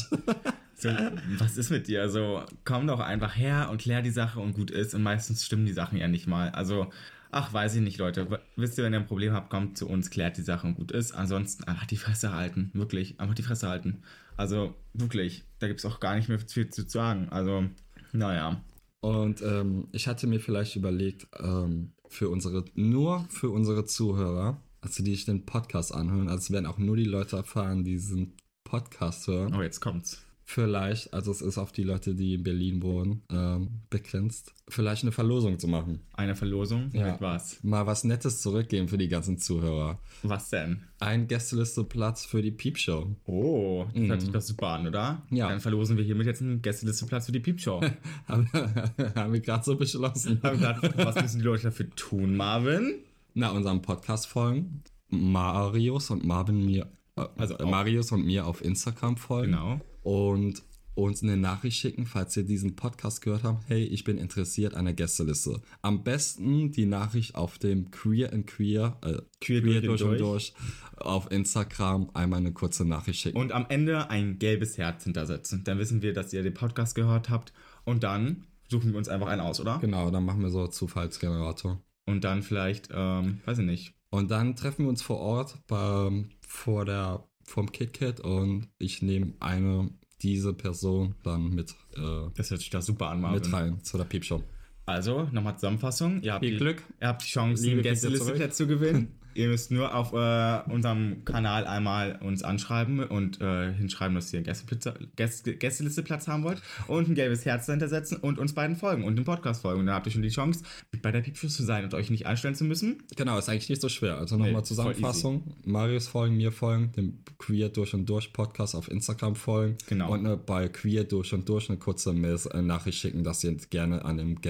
so, 0.76 0.90
was 1.38 1.56
ist 1.56 1.70
mit 1.70 1.88
dir? 1.88 2.08
So, 2.10 2.42
komm 2.64 2.86
doch 2.86 3.00
einfach 3.00 3.36
her 3.36 3.68
und 3.70 3.80
klär 3.80 4.02
die 4.02 4.10
Sache 4.10 4.38
und 4.40 4.52
gut 4.54 4.70
ist. 4.70 4.94
Und 4.94 5.02
meistens 5.02 5.46
stimmen 5.46 5.64
die 5.66 5.72
Sachen 5.72 5.96
ja 5.98 6.08
nicht 6.08 6.26
mal. 6.26 6.50
Also, 6.50 6.88
ach, 7.30 7.52
weiß 7.52 7.76
ich 7.76 7.80
nicht, 7.80 7.98
Leute. 7.98 8.40
Wisst 8.56 8.76
ihr, 8.76 8.84
wenn 8.84 8.92
ihr 8.92 9.00
ein 9.00 9.06
Problem 9.06 9.32
habt, 9.32 9.48
kommt 9.50 9.78
zu 9.78 9.88
uns, 9.88 10.10
klärt 10.10 10.36
die 10.36 10.42
Sache 10.42 10.66
und 10.66 10.74
gut 10.74 10.92
ist. 10.92 11.12
Ansonsten 11.12 11.64
einfach 11.64 11.86
die 11.86 11.96
Fresse 11.96 12.34
halten. 12.34 12.70
Wirklich, 12.74 13.18
einfach 13.18 13.34
die 13.34 13.42
Fresse 13.42 13.68
halten. 13.68 14.02
Also, 14.36 14.74
wirklich, 14.92 15.44
da 15.58 15.68
gibt 15.68 15.80
es 15.80 15.86
auch 15.86 16.00
gar 16.00 16.14
nicht 16.16 16.28
mehr 16.28 16.38
viel 16.38 16.68
zu 16.68 16.82
sagen. 16.88 17.28
Also, 17.30 17.64
naja. 18.12 18.62
Und 19.00 19.42
ähm, 19.42 19.88
ich 19.92 20.06
hatte 20.08 20.26
mir 20.26 20.40
vielleicht 20.40 20.74
überlegt, 20.76 21.28
ähm, 21.40 21.92
für 22.08 22.28
unsere, 22.28 22.64
nur 22.74 23.26
für 23.30 23.50
unsere 23.50 23.84
Zuhörer, 23.84 24.60
also 24.80 25.02
die 25.02 25.14
sich 25.14 25.24
den 25.24 25.46
Podcast 25.46 25.94
anhören, 25.94 26.28
also 26.28 26.52
werden 26.52 26.66
auch 26.66 26.78
nur 26.78 26.96
die 26.96 27.04
Leute 27.04 27.36
erfahren, 27.36 27.84
die 27.84 27.92
diesen 27.92 28.34
Podcast 28.64 29.26
hören. 29.26 29.54
Oh, 29.54 29.62
jetzt 29.62 29.80
kommt's. 29.80 30.22
Vielleicht, 30.50 31.12
also 31.12 31.30
es 31.30 31.42
ist 31.42 31.58
auf 31.58 31.72
die 31.72 31.82
Leute, 31.82 32.14
die 32.14 32.32
in 32.32 32.42
Berlin 32.42 32.82
wohnen, 32.82 33.20
ähm, 33.30 33.82
begrenzt, 33.90 34.54
vielleicht 34.66 35.02
eine 35.02 35.12
Verlosung 35.12 35.58
zu 35.58 35.68
machen. 35.68 36.00
Eine 36.14 36.34
Verlosung? 36.34 36.88
Ja. 36.94 37.12
Mit 37.12 37.20
was? 37.20 37.62
Mal 37.62 37.86
was 37.86 38.02
Nettes 38.02 38.40
zurückgeben 38.40 38.88
für 38.88 38.96
die 38.96 39.08
ganzen 39.08 39.36
Zuhörer. 39.36 39.98
Was 40.22 40.48
denn? 40.48 40.84
Ein 41.00 41.28
Gästeliste-Platz 41.28 42.24
für 42.24 42.40
die 42.40 42.50
Piepshow. 42.50 43.14
Oh, 43.26 43.84
das 43.92 44.08
hört 44.08 44.20
sich 44.22 44.30
doch 44.30 44.40
super 44.40 44.68
an, 44.68 44.86
oder? 44.86 45.20
Ja. 45.30 45.50
Dann 45.50 45.60
verlosen 45.60 45.98
wir 45.98 46.04
hiermit 46.04 46.26
jetzt 46.26 46.40
einen 46.40 46.62
Gästelisteplatz 46.62 47.26
für 47.26 47.32
die 47.32 47.40
Piepshow. 47.40 47.82
haben 48.26 48.48
haben 49.14 49.32
wir 49.34 49.40
gerade 49.40 49.64
so 49.64 49.76
beschlossen. 49.76 50.40
Was 50.42 51.14
müssen 51.16 51.40
die 51.40 51.44
Leute 51.44 51.64
dafür 51.64 51.90
tun, 51.90 52.38
Marvin? 52.38 52.94
Na, 53.34 53.50
unseren 53.50 53.82
Podcast 53.82 54.26
folgen. 54.26 54.82
Marius 55.10 56.10
und 56.10 56.24
Marvin 56.24 56.64
mir, 56.64 56.86
äh, 57.16 57.26
Also 57.36 57.58
äh, 57.58 57.66
Marius 57.66 58.12
und 58.12 58.24
mir 58.24 58.46
auf 58.46 58.64
Instagram 58.64 59.18
folgen. 59.18 59.52
Genau. 59.52 59.80
Und 60.08 60.62
uns 60.94 61.22
eine 61.22 61.36
Nachricht 61.36 61.76
schicken, 61.76 62.06
falls 62.06 62.34
ihr 62.34 62.42
diesen 62.42 62.76
Podcast 62.76 63.20
gehört 63.20 63.44
habt. 63.44 63.68
Hey, 63.68 63.84
ich 63.84 64.04
bin 64.04 64.16
interessiert 64.16 64.72
an 64.72 64.86
der 64.86 64.94
Gästeliste. 64.94 65.60
Am 65.82 66.02
besten 66.02 66.72
die 66.72 66.86
Nachricht 66.86 67.34
auf 67.34 67.58
dem 67.58 67.90
Queer 67.90 68.32
and 68.32 68.46
Queer, 68.46 68.96
äh, 69.02 69.18
Queer 69.42 69.60
Queer, 69.60 69.80
durch 69.82 70.02
und 70.02 70.18
durch 70.18 70.54
auf 70.96 71.30
Instagram 71.30 72.08
einmal 72.14 72.38
eine 72.38 72.52
kurze 72.52 72.86
Nachricht 72.86 73.20
schicken. 73.20 73.36
Und 73.36 73.52
am 73.52 73.66
Ende 73.68 74.08
ein 74.08 74.38
gelbes 74.38 74.78
Herz 74.78 75.04
hintersetzen. 75.04 75.62
Dann 75.64 75.78
wissen 75.78 76.00
wir, 76.00 76.14
dass 76.14 76.32
ihr 76.32 76.42
den 76.42 76.54
Podcast 76.54 76.94
gehört 76.94 77.28
habt. 77.28 77.52
Und 77.84 78.02
dann 78.02 78.46
suchen 78.70 78.92
wir 78.92 78.98
uns 78.98 79.10
einfach 79.10 79.28
einen 79.28 79.42
aus, 79.42 79.60
oder? 79.60 79.78
genau, 79.78 80.10
dann 80.10 80.24
machen 80.24 80.40
wir 80.40 80.48
so 80.48 80.66
Zufallsgenerator. 80.68 81.82
Und 82.06 82.24
dann 82.24 82.42
vielleicht, 82.42 82.88
ähm, 82.94 83.42
weiß 83.44 83.58
ich 83.58 83.66
nicht. 83.66 83.92
Und 84.08 84.30
dann 84.30 84.56
treffen 84.56 84.86
wir 84.86 84.88
uns 84.88 85.02
vor 85.02 85.18
Ort 85.18 85.58
bei, 85.66 86.24
vor 86.40 86.86
der, 86.86 87.28
vom 87.44 87.70
KitKat 87.70 88.20
und 88.20 88.68
ich 88.78 89.02
nehme 89.02 89.34
eine, 89.40 89.90
diese 90.22 90.52
Person 90.52 91.14
dann 91.22 91.50
mit, 91.54 91.70
äh, 91.96 92.30
Das 92.36 92.50
hört 92.50 92.60
sich 92.60 92.70
da 92.70 92.82
super 92.82 93.08
an, 93.10 93.20
Marvin. 93.20 93.40
mit 93.40 93.52
rein 93.52 93.82
zu 93.84 93.96
der 93.98 94.04
Piepshow. 94.04 94.42
Also, 94.86 95.28
nochmal 95.32 95.54
Zusammenfassung. 95.56 96.22
Ihr 96.22 96.32
habt, 96.32 96.44
Viel 96.44 96.52
die, 96.52 96.58
Glück. 96.58 96.82
ihr 97.00 97.08
habt 97.08 97.22
die 97.22 97.28
Chance, 97.28 97.62
Grüße 97.68 97.82
Gästelisteplatz 97.82 98.56
zu 98.56 98.66
gewinnen. 98.66 99.12
ihr 99.38 99.48
müsst 99.48 99.70
nur 99.70 99.94
auf 99.94 100.12
äh, 100.12 100.70
unserem 100.70 101.24
Kanal 101.24 101.66
einmal 101.66 102.18
uns 102.22 102.42
anschreiben 102.42 103.04
und 103.04 103.40
äh, 103.40 103.72
hinschreiben, 103.72 104.14
dass 104.16 104.32
ihr 104.32 104.42
Gästeplatz, 104.42 104.92
Gäste, 105.16 105.56
Gästelisteplatz 105.56 106.26
haben 106.26 106.42
wollt 106.42 106.60
und 106.88 107.08
ein 107.08 107.14
gelbes 107.14 107.44
Herz 107.44 107.66
dahinter 107.66 107.88
setzen 107.88 108.16
und 108.16 108.38
uns 108.38 108.54
beiden 108.54 108.76
folgen 108.76 109.04
und 109.04 109.16
den 109.16 109.24
Podcast 109.24 109.62
folgen. 109.62 109.80
Und 109.80 109.86
dann 109.86 109.94
habt 109.94 110.06
ihr 110.06 110.12
schon 110.12 110.22
die 110.22 110.28
Chance, 110.28 110.64
bei 111.02 111.12
der 111.12 111.20
Piepshow 111.20 111.48
zu 111.48 111.62
sein 111.62 111.84
und 111.84 111.94
euch 111.94 112.10
nicht 112.10 112.26
anstellen 112.26 112.56
zu 112.56 112.64
müssen. 112.64 113.02
Genau, 113.16 113.38
ist 113.38 113.48
eigentlich 113.48 113.68
nicht 113.68 113.80
so 113.80 113.88
schwer. 113.88 114.18
Also 114.18 114.36
nochmal 114.36 114.52
Nee, 114.52 114.62
Zusammenfassung. 114.64 115.54
Marius 115.64 116.08
folgen, 116.08 116.36
mir 116.36 116.50
folgen, 116.50 116.92
dem 116.92 117.24
Queer 117.38 117.68
durch 117.68 117.94
und 117.94 118.06
durch 118.06 118.32
Podcast 118.32 118.74
auf 118.74 118.90
Instagram 118.90 119.36
folgen. 119.36 119.78
Genau. 119.86 120.12
Und 120.12 120.26
äh, 120.26 120.36
bei 120.36 120.68
Queer 120.68 121.04
durch 121.04 121.32
und 121.32 121.48
durch 121.48 121.68
eine 121.68 121.78
kurze 121.78 122.12
Mail, 122.12 122.38
äh, 122.52 122.60
Nachricht 122.60 122.98
schicken, 122.98 123.22
dass 123.22 123.44
ihr 123.44 123.54
gerne 123.70 124.04
an 124.04 124.16
dem 124.16 124.40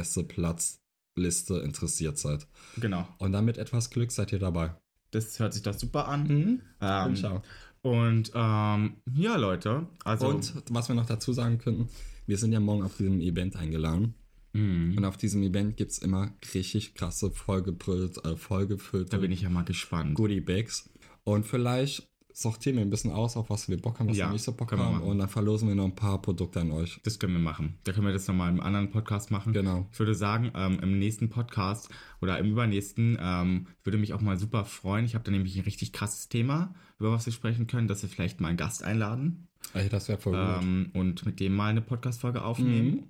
Gästeplatzliste 1.18 1.58
interessiert 1.58 2.18
seid. 2.18 2.46
Genau. 2.78 3.06
Und 3.18 3.32
dann 3.32 3.44
mit 3.44 3.58
etwas 3.58 3.90
Glück 3.90 4.12
seid 4.12 4.32
ihr 4.32 4.38
dabei. 4.38 4.74
Das 5.10 5.38
hört 5.38 5.54
sich 5.54 5.62
doch 5.62 5.74
super 5.74 6.08
an. 6.08 6.26
Mhm. 6.28 6.60
Ähm, 6.80 7.16
Ciao. 7.16 7.42
und 7.82 8.30
ähm, 8.34 8.96
ja, 9.14 9.36
Leute. 9.36 9.86
Also, 10.04 10.28
Und 10.28 10.54
was 10.70 10.88
wir 10.88 10.94
noch 10.94 11.06
dazu 11.06 11.32
sagen 11.32 11.58
könnten, 11.58 11.88
wir 12.26 12.36
sind 12.36 12.52
ja 12.52 12.60
morgen 12.60 12.82
auf 12.82 12.96
diesem 12.96 13.20
Event 13.20 13.56
eingeladen. 13.56 14.14
mh, 14.52 14.96
Und 14.96 15.04
auf 15.04 15.16
diesem 15.16 15.42
Event 15.42 15.76
gibt 15.76 15.92
es 15.92 15.98
immer 15.98 16.32
richtig 16.54 16.94
krasse, 16.94 17.30
vollgebrüllt, 17.30 18.24
äh, 18.24 18.36
vollgefüllte 18.36 19.10
da 19.10 19.18
bin 19.18 19.32
ich 19.32 19.42
ja 19.42 19.48
mal 19.48 19.64
gespannt. 19.64 20.14
Goodie 20.14 20.40
Bags. 20.40 20.90
Und 21.24 21.46
vielleicht 21.46 22.06
sortieren 22.40 22.76
wir 22.76 22.84
ein 22.84 22.90
bisschen 22.90 23.10
aus, 23.10 23.36
auf 23.36 23.50
was 23.50 23.68
wir 23.68 23.76
Bock 23.80 23.98
haben, 23.98 24.08
was 24.08 24.16
Ja, 24.16 24.26
wir 24.28 24.32
nicht 24.34 24.44
so 24.44 24.52
Bock 24.52 24.70
haben. 24.70 25.02
Und 25.02 25.18
dann 25.18 25.28
verlosen 25.28 25.68
wir 25.68 25.74
noch 25.74 25.86
ein 25.86 25.94
paar 25.96 26.22
Produkte 26.22 26.60
an 26.60 26.70
euch. 26.70 27.00
Das 27.02 27.18
können 27.18 27.32
wir 27.32 27.40
machen. 27.40 27.78
Da 27.82 27.92
können 27.92 28.06
wir 28.06 28.12
das 28.12 28.28
nochmal 28.28 28.50
im 28.50 28.60
anderen 28.60 28.90
Podcast 28.90 29.32
machen. 29.32 29.52
Genau. 29.52 29.86
Ich 29.92 29.98
würde 29.98 30.14
sagen, 30.14 30.52
ähm, 30.54 30.78
im 30.80 30.98
nächsten 31.00 31.30
Podcast 31.30 31.88
oder 32.20 32.38
im 32.38 32.50
übernächsten 32.50 33.18
ähm, 33.20 33.66
würde 33.82 33.98
mich 33.98 34.14
auch 34.14 34.20
mal 34.20 34.38
super 34.38 34.64
freuen. 34.64 35.04
Ich 35.04 35.14
habe 35.14 35.24
da 35.24 35.32
nämlich 35.32 35.56
ein 35.56 35.64
richtig 35.64 35.92
krasses 35.92 36.28
Thema, 36.28 36.74
über 37.00 37.10
was 37.10 37.26
wir 37.26 37.32
sprechen 37.32 37.66
können, 37.66 37.88
dass 37.88 38.02
wir 38.02 38.08
vielleicht 38.08 38.40
mal 38.40 38.48
einen 38.48 38.56
Gast 38.56 38.84
einladen 38.84 39.48
Ey, 39.74 39.88
das 39.88 40.08
wäre 40.08 40.18
voll 40.18 40.32
gut. 40.32 40.62
ähm, 40.62 40.90
und 40.94 41.26
mit 41.26 41.40
dem 41.40 41.54
mal 41.54 41.70
eine 41.70 41.82
Podcast-Folge 41.82 42.42
aufnehmen. 42.42 42.90
Mhm. 42.90 43.04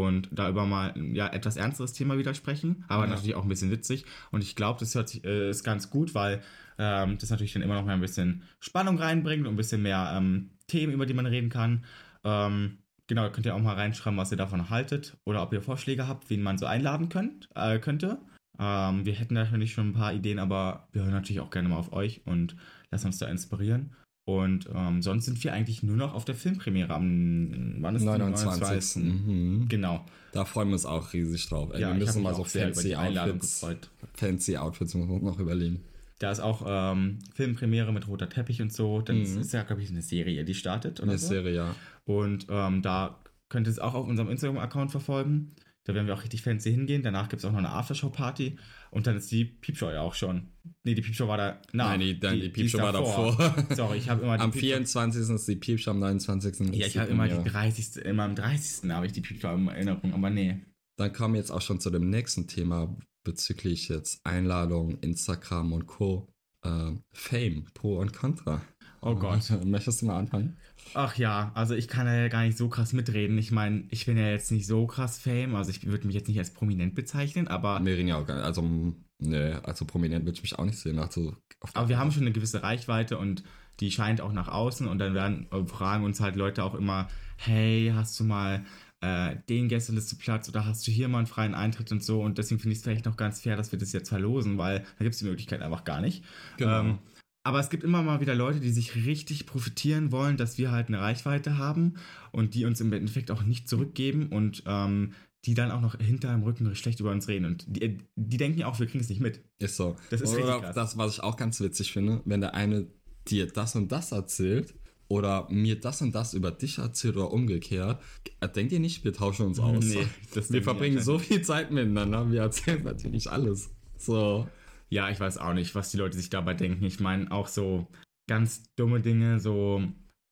Und 0.00 0.28
da 0.32 0.48
über 0.48 0.64
mal 0.64 0.94
ja, 1.12 1.26
etwas 1.28 1.56
ernsteres 1.56 1.92
Thema 1.92 2.16
wieder 2.16 2.32
sprechen, 2.32 2.84
aber 2.88 3.04
Ja. 3.04 3.10
natürlich 3.10 3.34
auch 3.34 3.42
ein 3.42 3.48
bisschen 3.48 3.70
witzig. 3.70 4.06
Und 4.30 4.42
ich 4.42 4.56
glaube, 4.56 4.80
das 4.80 4.94
hört 4.94 5.10
sich, 5.10 5.22
äh, 5.24 5.50
ist 5.50 5.64
ganz 5.64 5.90
gut, 5.90 6.14
weil 6.14 6.40
ähm, 6.78 7.18
das 7.18 7.28
natürlich 7.28 7.52
dann 7.52 7.60
immer 7.62 7.74
noch 7.74 7.84
mal 7.84 7.92
ein 7.92 8.00
bisschen 8.00 8.42
Spannung 8.58 8.98
reinbringt 8.98 9.46
und 9.46 9.52
ein 9.52 9.56
bisschen 9.56 9.82
mehr 9.82 10.14
ähm, 10.16 10.50
Themen, 10.66 10.94
über 10.94 11.04
die 11.04 11.12
man 11.12 11.26
reden 11.26 11.50
kann. 11.50 11.84
Ähm, 12.24 12.78
genau, 13.06 13.28
könnt 13.30 13.44
ihr 13.44 13.54
auch 13.54 13.60
mal 13.60 13.74
reinschreiben, 13.74 14.18
was 14.18 14.30
ihr 14.30 14.38
davon 14.38 14.70
haltet 14.70 15.16
oder 15.24 15.42
ob 15.42 15.52
ihr 15.52 15.60
Vorschläge 15.60 16.08
habt, 16.08 16.30
wen 16.30 16.42
man 16.42 16.56
so 16.56 16.64
einladen 16.64 17.10
könnt, 17.10 17.50
äh, 17.54 17.78
könnte. 17.78 18.18
Ähm, 18.58 19.04
wir 19.04 19.12
hätten 19.12 19.34
natürlich 19.34 19.72
schon 19.74 19.90
ein 19.90 19.94
paar 19.94 20.14
Ideen, 20.14 20.38
aber 20.38 20.88
wir 20.92 21.02
hören 21.02 21.12
natürlich 21.12 21.40
auch 21.40 21.50
gerne 21.50 21.68
mal 21.68 21.76
auf 21.76 21.92
euch 21.92 22.22
und 22.24 22.56
lassen 22.90 23.06
uns 23.08 23.18
da 23.18 23.26
inspirieren. 23.26 23.92
Und 24.24 24.68
ähm, 24.72 25.02
sonst 25.02 25.24
sind 25.24 25.42
wir 25.42 25.52
eigentlich 25.52 25.82
nur 25.82 25.96
noch 25.96 26.14
auf 26.14 26.24
der 26.24 26.36
Filmpremiere 26.36 26.94
am 26.94 27.78
wann 27.80 27.96
ist 27.96 28.02
die? 28.02 28.06
29. 28.06 29.02
Mhm. 29.02 29.66
Genau. 29.68 30.04
Da 30.32 30.44
freuen 30.44 30.68
wir 30.68 30.74
uns 30.74 30.86
auch 30.86 31.12
riesig 31.12 31.48
drauf. 31.48 31.70
Ey, 31.74 31.80
Ja, 31.80 31.88
wir 31.92 31.98
müssen 31.98 32.22
mal 32.22 32.34
so 32.34 32.44
fancy 32.44 32.94
Outfits, 32.94 33.66
fancy 34.14 34.56
Outfits 34.56 34.94
müssen 34.94 35.08
wir 35.08 35.14
uns 35.16 35.24
noch 35.24 35.38
überlegen. 35.40 35.80
Da 36.20 36.30
ist 36.30 36.38
auch 36.38 36.64
ähm, 36.64 37.18
Filmpremiere 37.34 37.92
mit 37.92 38.06
roter 38.06 38.28
Teppich 38.28 38.62
und 38.62 38.72
so. 38.72 39.00
Dann 39.00 39.18
Mhm. 39.18 39.40
ist 39.40 39.52
ja, 39.52 39.64
glaube 39.64 39.82
ich, 39.82 39.90
eine 39.90 40.02
Serie, 40.02 40.44
die 40.44 40.54
startet. 40.54 41.00
Oder 41.00 41.10
Eine 41.10 41.18
so. 41.18 41.26
Serie, 41.26 41.54
ja. 41.56 41.74
Und 42.04 42.46
ähm, 42.48 42.80
da 42.80 43.18
könnt 43.48 43.66
ihr 43.66 43.70
es 43.72 43.80
auch 43.80 43.94
auf 43.94 44.06
unserem 44.06 44.30
Instagram-Account 44.30 44.92
verfolgen. 44.92 45.50
Da 45.84 45.94
werden 45.94 46.06
wir 46.06 46.14
auch 46.14 46.22
richtig 46.22 46.42
fancy 46.42 46.70
hingehen. 46.70 47.02
Danach 47.02 47.28
gibt 47.28 47.40
es 47.40 47.44
auch 47.44 47.50
noch 47.50 47.58
eine 47.58 47.70
Aftershow-Party. 47.70 48.56
Und 48.92 49.06
dann 49.08 49.16
ist 49.16 49.32
die 49.32 49.44
Piepshow 49.44 49.90
ja 49.90 50.00
auch 50.00 50.14
schon. 50.14 50.48
Nee, 50.84 50.94
die 50.94 51.02
Piepshow 51.02 51.26
war 51.26 51.36
da. 51.36 51.60
Na, 51.72 51.88
Nein, 51.88 52.00
die, 52.00 52.20
dann, 52.20 52.38
die, 52.40 52.48
Piepshow 52.50 52.78
war 52.78 52.92
davor. 52.92 53.36
Sorry, 53.74 53.98
ich 53.98 54.08
habe 54.08 54.22
immer 54.22 54.36
die 54.36 54.44
Am 54.44 54.50
Piepshow- 54.52 54.60
24. 54.60 55.28
ist 55.34 55.48
die 55.48 55.56
Piepshow, 55.56 55.90
am 55.90 55.98
29. 55.98 56.52
ist 56.68 56.74
Ja, 56.76 56.86
ich 56.86 56.92
die 56.92 57.00
habe 57.00 57.10
immer 57.10 57.26
die 57.26 57.34
Premiere. 57.34 57.50
30. 57.52 57.96
Immer 58.04 58.22
am 58.24 58.34
30. 58.36 58.90
habe 58.90 59.06
ich 59.06 59.12
die 59.12 59.22
Piepshow 59.22 59.52
in 59.54 59.66
Erinnerung, 59.68 60.14
aber 60.14 60.30
nee. 60.30 60.60
Dann 60.98 61.12
kommen 61.12 61.34
wir 61.34 61.40
jetzt 61.40 61.50
auch 61.50 61.62
schon 61.62 61.80
zu 61.80 61.90
dem 61.90 62.10
nächsten 62.10 62.46
Thema 62.46 62.96
bezüglich 63.24 63.88
jetzt 63.88 64.20
Einladung, 64.24 64.98
Instagram 65.00 65.72
und 65.72 65.86
Co. 65.86 66.28
Äh, 66.64 66.92
Fame, 67.12 67.64
Pro 67.74 67.98
und 67.98 68.12
Contra. 68.12 68.62
Oh 69.00 69.16
Gott. 69.16 69.50
Möchtest 69.64 70.02
du 70.02 70.06
mal 70.06 70.18
anfangen? 70.18 70.56
Ach 70.94 71.16
ja, 71.16 71.52
also 71.54 71.74
ich 71.74 71.88
kann 71.88 72.06
ja 72.06 72.28
gar 72.28 72.44
nicht 72.44 72.58
so 72.58 72.68
krass 72.68 72.92
mitreden. 72.92 73.38
Ich 73.38 73.50
meine, 73.50 73.84
ich 73.90 74.06
bin 74.06 74.16
ja 74.16 74.28
jetzt 74.28 74.50
nicht 74.52 74.66
so 74.66 74.86
krass 74.86 75.18
Fame, 75.18 75.54
also 75.54 75.70
ich 75.70 75.86
würde 75.86 76.06
mich 76.06 76.14
jetzt 76.14 76.28
nicht 76.28 76.38
als 76.38 76.52
prominent 76.52 76.94
bezeichnen, 76.94 77.48
aber, 77.48 77.84
Wir 77.84 77.96
reden 77.96 78.08
ja 78.08 78.18
auch 78.18 78.26
gar 78.26 78.36
nicht. 78.36 78.44
Also, 78.44 78.94
ne, 79.18 79.60
also 79.64 79.84
prominent 79.84 80.24
würde 80.24 80.36
ich 80.36 80.42
mich 80.42 80.58
auch 80.58 80.64
nicht 80.64 80.78
sehen. 80.78 80.98
Also, 80.98 81.34
aber 81.74 81.88
wir 81.88 81.98
haben 81.98 82.10
schon 82.10 82.22
eine 82.22 82.32
gewisse 82.32 82.62
Reichweite 82.62 83.18
und 83.18 83.42
die 83.80 83.90
scheint 83.90 84.20
auch 84.20 84.32
nach 84.32 84.48
außen 84.48 84.86
und 84.86 84.98
dann 84.98 85.14
werden 85.14 85.46
äh, 85.50 85.64
fragen 85.66 86.04
uns 86.04 86.20
halt 86.20 86.36
Leute 86.36 86.64
auch 86.64 86.74
immer, 86.74 87.08
hey, 87.36 87.92
hast 87.94 88.18
du 88.20 88.24
mal 88.24 88.64
äh, 89.00 89.36
den 89.48 89.68
Gästelisteplatz 89.68 90.48
oder 90.48 90.66
hast 90.66 90.86
du 90.86 90.90
hier 90.90 91.08
mal 91.08 91.18
einen 91.18 91.26
freien 91.26 91.54
Eintritt 91.54 91.90
und 91.90 92.04
so 92.04 92.22
und 92.22 92.38
deswegen 92.38 92.60
finde 92.60 92.72
ich 92.72 92.78
es 92.78 92.84
vielleicht 92.84 93.06
noch 93.06 93.16
ganz 93.16 93.40
fair, 93.40 93.56
dass 93.56 93.72
wir 93.72 93.78
das 93.78 93.92
jetzt 93.92 94.10
verlosen, 94.10 94.58
weil 94.58 94.80
da 94.98 95.04
gibt 95.04 95.14
es 95.14 95.18
die 95.18 95.24
Möglichkeit 95.24 95.62
einfach 95.62 95.84
gar 95.84 96.00
nicht. 96.00 96.24
Genau. 96.58 96.80
Ähm, 96.80 96.98
aber 97.44 97.60
es 97.60 97.70
gibt 97.70 97.82
immer 97.82 98.02
mal 98.02 98.20
wieder 98.20 98.34
Leute, 98.34 98.60
die 98.60 98.70
sich 98.70 98.94
richtig 98.94 99.46
profitieren 99.46 100.12
wollen, 100.12 100.36
dass 100.36 100.58
wir 100.58 100.70
halt 100.70 100.88
eine 100.88 101.00
Reichweite 101.00 101.58
haben 101.58 101.94
und 102.30 102.54
die 102.54 102.64
uns 102.64 102.80
im 102.80 102.92
Endeffekt 102.92 103.30
auch 103.30 103.42
nicht 103.42 103.68
zurückgeben 103.68 104.28
und 104.28 104.62
ähm, 104.66 105.12
die 105.44 105.54
dann 105.54 105.72
auch 105.72 105.80
noch 105.80 105.96
hinter 105.98 106.30
dem 106.30 106.44
Rücken 106.44 106.72
schlecht 106.76 107.00
über 107.00 107.10
uns 107.10 107.26
reden. 107.26 107.46
Und 107.46 107.64
die, 107.66 107.98
die 108.14 108.36
denken 108.36 108.60
ja 108.60 108.66
auch, 108.68 108.78
wir 108.78 108.86
kriegen 108.86 109.02
es 109.02 109.08
nicht 109.08 109.20
mit. 109.20 109.40
Ist 109.58 109.76
so. 109.76 109.96
Das 110.10 110.20
ist 110.20 110.30
oder 110.34 110.44
richtig 110.44 110.62
krass. 110.62 110.74
das, 110.74 110.96
was 110.96 111.14
ich 111.14 111.22
auch 111.22 111.36
ganz 111.36 111.60
witzig 111.60 111.92
finde, 111.92 112.22
wenn 112.24 112.40
der 112.40 112.54
eine 112.54 112.86
dir 113.26 113.48
das 113.48 113.74
und 113.74 113.90
das 113.90 114.12
erzählt 114.12 114.74
oder 115.08 115.48
mir 115.50 115.80
das 115.80 116.00
und 116.00 116.14
das 116.14 116.34
über 116.34 116.52
dich 116.52 116.78
erzählt 116.78 117.16
oder 117.16 117.32
umgekehrt, 117.32 118.00
äh, 118.40 118.48
denkt 118.48 118.72
ihr 118.72 118.80
nicht, 118.80 119.04
wir 119.04 119.12
tauschen 119.12 119.46
uns 119.46 119.58
aus. 119.58 119.84
Nee, 119.84 120.06
das 120.32 120.52
wir 120.52 120.62
verbringen 120.62 121.00
so 121.00 121.18
viel 121.18 121.42
Zeit 121.42 121.72
miteinander, 121.72 122.30
wir 122.30 122.42
erzählen 122.42 122.82
natürlich 122.84 123.28
alles. 123.28 123.70
So. 123.98 124.46
Ja, 124.92 125.08
ich 125.08 125.18
weiß 125.18 125.38
auch 125.38 125.54
nicht, 125.54 125.74
was 125.74 125.90
die 125.90 125.96
Leute 125.96 126.16
sich 126.18 126.28
dabei 126.28 126.52
denken. 126.54 126.84
Ich 126.84 127.00
meine, 127.00 127.30
auch 127.32 127.46
so 127.48 127.86
ganz 128.28 128.64
dumme 128.76 129.00
Dinge, 129.00 129.40
so, 129.40 129.82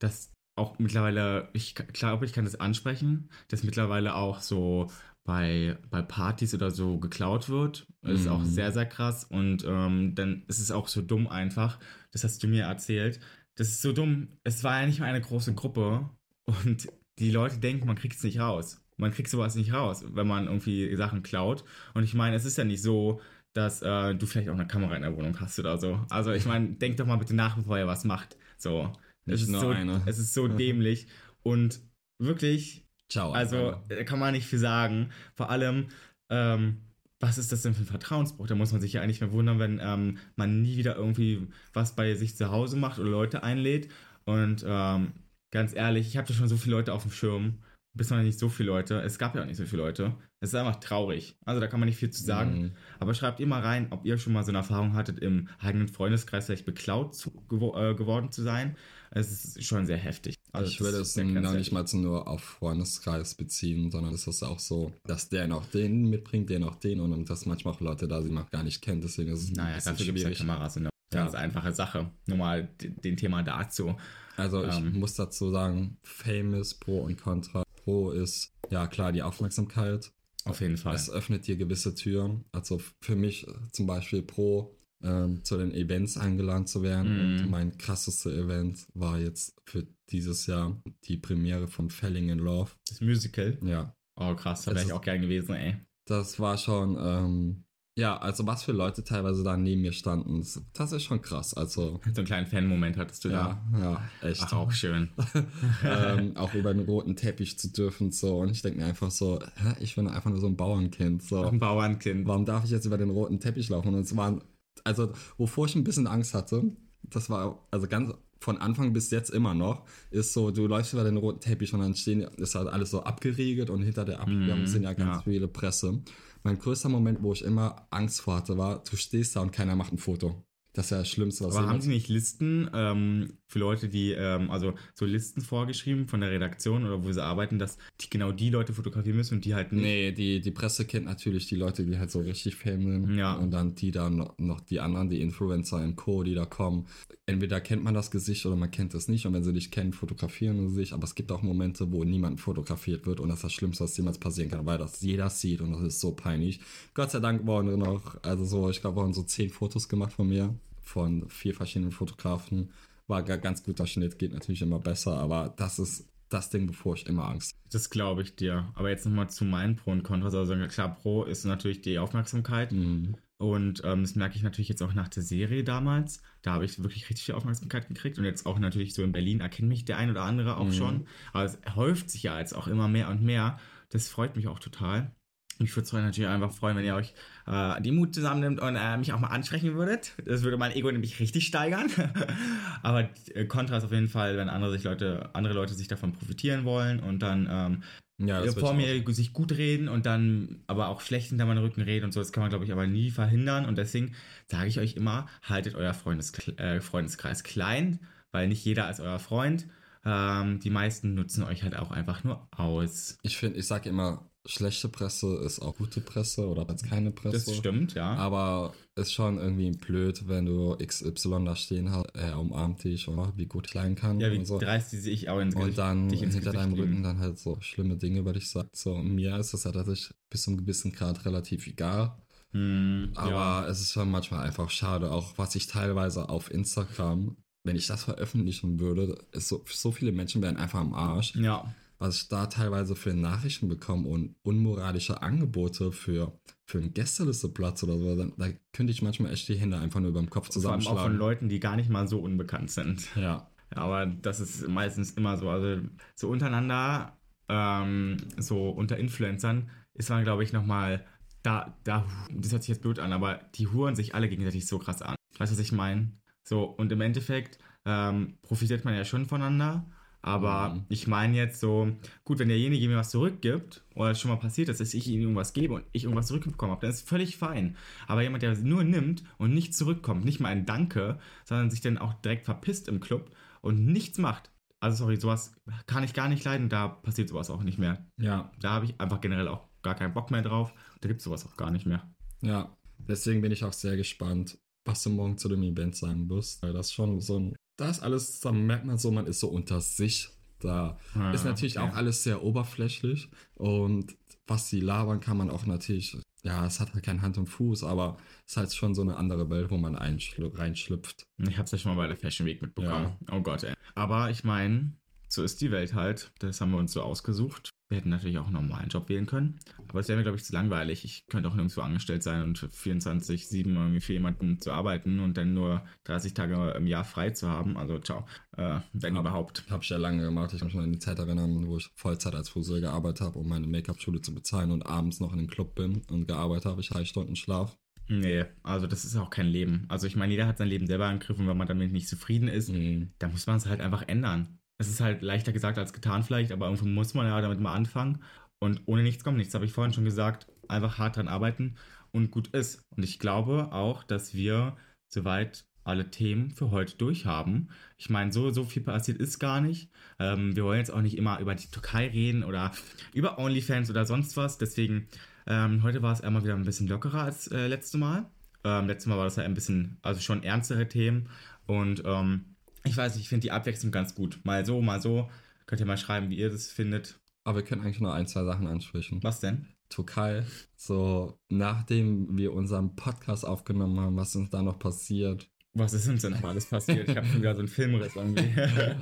dass 0.00 0.32
auch 0.58 0.78
mittlerweile, 0.78 1.48
ich 1.54 1.74
glaube, 1.74 2.26
ich 2.26 2.34
kann 2.34 2.44
das 2.44 2.60
ansprechen, 2.60 3.30
dass 3.48 3.62
mittlerweile 3.64 4.14
auch 4.14 4.40
so 4.40 4.90
bei, 5.26 5.78
bei 5.90 6.02
Partys 6.02 6.52
oder 6.54 6.70
so 6.70 6.98
geklaut 6.98 7.48
wird. 7.48 7.86
Das 8.02 8.20
ist 8.20 8.28
auch 8.28 8.40
Mhm. 8.40 8.46
sehr, 8.46 8.72
sehr 8.72 8.86
krass. 8.86 9.24
Und 9.24 9.64
ähm, 9.66 10.14
dann 10.14 10.42
ist 10.48 10.58
es 10.58 10.70
auch 10.70 10.88
so 10.88 11.00
dumm 11.00 11.26
einfach. 11.28 11.78
Das 12.12 12.24
hast 12.24 12.42
du 12.42 12.46
mir 12.48 12.64
erzählt. 12.64 13.18
Das 13.56 13.68
ist 13.68 13.80
so 13.80 13.92
dumm. 13.92 14.28
Es 14.44 14.62
war 14.62 14.80
ja 14.80 14.86
nicht 14.86 15.00
mal 15.00 15.06
eine 15.06 15.20
große 15.22 15.54
Gruppe 15.54 16.10
und 16.44 16.88
die 17.18 17.30
Leute 17.30 17.58
denken, 17.58 17.86
man 17.86 17.96
kriegt 17.96 18.16
es 18.16 18.22
nicht 18.22 18.40
raus. 18.40 18.82
Man 18.98 19.12
kriegt 19.12 19.30
sowas 19.30 19.54
nicht 19.54 19.72
raus, 19.72 20.04
wenn 20.08 20.26
man 20.26 20.46
irgendwie 20.46 20.94
Sachen 20.96 21.22
klaut. 21.22 21.64
Und 21.94 22.04
ich 22.04 22.12
meine, 22.12 22.36
es 22.36 22.44
ist 22.44 22.58
ja 22.58 22.64
nicht 22.64 22.82
so, 22.82 23.20
dass 23.52 23.82
äh, 23.82 24.14
du 24.14 24.26
vielleicht 24.26 24.48
auch 24.48 24.54
eine 24.54 24.66
Kamera 24.66 24.96
in 24.96 25.02
der 25.02 25.16
Wohnung 25.16 25.38
hast 25.40 25.58
oder 25.58 25.78
so. 25.78 26.04
Also 26.08 26.32
ich 26.32 26.46
meine, 26.46 26.68
denk 26.74 26.96
doch 26.96 27.06
mal 27.06 27.16
bitte 27.16 27.34
nach, 27.34 27.56
bevor 27.56 27.78
ihr 27.78 27.86
was 27.86 28.04
macht. 28.04 28.36
So. 28.56 28.92
Nicht 29.24 29.42
es 29.42 29.48
ist 29.48 29.60
so, 29.60 29.68
eine. 29.68 30.02
Es 30.06 30.18
ist 30.18 30.34
so 30.34 30.48
dämlich. 30.48 31.08
Und 31.42 31.80
wirklich, 32.18 32.86
Ciao. 33.08 33.32
also 33.32 33.76
da 33.88 34.04
kann 34.04 34.18
man 34.18 34.34
nicht 34.34 34.46
viel 34.46 34.58
sagen. 34.58 35.10
Vor 35.34 35.50
allem, 35.50 35.88
ähm, 36.28 36.78
was 37.18 37.38
ist 37.38 37.52
das 37.52 37.62
denn 37.62 37.74
für 37.74 37.82
ein 37.82 37.86
Vertrauensbruch? 37.86 38.46
Da 38.46 38.54
muss 38.54 38.72
man 38.72 38.80
sich 38.80 38.94
ja 38.94 39.02
eigentlich 39.02 39.20
mehr 39.20 39.32
wundern, 39.32 39.58
wenn 39.58 39.80
ähm, 39.82 40.18
man 40.36 40.62
nie 40.62 40.76
wieder 40.76 40.96
irgendwie 40.96 41.48
was 41.72 41.94
bei 41.94 42.14
sich 42.14 42.36
zu 42.36 42.50
Hause 42.50 42.76
macht 42.76 42.98
oder 42.98 43.10
Leute 43.10 43.42
einlädt. 43.42 43.88
Und 44.24 44.64
ähm, 44.66 45.12
ganz 45.50 45.74
ehrlich, 45.74 46.06
ich 46.06 46.16
habe 46.16 46.28
da 46.28 46.34
schon 46.34 46.48
so 46.48 46.56
viele 46.56 46.76
Leute 46.76 46.92
auf 46.92 47.02
dem 47.02 47.10
Schirm. 47.10 47.58
Bisher 47.92 48.22
nicht 48.22 48.38
so 48.38 48.48
viele 48.48 48.68
Leute. 48.68 49.00
Es 49.00 49.18
gab 49.18 49.34
ja 49.34 49.42
auch 49.42 49.46
nicht 49.46 49.56
so 49.56 49.64
viele 49.64 49.82
Leute. 49.82 50.14
Es 50.38 50.50
ist 50.50 50.54
einfach 50.54 50.76
traurig. 50.78 51.36
Also 51.44 51.60
da 51.60 51.66
kann 51.66 51.80
man 51.80 51.88
nicht 51.88 51.98
viel 51.98 52.10
zu 52.10 52.22
sagen. 52.22 52.62
Mhm. 52.62 52.70
Aber 53.00 53.14
schreibt 53.14 53.40
ihr 53.40 53.46
mal 53.48 53.60
rein, 53.62 53.88
ob 53.90 54.06
ihr 54.06 54.16
schon 54.16 54.32
mal 54.32 54.44
so 54.44 54.50
eine 54.50 54.58
Erfahrung 54.58 54.94
hattet, 54.94 55.18
im 55.18 55.48
eigenen 55.58 55.88
Freundeskreis 55.88 56.46
vielleicht 56.46 56.64
beklaut 56.66 57.14
zu, 57.16 57.32
gewo 57.48 57.76
äh, 57.76 57.94
geworden 57.96 58.30
zu 58.30 58.42
sein. 58.42 58.76
Es 59.10 59.56
ist 59.56 59.64
schon 59.64 59.86
sehr 59.86 59.96
heftig. 59.96 60.36
Also 60.52 60.70
ich 60.70 60.80
würde 60.80 60.98
es 60.98 61.16
noch 61.16 61.52
nicht 61.54 61.72
mal 61.72 61.84
so 61.86 61.98
nur 61.98 62.28
auf 62.28 62.42
Freundeskreis 62.42 63.34
beziehen, 63.34 63.90
sondern 63.90 64.14
es 64.14 64.26
ist 64.28 64.42
auch 64.44 64.60
so, 64.60 64.92
dass 65.04 65.28
der 65.28 65.48
noch 65.48 65.66
den 65.66 66.08
mitbringt, 66.08 66.48
der 66.48 66.60
noch 66.60 66.76
den 66.76 67.00
und, 67.00 67.28
dass 67.28 67.44
manchmal 67.44 67.74
auch 67.74 67.80
Leute 67.80 68.06
da, 68.06 68.20
die 68.22 68.30
man 68.30 68.46
gar 68.52 68.62
nicht 68.62 68.82
kennt, 68.82 69.02
deswegen 69.02 69.32
ist 69.32 69.42
es 69.42 69.50
ein 69.50 69.54
Naja, 69.54 69.74
bisschen 69.74 69.92
dafür 69.92 70.06
gibt 70.06 70.18
es 70.18 70.22
ja 70.22 70.28
schwierig. 70.28 70.38
Kameras 70.46 70.76
eine 70.76 70.90
Ja. 71.12 71.22
ganz 71.24 71.34
einfache 71.34 71.72
Sache. 71.72 72.10
Nur 72.26 72.38
mal 72.38 72.68
den 72.78 73.16
Thema 73.16 73.42
dazu. 73.42 73.96
Also 74.36 74.64
ich 74.64 74.76
Ähm. 74.76 74.98
muss 74.98 75.14
dazu 75.14 75.50
sagen, 75.50 75.98
Famous, 76.04 76.74
Pro 76.74 77.00
und 77.00 77.20
Contra. 77.20 77.64
Pro 77.90 78.10
ist, 78.12 78.52
ja 78.70 78.86
klar, 78.86 79.12
die 79.12 79.22
Aufmerksamkeit. 79.22 80.12
Auf 80.44 80.60
jeden 80.60 80.76
Fall. 80.76 80.94
Es 80.94 81.10
öffnet 81.10 81.46
dir 81.46 81.56
gewisse 81.56 81.94
Türen. 81.94 82.44
Also 82.52 82.80
für 83.00 83.16
mich 83.16 83.46
äh, 83.46 83.52
zum 83.72 83.86
Beispiel 83.86 84.22
Pro, 84.22 84.74
ähm, 85.02 85.44
zu 85.44 85.58
den 85.58 85.72
Events 85.72 86.16
eingeladen 86.16 86.66
zu 86.66 86.82
werden. 86.82 87.20
Und 87.42 87.50
mein 87.50 87.76
krasseste 87.78 88.30
Event 88.32 88.86
war 88.94 89.18
jetzt 89.18 89.54
für 89.64 89.86
dieses 90.10 90.46
Jahr 90.46 90.80
die 91.04 91.16
Premiere 91.16 91.68
von 91.68 91.90
Felling 91.90 92.28
in 92.28 92.38
Love. 92.38 92.70
Das 92.88 93.00
Musical. 93.00 93.58
Ja, 93.62 93.94
Oh, 94.16 94.34
krass, 94.34 94.64
da 94.66 94.74
wäre 94.74 94.84
ich 94.84 94.92
auch 94.92 95.00
gern 95.00 95.22
gewesen, 95.22 95.54
ey. 95.54 95.76
das 96.04 96.38
war 96.38 96.58
schon, 96.58 96.96
ähm, 97.00 97.64
ja, 97.96 98.16
also 98.16 98.46
was 98.46 98.62
für 98.62 98.72
Leute 98.72 99.04
teilweise 99.04 99.42
da 99.44 99.56
neben 99.56 99.82
mir 99.82 99.92
standen, 99.92 100.44
das- 100.72 100.92
ist 100.92 101.02
schon 101.02 101.20
krass. 101.20 101.52
Also, 101.54 102.00
So 102.14 102.20
einen 102.20 102.26
kleinen 102.26 102.46
Fan-Moment 102.46 102.96
hattest 102.96 103.24
du 103.24 103.28
ja, 103.28 103.60
ja, 103.78 104.02
echt. 104.22 104.40
da. 104.42 104.46
Ach, 104.46 104.52
auch 104.54 104.72
schön. 104.72 105.10
ähm, 105.84 106.36
auch 106.36 106.54
über 106.54 106.72
den 106.72 106.84
roten 106.86 107.16
Teppich 107.16 107.58
zu 107.58 107.68
dürfen, 107.72 108.10
so. 108.12 108.38
Und 108.38 108.50
ich 108.50 108.62
denke 108.62 108.80
mir 108.80 108.86
einfach 108.86 109.10
so, 109.10 109.38
hä, 109.56 109.74
ich 109.80 109.96
bin 109.96 110.08
einfach 110.08 110.30
nur 110.30 110.40
so 110.40 110.46
ein 110.46 110.56
Bauernkind, 110.56 111.22
so. 111.22 111.44
Ein 111.44 111.58
Bauernkind. 111.58 112.26
Warum 112.26 112.44
darf 112.44 112.64
ich 112.64 112.70
jetzt 112.70 112.86
über 112.86 112.98
den 112.98 113.10
roten 113.10 113.40
Teppich 113.40 113.68
laufen? 113.68 113.88
Und 113.94 114.00
es 114.00 114.16
waren, 114.16 114.42
also, 114.84 115.12
wovor 115.36 115.66
ich 115.66 115.74
ein 115.74 115.84
bisschen 115.84 116.06
Angst 116.06 116.32
hatte, 116.34 116.62
das 117.02 117.28
war, 117.28 117.66
also 117.70 117.86
ganz 117.86 118.12
von 118.42 118.56
Anfang 118.56 118.94
bis 118.94 119.10
jetzt 119.10 119.28
immer 119.30 119.52
noch, 119.52 119.84
ist 120.10 120.32
so, 120.32 120.50
du 120.50 120.66
läufst 120.66 120.94
über 120.94 121.04
den 121.04 121.18
roten 121.18 121.40
Teppich 121.40 121.74
und 121.74 121.80
dann 121.80 121.94
stehen, 121.94 122.22
ist 122.22 122.54
halt 122.54 122.68
alles 122.68 122.90
so 122.90 123.02
abgeriegelt 123.02 123.68
und 123.68 123.82
hinter 123.82 124.06
der 124.06 124.20
Absperrung 124.20 124.60
Mhm, 124.60 124.66
sind 124.66 124.82
ja 124.84 124.94
ganz 124.94 125.16
ja. 125.16 125.22
viele 125.22 125.46
Presse. 125.48 126.00
Mein 126.42 126.58
größter 126.58 126.88
Moment, 126.88 127.22
wo 127.22 127.32
ich 127.32 127.42
immer 127.44 127.86
Angst 127.90 128.22
vor 128.22 128.36
hatte, 128.36 128.56
war, 128.56 128.82
du 128.82 128.96
stehst 128.96 129.36
da 129.36 129.40
und 129.40 129.52
keiner 129.52 129.76
macht 129.76 129.92
ein 129.92 129.98
Foto. 129.98 130.44
Das 130.72 130.86
ist 130.86 130.90
ja 130.90 130.98
das 130.98 131.08
Schlimmste, 131.08 131.44
was 131.44 131.56
Aber 131.56 131.68
haben 131.68 131.80
Sie 131.80 131.88
nicht 131.88 132.08
Listen 132.08 132.70
ähm, 132.72 133.38
für 133.50 133.58
Leute, 133.58 133.88
die, 133.88 134.12
ähm, 134.12 134.48
also 134.50 134.74
so 134.94 135.04
Listen 135.04 135.40
vorgeschrieben 135.42 136.06
von 136.06 136.20
der 136.20 136.30
Redaktion 136.30 136.84
oder 136.86 137.02
wo 137.04 137.10
sie 137.10 137.20
arbeiten, 137.22 137.58
dass 137.58 137.78
die 138.00 138.08
genau 138.08 138.30
die 138.30 138.48
Leute 138.48 138.72
fotografieren 138.72 139.16
müssen 139.16 139.34
und 139.34 139.44
die 139.44 139.54
halt 139.54 139.72
nicht? 139.72 139.82
Nee, 139.82 140.12
die, 140.12 140.40
die 140.40 140.50
Presse 140.52 140.84
kennt 140.84 141.06
natürlich 141.06 141.46
die 141.48 141.56
Leute, 141.56 141.84
die 141.84 141.98
halt 141.98 142.12
so 142.12 142.20
richtig 142.20 142.54
fame 142.54 143.04
sind. 143.06 143.18
Ja. 143.18 143.34
Und 143.34 143.50
dann 143.50 143.74
die 143.74 143.90
dann 143.90 144.16
noch- 144.16 144.38
noch 144.38 144.60
die 144.60 144.78
anderen, 144.78 145.10
die 145.10 145.20
Influencer 145.20 145.78
und 145.78 145.96
Co., 145.96 146.22
die 146.22 146.34
da 146.34 146.44
kommen. 146.44 146.86
Entweder 147.26 147.60
kennt 147.60 147.82
man 147.82 147.92
das 147.94 148.12
Gesicht 148.12 148.46
oder 148.46 148.54
man 148.54 148.70
kennt 148.70 148.94
es 148.94 149.08
nicht. 149.08 149.26
Und 149.26 149.34
wenn 149.34 149.42
sie 149.42 149.52
dich 149.52 149.72
kennen, 149.72 149.92
fotografieren 149.92 150.68
sie 150.68 150.74
sich. 150.76 150.92
Aber 150.92 151.02
es 151.04 151.16
gibt 151.16 151.32
auch 151.32 151.42
Momente, 151.42 151.90
wo 151.90 152.04
niemand 152.04 152.40
fotografiert 152.40 153.04
wird. 153.06 153.18
Und 153.18 153.28
das 153.30 153.38
ist 153.38 153.44
das 153.44 153.52
Schlimmste, 153.52 153.82
was 153.84 153.96
jemals 153.96 154.18
passieren 154.18 154.50
kann, 154.50 154.64
weil 154.64 154.78
das 154.78 155.00
jeder 155.00 155.28
sieht 155.28 155.60
und 155.60 155.72
das 155.72 155.82
ist 155.82 156.00
so 156.00 156.12
peinlich. 156.12 156.60
Gott 156.94 157.10
sei 157.10 157.18
Dank 157.18 157.46
wurden 157.46 157.76
noch, 157.78 158.22
also 158.22 158.44
so, 158.44 158.70
ich 158.70 158.80
glaube, 158.80 158.96
wurden 158.96 159.12
so 159.12 159.24
zehn 159.24 159.50
Fotos 159.50 159.88
gemacht 159.88 160.12
von 160.12 160.28
mir. 160.28 160.54
Von 160.82 161.28
vier 161.28 161.54
verschiedenen 161.54 161.92
Fotografen. 161.92 162.70
War 163.10 163.22
gar 163.24 163.38
ganz 163.38 163.62
guter 163.62 163.86
Schnitt, 163.86 164.18
geht 164.18 164.32
natürlich 164.32 164.62
immer 164.62 164.78
besser. 164.78 165.18
Aber 165.18 165.52
das 165.56 165.78
ist 165.78 166.08
das 166.28 166.48
Ding, 166.48 166.68
bevor 166.68 166.94
ich 166.94 167.06
immer 167.06 167.26
Angst 167.28 167.56
Das 167.72 167.90
glaube 167.90 168.22
ich 168.22 168.36
dir. 168.36 168.72
Aber 168.74 168.88
jetzt 168.88 169.04
nochmal 169.04 169.28
zu 169.28 169.44
meinen 169.44 169.74
Pro 169.76 169.90
und 169.90 170.04
Kontras. 170.04 170.34
Also 170.34 170.54
klar, 170.68 170.94
Pro 170.94 171.24
ist 171.24 171.44
natürlich 171.44 171.80
die 171.82 171.98
Aufmerksamkeit. 171.98 172.70
Mhm. 172.70 173.16
Und 173.36 173.82
ähm, 173.84 174.02
das 174.02 174.14
merke 174.14 174.36
ich 174.36 174.42
natürlich 174.42 174.68
jetzt 174.68 174.82
auch 174.82 174.92
nach 174.94 175.08
der 175.08 175.22
Serie 175.22 175.64
damals. 175.64 176.22
Da 176.42 176.52
habe 176.52 176.66
ich 176.66 176.78
wirklich 176.78 177.08
richtig 177.10 177.24
viel 177.24 177.34
Aufmerksamkeit 177.34 177.88
gekriegt. 177.88 178.18
Und 178.18 178.24
jetzt 178.24 178.46
auch 178.46 178.58
natürlich 178.58 178.94
so 178.94 179.02
in 179.02 179.12
Berlin 179.12 179.40
erkennt 179.40 179.68
mich 179.68 179.84
der 179.84 179.96
ein 179.96 180.10
oder 180.10 180.22
andere 180.22 180.56
auch 180.58 180.66
Mhm. 180.66 180.72
schon. 180.72 181.06
Aber 181.32 181.44
es 181.44 181.58
häuft 181.74 182.10
sich 182.10 182.22
ja 182.22 182.38
jetzt 182.38 182.54
auch 182.54 182.68
immer 182.68 182.86
mehr 182.86 183.08
und 183.08 183.22
mehr. 183.22 183.58
Das 183.88 184.08
freut 184.08 184.36
mich 184.36 184.46
auch 184.46 184.60
total. 184.60 185.16
Mich 185.60 185.76
würde 185.76 185.86
es 185.86 185.92
natürlich 185.92 186.28
einfach 186.28 186.52
freuen, 186.52 186.76
wenn 186.76 186.84
ihr 186.84 186.94
euch 186.94 187.12
äh, 187.46 187.80
die 187.82 187.92
Mut 187.92 188.14
zusammennimmt 188.14 188.60
und 188.60 188.76
äh, 188.76 188.96
mich 188.96 189.12
auch 189.12 189.20
mal 189.20 189.28
ansprechen 189.28 189.74
würdet. 189.74 190.14
Das 190.24 190.42
würde 190.42 190.56
mein 190.56 190.72
Ego 190.72 190.90
nämlich 190.90 191.20
richtig 191.20 191.46
steigern. 191.46 191.88
Aber 192.82 193.08
äh, 193.34 193.44
Kontra 193.44 193.76
ist 193.76 193.84
auf 193.84 193.92
jeden 193.92 194.08
Fall, 194.08 194.36
wenn 194.36 194.48
andere 194.48 194.72
sich 194.72 194.84
Leute, 194.84 195.30
andere 195.34 195.54
Leute 195.54 195.74
sich 195.74 195.88
davon 195.88 196.12
profitieren 196.12 196.64
wollen 196.64 197.00
und 197.00 197.20
dann 197.20 197.48
ähm, 197.50 197.82
Ja, 198.26 198.42
das 198.42 198.54
vor 198.54 198.78
ich 198.78 199.04
mir 199.04 199.14
sich 199.14 199.32
gut 199.32 199.52
reden 199.52 199.88
und 199.88 200.06
dann 200.06 200.60
aber 200.66 200.88
auch 200.88 201.00
schlecht 201.00 201.28
hinter 201.28 201.44
meinem 201.44 201.62
Rücken 201.62 201.82
reden 201.82 202.06
und 202.06 202.12
so, 202.12 202.20
das 202.20 202.32
kann 202.32 202.42
man, 202.42 202.50
glaube 202.50 202.64
ich, 202.64 202.72
aber 202.72 202.86
nie 202.86 203.10
verhindern. 203.10 203.66
Und 203.66 203.76
deswegen 203.76 204.14
sage 204.46 204.68
ich 204.68 204.78
euch 204.78 204.96
immer, 204.96 205.28
haltet 205.42 205.74
euer 205.74 205.92
Freundes 205.94 206.32
äh, 206.56 206.80
Freundeskreis 206.80 207.42
klein, 207.42 208.00
weil 208.32 208.48
nicht 208.48 208.64
jeder 208.64 208.90
ist 208.90 209.00
euer 209.00 209.18
Freund. 209.18 209.66
Ähm, 210.04 210.60
die 210.60 210.70
meisten 210.70 211.14
nutzen 211.14 211.44
euch 211.44 211.62
halt 211.62 211.76
auch 211.76 211.90
einfach 211.90 212.24
nur 212.24 212.48
aus. 212.52 213.18
Ich 213.22 213.36
finde, 213.36 213.58
ich 213.58 213.66
sage 213.66 213.90
immer, 213.90 214.29
schlechte 214.46 214.88
Presse 214.88 215.36
ist 215.44 215.60
auch 215.60 215.76
gute 215.76 216.00
Presse 216.00 216.48
oder 216.48 216.68
als 216.68 216.82
keine 216.82 217.10
Presse. 217.10 217.44
Das 217.46 217.56
stimmt, 217.56 217.94
ja. 217.94 218.14
Aber 218.14 218.72
ist 218.96 219.12
schon 219.12 219.38
irgendwie 219.38 219.70
blöd, 219.70 220.28
wenn 220.28 220.46
du 220.46 220.76
XY 220.76 221.44
da 221.44 221.56
stehen 221.56 221.90
hast, 221.90 222.14
er 222.14 222.38
umarmt 222.38 222.82
dich 222.84 223.08
und 223.08 223.36
wie 223.36 223.46
gut 223.46 223.66
ich 223.68 223.74
leiden 223.74 223.96
kann 223.96 224.20
ja, 224.20 224.32
wie 224.32 224.38
und 224.38 224.46
so. 224.46 224.58
dreist 224.58 224.92
die 224.92 224.98
sich 224.98 225.28
auch 225.28 225.40
ins 225.40 225.54
Und 225.54 225.62
Gesicht, 225.62 225.78
dann 225.78 226.08
dich 226.08 226.22
ins 226.22 226.34
hinter 226.34 226.52
Gesicht 226.52 226.64
deinem. 226.64 226.78
Rücken 226.78 227.02
dann 227.02 227.18
halt 227.18 227.38
so 227.38 227.58
schlimme 227.60 227.96
Dinge 227.96 228.20
über 228.20 228.32
dich 228.32 228.50
sagt. 228.50 228.76
So, 228.76 228.96
mir 228.96 229.36
ist 229.38 229.52
das 229.54 229.64
ja 229.64 229.72
tatsächlich 229.72 230.10
bis 230.30 230.42
zu 230.42 230.50
einem 230.50 230.58
gewissen 230.60 230.92
Grad 230.92 231.24
relativ 231.24 231.66
egal. 231.66 232.16
Hm, 232.52 233.12
Aber 233.14 233.68
es 233.68 233.80
ist 233.80 233.92
schon 233.92 234.10
manchmal 234.10 234.44
einfach 234.46 234.70
schade, 234.70 235.10
auch 235.12 235.38
was 235.38 235.54
ich 235.54 235.66
teilweise 235.66 236.28
auf 236.28 236.50
Instagram, 236.50 237.36
wenn 237.62 237.76
ich 237.76 237.86
das 237.86 238.04
veröffentlichen 238.04 238.80
würde, 238.80 239.18
ist 239.32 239.48
so, 239.48 239.62
so 239.66 239.92
viele 239.92 240.12
Menschen 240.12 240.42
wären 240.42 240.56
einfach 240.56 240.80
am 240.80 240.94
Arsch. 240.94 241.34
ja. 241.36 241.72
Was 242.00 242.22
ich 242.22 242.28
da 242.28 242.46
teilweise 242.46 242.96
für 242.96 243.12
Nachrichten 243.12 243.68
bekomme 243.68 244.08
und 244.08 244.34
unmoralische 244.42 245.20
Angebote 245.22 245.92
für, 245.92 246.32
für 246.64 246.78
einen 246.78 246.94
Gästelisteplatz 246.94 247.82
oder 247.82 247.98
so, 247.98 248.16
dann, 248.16 248.32
da 248.38 248.48
könnte 248.72 248.90
ich 248.90 249.02
manchmal 249.02 249.32
echt 249.32 249.48
die 249.48 249.56
Hände 249.56 249.78
einfach 249.78 250.00
nur 250.00 250.08
über 250.08 250.20
dem 250.20 250.30
Kopf 250.30 250.46
Vor 250.50 250.56
allem 250.56 250.64
auch 250.64 250.72
von 250.72 250.80
zusammenschlagen. 250.80 251.18
Leuten, 251.18 251.48
die 251.50 251.60
gar 251.60 251.76
nicht 251.76 251.90
mal 251.90 252.08
so 252.08 252.20
unbekannt 252.20 252.70
sind. 252.70 253.14
Ja, 253.16 253.50
Aber 253.70 254.06
das 254.06 254.40
ist 254.40 254.66
meistens 254.66 255.10
immer 255.10 255.36
so. 255.36 255.50
Also 255.50 255.82
so 256.14 256.30
untereinander, 256.30 257.18
ähm, 257.50 258.16
so 258.38 258.70
unter 258.70 258.96
Influencern, 258.96 259.68
ist 259.92 260.08
man, 260.08 260.24
glaube 260.24 260.42
ich, 260.42 260.54
nochmal 260.54 261.04
da, 261.42 261.76
da, 261.84 262.06
das 262.30 262.52
hört 262.52 262.62
sich 262.62 262.70
jetzt 262.70 262.82
blöd 262.82 262.98
an, 262.98 263.12
aber 263.12 263.40
die 263.56 263.66
huren 263.66 263.94
sich 263.94 264.14
alle 264.14 264.28
gegenseitig 264.28 264.66
so 264.66 264.78
krass 264.78 265.02
an. 265.02 265.16
Weißt 265.38 265.52
du, 265.52 265.56
was 265.56 265.62
ich 265.62 265.72
meine? 265.72 266.12
So, 266.42 266.64
und 266.64 266.90
im 266.92 267.00
Endeffekt 267.02 267.58
ähm, 267.84 268.38
profitiert 268.42 268.84
man 268.84 268.94
ja 268.94 269.04
schon 269.04 269.26
voneinander. 269.26 269.86
Aber 270.22 270.74
Mhm. 270.74 270.84
ich 270.88 271.06
meine 271.06 271.36
jetzt 271.36 271.60
so, 271.60 271.90
gut, 272.24 272.38
wenn 272.38 272.48
derjenige 272.48 272.88
mir 272.88 272.96
was 272.96 273.10
zurückgibt, 273.10 273.82
oder 273.94 274.10
es 274.10 274.20
schon 274.20 274.30
mal 274.30 274.36
passiert 274.36 274.68
ist, 274.68 274.80
dass 274.80 274.92
ich 274.94 275.08
ihm 275.08 275.20
irgendwas 275.22 275.52
gebe 275.52 275.74
und 275.74 275.84
ich 275.92 276.04
irgendwas 276.04 276.26
zurückbekommen 276.26 276.72
habe, 276.72 276.82
dann 276.82 276.90
ist 276.90 277.08
völlig 277.08 277.36
fein. 277.38 277.76
Aber 278.06 278.22
jemand, 278.22 278.42
der 278.42 278.56
nur 278.58 278.84
nimmt 278.84 279.22
und 279.38 279.54
nicht 279.54 279.74
zurückkommt, 279.74 280.24
nicht 280.24 280.40
mal 280.40 280.48
ein 280.50 280.66
Danke, 280.66 281.18
sondern 281.44 281.70
sich 281.70 281.80
dann 281.80 281.98
auch 281.98 282.14
direkt 282.14 282.44
verpisst 282.44 282.88
im 282.88 283.00
Club 283.00 283.30
und 283.62 283.86
nichts 283.86 284.18
macht. 284.18 284.50
Also 284.82 285.04
sorry, 285.04 285.16
sowas 285.16 285.54
kann 285.86 286.04
ich 286.04 286.14
gar 286.14 286.28
nicht 286.28 286.44
leiden, 286.44 286.68
da 286.70 286.88
passiert 286.88 287.28
sowas 287.28 287.50
auch 287.50 287.62
nicht 287.62 287.78
mehr. 287.78 288.06
ja, 288.18 288.50
Da 288.60 288.70
habe 288.72 288.86
ich 288.86 288.98
einfach 289.00 289.20
generell 289.20 289.48
auch 289.48 289.68
gar 289.82 289.94
keinen 289.94 290.14
Bock 290.14 290.30
mehr 290.30 290.42
drauf. 290.42 290.72
Da 291.00 291.08
gibt 291.08 291.20
es 291.20 291.24
sowas 291.24 291.46
auch 291.46 291.56
gar 291.56 291.70
nicht 291.70 291.86
mehr. 291.86 292.10
ja. 292.42 292.74
Deswegen 293.08 293.40
bin 293.40 293.50
ich 293.50 293.64
auch 293.64 293.72
sehr 293.72 293.96
gespannt, 293.96 294.58
was 294.84 295.02
du 295.02 295.08
morgen 295.08 295.38
zu 295.38 295.48
dem 295.48 295.62
Event 295.62 295.96
sagen 295.96 296.28
wirst. 296.28 296.62
Weil 296.62 296.74
das 296.74 296.92
schon 296.92 297.18
so 297.22 297.38
ein, 297.38 297.56
da 297.80 297.88
ist 297.90 298.00
alles, 298.00 298.40
da 298.40 298.52
merkt 298.52 298.84
man 298.84 298.98
so, 298.98 299.10
man 299.10 299.26
ist 299.26 299.40
so 299.40 299.48
unter 299.48 299.80
sich. 299.80 300.28
Da 300.60 300.98
Ah, 301.14 301.30
ist 301.32 301.44
natürlich 301.44 301.78
okay. 301.78 301.88
auch 301.88 301.96
alles 301.96 302.22
sehr 302.22 302.42
oberflächlich 302.42 303.28
und 303.54 304.14
was 304.46 304.68
sie 304.68 304.80
labern, 304.80 305.20
kann 305.20 305.38
man 305.38 305.48
auch 305.48 305.64
natürlich, 305.64 306.18
ja, 306.42 306.66
es 306.66 306.80
hat 306.80 306.92
halt 306.92 307.02
kein 307.04 307.22
Hand 307.22 307.38
und 307.38 307.46
Fuß, 307.46 307.82
aber 307.84 308.18
es 308.44 308.52
ist 308.52 308.56
halt 308.58 308.74
schon 308.74 308.94
so 308.94 309.00
eine 309.00 309.16
andere 309.16 309.48
Welt, 309.48 309.70
wo 309.70 309.78
man 309.78 309.96
einschlü- 309.96 310.54
reinschlüpft. 310.58 311.22
Ich 311.38 311.54
habe 311.56 311.64
es 311.64 311.70
ja 311.70 311.78
schon 311.78 311.94
mal 311.94 312.02
bei 312.02 312.08
der 312.08 312.16
Fashion 312.16 312.46
Week 312.46 312.60
mitbekommen. 312.60 313.16
Oh 313.32 313.40
Gott, 313.40 313.62
ey. 313.62 313.72
Aber 313.94 314.28
ich 314.30 314.44
meine, 314.44 314.92
so 315.28 315.42
ist 315.42 315.62
die 315.62 315.70
Welt 315.70 315.94
halt. 315.94 316.30
Das 316.40 316.60
haben 316.60 316.72
wir 316.72 316.78
uns 316.78 316.92
so 316.92 317.00
ausgesucht. 317.02 317.70
Wir 317.90 317.96
hätten 317.98 318.08
natürlich 318.10 318.38
auch 318.38 318.44
einen 318.46 318.54
normalen 318.54 318.88
Job 318.88 319.08
wählen 319.08 319.26
können. 319.26 319.58
Aber 319.88 319.98
es 319.98 320.06
wäre 320.08 320.16
mir, 320.16 320.22
glaube 320.22 320.38
ich, 320.38 320.44
zu 320.44 320.52
langweilig. 320.52 321.04
Ich 321.04 321.26
könnte 321.26 321.48
auch 321.48 321.54
nirgendwo 321.54 321.80
angestellt 321.80 322.22
sein 322.22 322.44
und 322.44 322.56
24-7 322.58 323.66
irgendwie 323.74 324.00
für 324.00 324.12
jemanden 324.12 324.60
zu 324.60 324.70
arbeiten 324.72 325.18
und 325.20 325.36
dann 325.36 325.54
nur 325.54 325.82
30 326.04 326.32
Tage 326.34 326.70
im 326.76 326.86
Jahr 326.86 327.04
frei 327.04 327.30
zu 327.30 327.48
haben. 327.48 327.76
Also, 327.76 327.98
ciao. 327.98 328.26
Äh, 328.56 328.78
wenn 328.92 329.16
Aber- 329.16 329.28
überhaupt. 329.30 329.64
Habe 329.68 329.82
ich 329.82 329.88
ja 329.90 329.96
lange 329.96 330.22
gemacht. 330.22 330.52
Ich 330.52 330.60
kann 330.60 330.66
mich 330.68 330.74
noch 330.76 330.82
an 330.84 330.92
die 330.92 330.98
Zeit 331.00 331.18
erinnern, 331.18 331.66
wo 331.66 331.76
ich 331.78 331.90
Vollzeit 331.96 332.34
als 332.34 332.48
Friseur 332.48 332.80
gearbeitet 332.80 333.22
habe, 333.22 333.38
um 333.38 333.48
meine 333.48 333.66
Make-up-Schule 333.66 334.20
zu 334.20 334.32
bezahlen 334.34 334.70
und 334.70 334.86
abends 334.86 335.18
noch 335.18 335.32
in 335.32 335.38
den 335.38 335.48
Club 335.50 335.74
bin 335.74 336.02
und 336.08 336.28
gearbeitet 336.28 336.66
habe. 336.66 336.80
Ich 336.80 336.88
drei 336.90 337.04
Stunden 337.04 337.34
Schlaf. 337.34 337.76
Nee, 338.08 338.44
also 338.64 338.86
das 338.88 339.04
ist 339.04 339.16
auch 339.16 339.30
kein 339.30 339.46
Leben. 339.46 339.84
Also 339.88 340.06
ich 340.06 340.16
meine, 340.16 340.32
jeder 340.32 340.46
hat 340.46 340.58
sein 340.58 340.66
Leben 340.68 340.86
selber 340.88 341.08
und 341.10 341.28
wenn 341.28 341.56
man 341.56 341.68
damit 341.68 341.92
nicht 341.92 342.08
zufrieden 342.08 342.48
ist, 342.48 342.68
Mhm. 342.68 343.10
da 343.18 343.28
muss 343.28 343.46
man 343.46 343.56
es 343.56 343.66
halt 343.66 343.80
einfach 343.80 344.02
ändern. 344.08 344.58
Es 344.80 344.88
ist 344.88 345.02
halt 345.02 345.20
leichter 345.20 345.52
gesagt 345.52 345.76
als 345.76 345.92
getan 345.92 346.22
vielleicht, 346.22 346.52
aber 346.52 346.64
irgendwo 346.64 346.86
muss 346.86 347.12
man 347.12 347.26
ja 347.26 347.38
damit 347.42 347.60
mal 347.60 347.74
anfangen. 347.74 348.22
Und 348.60 348.80
ohne 348.86 349.02
nichts 349.02 349.22
kommt 349.22 349.36
nichts, 349.36 349.52
habe 349.52 349.66
ich 349.66 349.72
vorhin 349.72 349.92
schon 349.92 350.06
gesagt. 350.06 350.46
Einfach 350.68 350.96
hart 350.96 351.16
dran 351.16 351.28
arbeiten 351.28 351.76
und 352.12 352.30
gut 352.30 352.48
ist. 352.48 352.82
Und 352.96 353.02
ich 353.02 353.18
glaube 353.18 353.72
auch, 353.72 354.04
dass 354.04 354.32
wir 354.32 354.78
soweit 355.06 355.66
alle 355.84 356.10
Themen 356.10 356.50
für 356.50 356.70
heute 356.70 356.96
durch 356.96 357.26
haben. 357.26 357.68
Ich 357.98 358.08
meine, 358.08 358.32
so, 358.32 358.52
so 358.52 358.64
viel 358.64 358.82
passiert 358.82 359.18
ist 359.18 359.38
gar 359.38 359.60
nicht. 359.60 359.90
Ähm, 360.18 360.56
wir 360.56 360.64
wollen 360.64 360.78
jetzt 360.78 360.92
auch 360.92 361.02
nicht 361.02 361.18
immer 361.18 361.40
über 361.40 361.54
die 361.54 361.70
Türkei 361.70 362.08
reden 362.08 362.42
oder 362.42 362.72
über 363.12 363.38
OnlyFans 363.38 363.90
oder 363.90 364.06
sonst 364.06 364.38
was. 364.38 364.56
Deswegen, 364.56 365.08
ähm, 365.46 365.82
heute 365.82 366.00
war 366.00 366.14
es 366.14 366.22
einmal 366.22 366.42
wieder 366.42 366.54
ein 366.54 366.64
bisschen 366.64 366.88
lockerer 366.88 367.24
als 367.24 367.48
äh, 367.48 367.66
letztes 367.66 368.00
Mal. 368.00 368.30
Ähm, 368.64 368.86
letztes 368.86 369.08
Mal 369.08 369.18
war 369.18 369.24
das 369.24 369.36
ja 369.36 369.42
ein 369.42 369.54
bisschen, 369.54 369.98
also 370.00 370.22
schon 370.22 370.42
ernstere 370.42 370.88
Themen. 370.88 371.28
Und 371.66 372.02
ähm, 372.06 372.49
ich 372.84 372.96
weiß 372.96 373.14
nicht, 373.14 373.24
ich 373.24 373.28
finde 373.28 373.42
die 373.42 373.52
Abwechslung 373.52 373.92
ganz 373.92 374.14
gut. 374.14 374.40
Mal 374.44 374.64
so, 374.64 374.80
mal 374.82 375.00
so. 375.00 375.28
Könnt 375.66 375.80
ihr 375.80 375.86
mal 375.86 375.96
schreiben, 375.96 376.30
wie 376.30 376.36
ihr 376.38 376.50
das 376.50 376.68
findet. 376.68 377.20
Aber 377.44 377.58
wir 377.58 377.64
können 377.64 377.82
eigentlich 377.82 378.00
nur 378.00 378.12
ein, 378.14 378.26
zwei 378.26 378.44
Sachen 378.44 378.66
ansprechen. 378.66 379.22
Was 379.22 379.40
denn? 379.40 379.66
Türkei, 379.88 380.44
so 380.76 381.38
nachdem 381.48 382.36
wir 382.38 382.52
unseren 382.52 382.94
Podcast 382.94 383.44
aufgenommen 383.44 383.98
haben, 383.98 384.16
was 384.16 384.36
uns 384.36 384.50
da 384.50 384.62
noch 384.62 384.78
passiert. 384.78 385.48
Was 385.74 385.92
ist 385.94 386.06
uns 386.08 386.22
denn 386.22 386.32
noch 386.32 386.44
alles 386.44 386.66
passiert? 386.66 387.08
Ich 387.08 387.16
habe 387.16 387.26
schon 387.26 387.40
wieder 387.40 387.54
so 387.54 387.60
einen 387.60 387.68
Filmriss 387.68 388.16
irgendwie. 388.16 388.54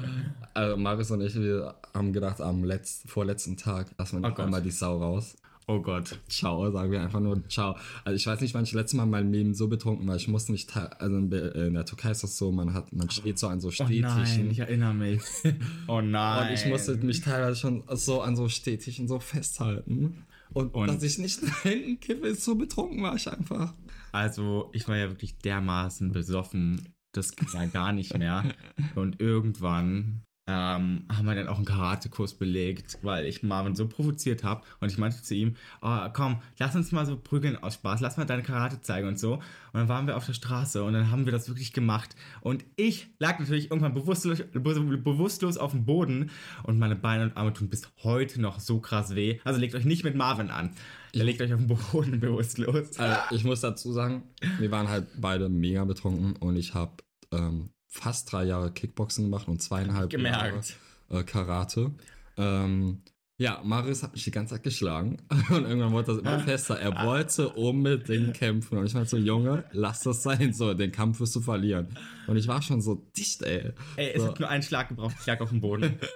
Also 0.55 0.77
Marius 0.77 1.11
und 1.13 1.21
ich, 1.21 1.35
wir 1.37 1.77
haben 1.95 2.13
gedacht, 2.13 2.41
am 2.41 2.65
letzten, 2.65 3.07
vorletzten 3.09 3.57
Tag 3.57 3.95
lassen 3.97 4.17
wir 4.21 4.27
Oh 4.27 4.31
noch 4.31 4.37
Gott. 4.37 4.47
einmal 4.47 4.63
die 4.63 4.73
Sau 4.73 4.99
raus. 4.99 5.37
Oh 5.69 5.81
Gott. 5.81 6.19
Ciao, 6.29 6.71
sagen 6.73 6.91
wir 6.91 7.01
einfach 7.01 7.21
nur 7.21 7.47
Ciao. 7.49 7.77
Also 8.05 8.17
ich 8.17 8.27
weiß 8.27 8.41
nicht, 8.41 8.55
wann 8.55 8.65
ich 8.65 8.71
das 8.71 8.77
letzte 8.77 8.97
Mal 8.97 9.05
in 9.05 9.11
meinem 9.11 9.33
Leben 9.33 9.55
so 9.55 9.69
betrunken 9.69 10.09
war. 10.09 10.17
Ich 10.17 10.27
musste 10.27 10.51
mich, 10.53 10.67
te- 10.67 11.01
also 11.01 11.17
in 11.17 11.31
Be- 11.31 11.37
in 11.69 11.75
der 11.75 11.85
Türkei 11.85 12.11
ist 12.11 12.23
das 12.25 12.37
so, 12.37 12.51
man 12.51 12.75
hat, 12.75 12.93
man 12.93 13.09
steht 13.11 13.39
so 13.39 13.47
an 13.49 13.61
so 13.61 13.69
Oh 13.69 13.73
nein, 13.79 14.27
Stehtischen. 14.27 14.51
ich 14.51 14.59
erinnere 14.59 14.95
mich. 14.95 15.21
Oh 15.87 16.01
nein. 16.01 16.49
und 16.49 16.55
ich 16.55 16.67
musste 16.67 16.97
mich 16.97 17.21
teilweise 17.21 17.57
schon 17.61 17.85
so 17.93 18.21
an 18.23 18.35
so 18.35 18.49
Stehtischen 18.49 19.07
so 19.07 19.21
festhalten. 19.21 20.25
Und, 20.53 20.75
Und- 20.75 20.89
dass 20.89 21.03
ich 21.03 21.19
nicht 21.19 21.43
nach 21.47 21.63
hinten 21.63 22.01
kippe, 22.01 22.29
ist 22.29 22.45
so 22.45 22.55
betrunken 22.55 23.03
war 23.03 23.15
ich 23.17 23.31
einfach. 23.31 23.75
Also, 24.13 24.71
ich 24.73 24.89
war 24.89 24.97
ja 24.97 25.11
wirklich 25.11 25.37
dermaßen 25.39 26.13
besoffen. 26.13 26.89
Das 27.13 27.37
ging 27.37 27.49
ja 27.53 27.67
gar 27.67 27.93
nicht 27.93 28.17
mehr. 28.17 28.45
Und 28.95 29.21
irgendwann 29.21 30.23
ähm, 30.49 31.05
haben 31.15 31.27
wir 31.27 31.35
dann 31.35 31.47
auch 31.47 31.57
einen 31.59 31.67
Karatekurs 31.67 32.33
belegt, 32.35 32.99
weil 33.03 33.27
ich 33.27 33.43
Marvin 33.43 33.77
so 33.77 33.87
provoziert 33.87 34.43
habe. 34.45 34.63
Und 34.81 34.91
ich 34.91 34.97
meinte 34.97 35.23
zu 35.23 35.35
ihm, 35.35 35.57
oh, 35.83 35.99
komm, 36.15 36.41
lass 36.59 36.75
uns 36.75 36.91
mal 36.91 37.05
so 37.05 37.19
prügeln 37.19 37.63
aus 37.63 37.75
Spaß, 37.75 38.01
lass 38.01 38.17
mal 38.17 38.25
deine 38.25 38.43
Karate 38.43 38.81
zeigen 38.81 39.07
und 39.09 39.19
so. 39.19 39.35
Und 39.35 39.43
dann 39.75 39.89
waren 39.89 40.07
wir 40.07 40.17
auf 40.17 40.25
der 40.25 40.33
Straße 40.33 40.83
und 40.83 40.95
dann 40.95 41.11
haben 41.11 41.27
wir 41.27 41.33
das 41.33 41.49
wirklich 41.49 41.75
gemacht. 41.75 42.17
Und 42.41 42.65
ich 42.77 43.09
lag 43.19 43.39
natürlich 43.39 43.71
irgendwann 43.71 43.93
bewusstlos, 43.93 44.43
be- 44.53 44.81
bewusstlos 44.97 45.59
auf 45.59 45.73
dem 45.73 45.85
Boden 45.85 46.31
und 46.63 46.79
meine 46.79 46.97
Beine 46.97 47.25
und 47.25 47.37
Arme 47.37 47.53
tun 47.53 47.69
bis 47.69 47.83
heute 48.03 48.41
noch 48.41 48.59
so 48.59 48.81
krass 48.81 49.15
weh. 49.15 49.41
Also 49.45 49.61
legt 49.61 49.75
euch 49.75 49.85
nicht 49.85 50.03
mit 50.03 50.17
Marvin 50.17 50.49
an. 50.51 50.71
Der 51.15 51.25
legt 51.25 51.43
euch 51.43 51.53
auf 51.53 51.61
den 51.61 51.69
Boden 51.69 52.21
bewusstlos. 52.21 52.99
Also 52.99 53.17
ich 53.35 53.45
muss 53.45 53.61
dazu 53.61 53.93
sagen, 53.93 54.23
wir 54.59 54.71
waren 54.71 54.89
halt 54.89 55.09
beide 55.21 55.51
mega 55.51 55.85
betrunken 55.85 56.37
und 56.37 56.57
ich 56.57 56.73
habe 56.73 56.93
ähm, 57.33 57.69
fast 57.89 58.31
drei 58.31 58.45
Jahre 58.45 58.71
Kickboxen 58.71 59.25
gemacht 59.25 59.49
und 59.49 59.61
zweieinhalb 59.61 60.11
Gemerkt. 60.11 60.77
Jahre 61.11 61.21
äh, 61.21 61.25
Karate. 61.25 61.93
Ähm, 62.37 63.03
ja, 63.41 63.61
Marius 63.65 64.03
hat 64.03 64.15
mich 64.15 64.25
die 64.25 64.33
ganze 64.33 64.55
Zeit 64.55 64.65
geschlagen 64.65 65.19
und 65.51 65.65
irgendwann 65.65 65.93
wurde 65.93 66.09
das 66.09 66.19
immer 66.19 66.41
fester. 66.41 66.77
Er 66.77 67.07
wollte 67.07 67.49
unbedingt 67.51 68.35
kämpfen 68.35 68.79
und 68.79 68.87
ich 68.87 68.95
war 68.95 69.07
so, 69.07 69.17
Junge, 69.17 69.65
lass 69.71 70.01
das 70.01 70.25
sein, 70.25 70.53
so, 70.53 70.75
den 70.75 70.91
Kampf 70.91 71.21
wirst 71.21 71.37
du 71.37 71.41
verlieren. 71.41 71.87
Und 72.27 72.37
ich 72.37 72.49
war 72.49 72.61
schon 72.63 72.81
so 72.81 73.07
dicht, 73.17 73.43
ey. 73.43 73.71
Ey, 73.95 74.11
es 74.13 74.23
so. 74.23 74.29
hat 74.29 74.41
nur 74.41 74.49
einen 74.49 74.65
Schlag 74.65 74.89
gebraucht, 74.89 75.15
ich 75.21 75.27
lag 75.27 75.41
auf 75.41 75.51
dem 75.51 75.61
Boden. 75.61 75.99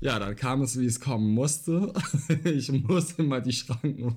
Ja, 0.00 0.18
dann 0.18 0.34
kam 0.34 0.62
es, 0.62 0.76
wie 0.80 0.84
es 0.84 0.98
kommen 0.98 1.32
musste. 1.32 1.92
ich 2.44 2.72
musste 2.72 3.22
mal 3.22 3.40
die 3.40 3.52
Schranken 3.52 4.16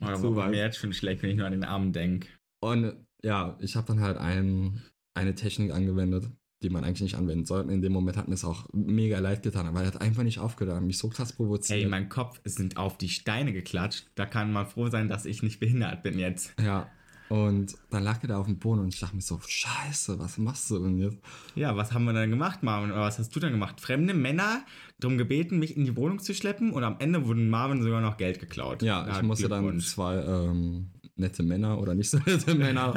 Aber 0.00 0.14
zuweisen. 0.16 0.50
mir 0.50 0.58
jetzt 0.58 0.78
schon 0.78 0.92
schlecht, 0.92 1.22
wenn 1.22 1.30
ich 1.30 1.36
nur 1.36 1.46
an 1.46 1.52
den 1.52 1.62
Arm 1.62 1.92
denke. 1.92 2.26
Und 2.60 2.92
ja, 3.22 3.56
ich 3.60 3.76
habe 3.76 3.86
dann 3.86 4.00
halt 4.00 4.18
ein, 4.18 4.82
eine 5.16 5.34
Technik 5.34 5.72
angewendet, 5.72 6.30
die 6.62 6.70
man 6.70 6.84
eigentlich 6.84 7.02
nicht 7.02 7.14
anwenden 7.16 7.44
sollte. 7.44 7.72
In 7.72 7.82
dem 7.82 7.92
Moment 7.92 8.16
hat 8.16 8.28
mir 8.28 8.34
es 8.34 8.44
auch 8.44 8.68
mega 8.72 9.18
leid 9.18 9.42
getan, 9.42 9.74
weil 9.74 9.84
er 9.84 9.88
hat 9.88 10.00
einfach 10.00 10.22
nicht 10.22 10.38
aufgehört, 10.38 10.82
mich 10.82 10.98
so 10.98 11.08
krass 11.08 11.32
provoziert. 11.32 11.80
Hey, 11.80 11.86
mein 11.86 12.08
Kopf 12.08 12.40
ist 12.44 12.56
sind 12.56 12.76
auf 12.76 12.96
die 12.98 13.08
Steine 13.08 13.52
geklatscht. 13.52 14.06
Da 14.14 14.26
kann 14.26 14.52
man 14.52 14.66
froh 14.66 14.88
sein, 14.88 15.08
dass 15.08 15.26
ich 15.26 15.42
nicht 15.42 15.60
behindert 15.60 16.02
bin 16.02 16.18
jetzt. 16.18 16.54
ja. 16.60 16.90
Und 17.28 17.76
dann 17.90 18.04
lag 18.04 18.22
er 18.22 18.28
da 18.28 18.38
auf 18.38 18.46
dem 18.46 18.58
Boden 18.58 18.80
und 18.80 18.94
ich 18.94 19.00
dachte 19.00 19.16
mir 19.16 19.22
so, 19.22 19.40
scheiße, 19.44 20.18
was 20.18 20.38
machst 20.38 20.70
du 20.70 20.78
denn 20.78 20.98
jetzt? 20.98 21.18
Ja, 21.56 21.76
was 21.76 21.92
haben 21.92 22.04
wir 22.04 22.12
dann 22.12 22.30
gemacht, 22.30 22.62
Marvin? 22.62 22.92
Oder 22.92 23.00
was 23.00 23.18
hast 23.18 23.34
du 23.34 23.40
dann 23.40 23.50
gemacht? 23.50 23.80
Fremde 23.80 24.14
Männer 24.14 24.62
darum 25.00 25.18
gebeten, 25.18 25.58
mich 25.58 25.76
in 25.76 25.84
die 25.84 25.96
Wohnung 25.96 26.20
zu 26.20 26.34
schleppen 26.34 26.72
und 26.72 26.84
am 26.84 26.96
Ende 27.00 27.26
wurden 27.26 27.50
Marvin 27.50 27.82
sogar 27.82 28.00
noch 28.00 28.16
Geld 28.16 28.38
geklaut. 28.38 28.82
Ja, 28.82 29.08
ich 29.10 29.22
musste 29.22 29.48
dann 29.48 29.80
zwei 29.80 30.18
ähm, 30.18 30.90
nette 31.16 31.42
Männer 31.42 31.80
oder 31.80 31.94
nicht 31.94 32.10
so 32.10 32.18
nette 32.26 32.54
Männer 32.54 32.92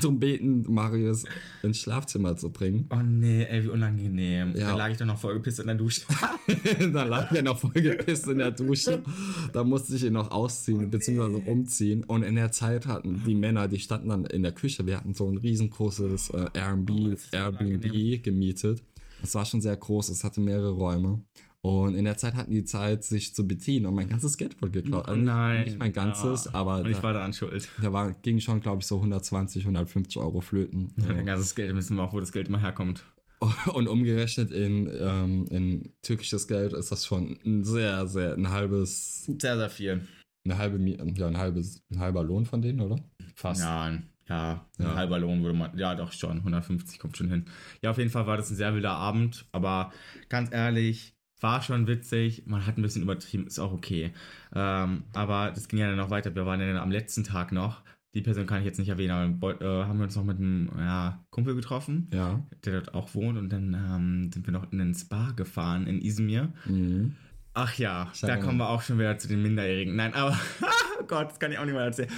darum 0.00 0.18
beten, 0.18 0.64
Marius 0.68 1.24
ins 1.62 1.80
Schlafzimmer 1.80 2.36
zu 2.36 2.50
bringen. 2.50 2.88
Oh 2.90 3.02
nee, 3.02 3.44
ey, 3.44 3.64
wie 3.64 3.68
unangenehm. 3.68 4.54
Ja. 4.56 4.70
Da 4.70 4.76
lag 4.76 4.90
ich 4.90 4.96
doch 4.96 5.06
noch 5.06 5.18
voll 5.18 5.34
gepisst 5.34 5.60
in 5.60 5.66
der 5.66 5.76
Dusche. 5.76 6.02
dann 6.92 7.08
lag 7.08 7.30
er 7.32 7.42
noch 7.42 7.58
voll 7.58 7.72
gepisst 7.72 8.26
in 8.26 8.38
der 8.38 8.50
Dusche. 8.50 9.02
Da 9.52 9.64
musste 9.64 9.94
ich 9.96 10.04
ihn 10.04 10.14
noch 10.14 10.30
ausziehen, 10.30 10.90
beziehungsweise 10.90 11.38
umziehen. 11.50 12.04
Und 12.04 12.22
in 12.22 12.34
der 12.34 12.50
Zeit 12.52 12.86
hatten 12.86 13.22
die 13.26 13.34
Männer, 13.34 13.68
die 13.68 13.78
standen 13.78 14.08
dann 14.08 14.24
in 14.24 14.42
der 14.42 14.52
Küche. 14.52 14.86
Wir 14.86 14.96
hatten 14.96 15.14
so 15.14 15.30
ein 15.30 15.36
riesengroßes 15.36 16.30
äh, 16.30 16.46
Airbnb, 16.54 17.18
Oh, 17.32 17.36
Airbnb 17.36 18.22
gemietet. 18.22 18.82
Es 19.22 19.34
war 19.34 19.44
schon 19.44 19.60
sehr 19.60 19.76
groß, 19.76 20.10
es 20.10 20.22
hatte 20.24 20.40
mehrere 20.40 20.70
Räume. 20.70 21.22
Und 21.60 21.94
in 21.96 22.04
der 22.04 22.16
Zeit 22.16 22.34
hatten 22.34 22.52
die 22.52 22.64
Zeit, 22.64 23.02
sich 23.04 23.34
zu 23.34 23.46
bedienen 23.46 23.86
und 23.86 23.94
mein 23.94 24.08
ganzes 24.08 24.36
Geld 24.38 24.60
wurde 24.62 24.80
geklaut. 24.82 25.04
Oh 25.06 25.10
Also 25.10 25.20
nein. 25.20 25.64
Nicht 25.64 25.78
mein 25.78 25.92
ganzes, 25.92 26.44
Ja. 26.46 26.54
aber 26.54 26.78
Und 26.80 26.86
ich 26.90 26.98
da, 26.98 27.02
war 27.02 27.12
daran 27.12 27.32
schuld. 27.32 27.68
da 27.82 27.92
war, 27.92 28.12
ging 28.12 28.38
schon, 28.40 28.60
glaube 28.60 28.80
ich, 28.80 28.86
so 28.86 28.96
120, 28.96 29.64
150 29.64 30.16
Euro 30.18 30.40
flöten. 30.40 30.92
Mein 30.96 31.26
ganzes 31.26 31.54
Geld, 31.54 31.74
wissen 31.74 31.96
wir 31.96 32.04
auch, 32.04 32.12
wo 32.12 32.20
das 32.20 32.30
Geld 32.32 32.48
immer 32.48 32.60
herkommt. 32.60 33.04
Und 33.72 33.86
umgerechnet 33.88 34.50
in, 34.50 34.88
ähm, 35.00 35.46
in 35.50 35.92
türkisches 36.02 36.48
Geld 36.48 36.72
ist 36.72 36.90
das 36.92 37.06
schon 37.06 37.38
ein 37.44 37.64
sehr, 37.64 38.06
sehr, 38.06 38.34
ein 38.34 38.50
halbes, 38.50 39.24
Sehr, 39.26 39.56
sehr 39.56 39.70
viel. 39.70 40.06
eine 40.44 40.58
halbe, 40.58 40.78
ja, 41.16 41.26
ein 41.26 41.36
halbes, 41.38 41.82
ein 41.90 41.98
halber 42.00 42.22
Lohn 42.24 42.46
von 42.46 42.62
denen, 42.62 42.80
oder? 42.80 42.96
Fast. 43.34 43.60
Ja, 43.60 43.82
ein- 43.84 44.08
ja, 44.28 44.66
ein 44.78 44.84
Ja. 44.86 44.94
halber 44.94 45.18
Lohn 45.18 45.42
würde 45.42 45.56
man, 45.58 45.76
ja 45.78 45.94
doch 45.94 46.12
schon, 46.12 46.42
150 46.42 46.98
kommt 46.98 47.16
schon 47.16 47.30
hin. 47.30 47.46
Ja, 47.82 47.90
auf 47.92 47.98
jeden 47.98 48.10
Fall 48.10 48.26
war 48.26 48.36
das 48.36 48.50
ein 48.50 48.56
sehr 48.56 48.74
wilder 48.74 48.92
Abend, 48.92 49.46
aber 49.52 49.92
ganz 50.28 50.52
ehrlich, 50.52 51.14
war 51.40 51.62
schon 51.62 51.86
witzig, 51.86 52.44
man 52.46 52.66
hat 52.66 52.78
ein 52.78 52.82
bisschen 52.82 53.02
übertrieben, 53.02 53.46
ist 53.46 53.58
auch 53.58 53.72
okay. 53.72 54.12
Ähm, 54.54 55.04
aber 55.12 55.50
das 55.54 55.68
ging 55.68 55.78
ja 55.78 55.88
dann 55.88 55.96
noch 55.96 56.10
weiter, 56.10 56.34
wir 56.34 56.46
waren 56.46 56.60
ja 56.60 56.66
dann 56.66 56.76
am 56.76 56.90
letzten 56.90 57.24
Tag 57.24 57.52
noch, 57.52 57.82
die 58.14 58.22
Person 58.22 58.46
kann 58.46 58.60
ich 58.60 58.64
jetzt 58.64 58.78
nicht 58.78 58.88
erwähnen, 58.88 59.12
aber 59.40 59.60
äh, 59.60 59.84
haben 59.84 59.98
wir 59.98 60.04
uns 60.04 60.16
noch 60.16 60.24
mit 60.24 60.38
einem 60.38 60.70
ja, 60.78 61.22
Kumpel 61.30 61.54
getroffen, 61.54 62.08
Ja. 62.12 62.42
der 62.64 62.80
dort 62.80 62.94
auch 62.94 63.14
wohnt 63.14 63.38
und 63.38 63.50
dann 63.52 63.74
ähm, 63.74 64.30
sind 64.32 64.46
wir 64.46 64.52
noch 64.52 64.72
in 64.72 64.78
den 64.78 64.94
Spa 64.94 65.32
gefahren 65.32 65.86
in 65.86 66.00
Izmir. 66.00 66.52
Mhm. 66.66 67.14
Ach 67.60 67.74
ja, 67.76 68.08
Ich 68.14 68.20
da 68.20 68.28
erinnere 68.28 68.46
kommen 68.46 68.58
wir 68.58 68.68
auch 68.68 68.82
schon 68.82 68.98
wieder 69.00 69.18
zu 69.18 69.26
den 69.26 69.42
Minderjährigen. 69.42 69.96
Nein, 69.96 70.14
aber 70.14 70.38
oh 71.00 71.04
Gott, 71.08 71.30
das 71.30 71.40
kann 71.40 71.50
ich 71.50 71.58
auch 71.58 71.64
nicht 71.64 71.74
mehr 71.74 71.82
erzählen. 71.82 72.08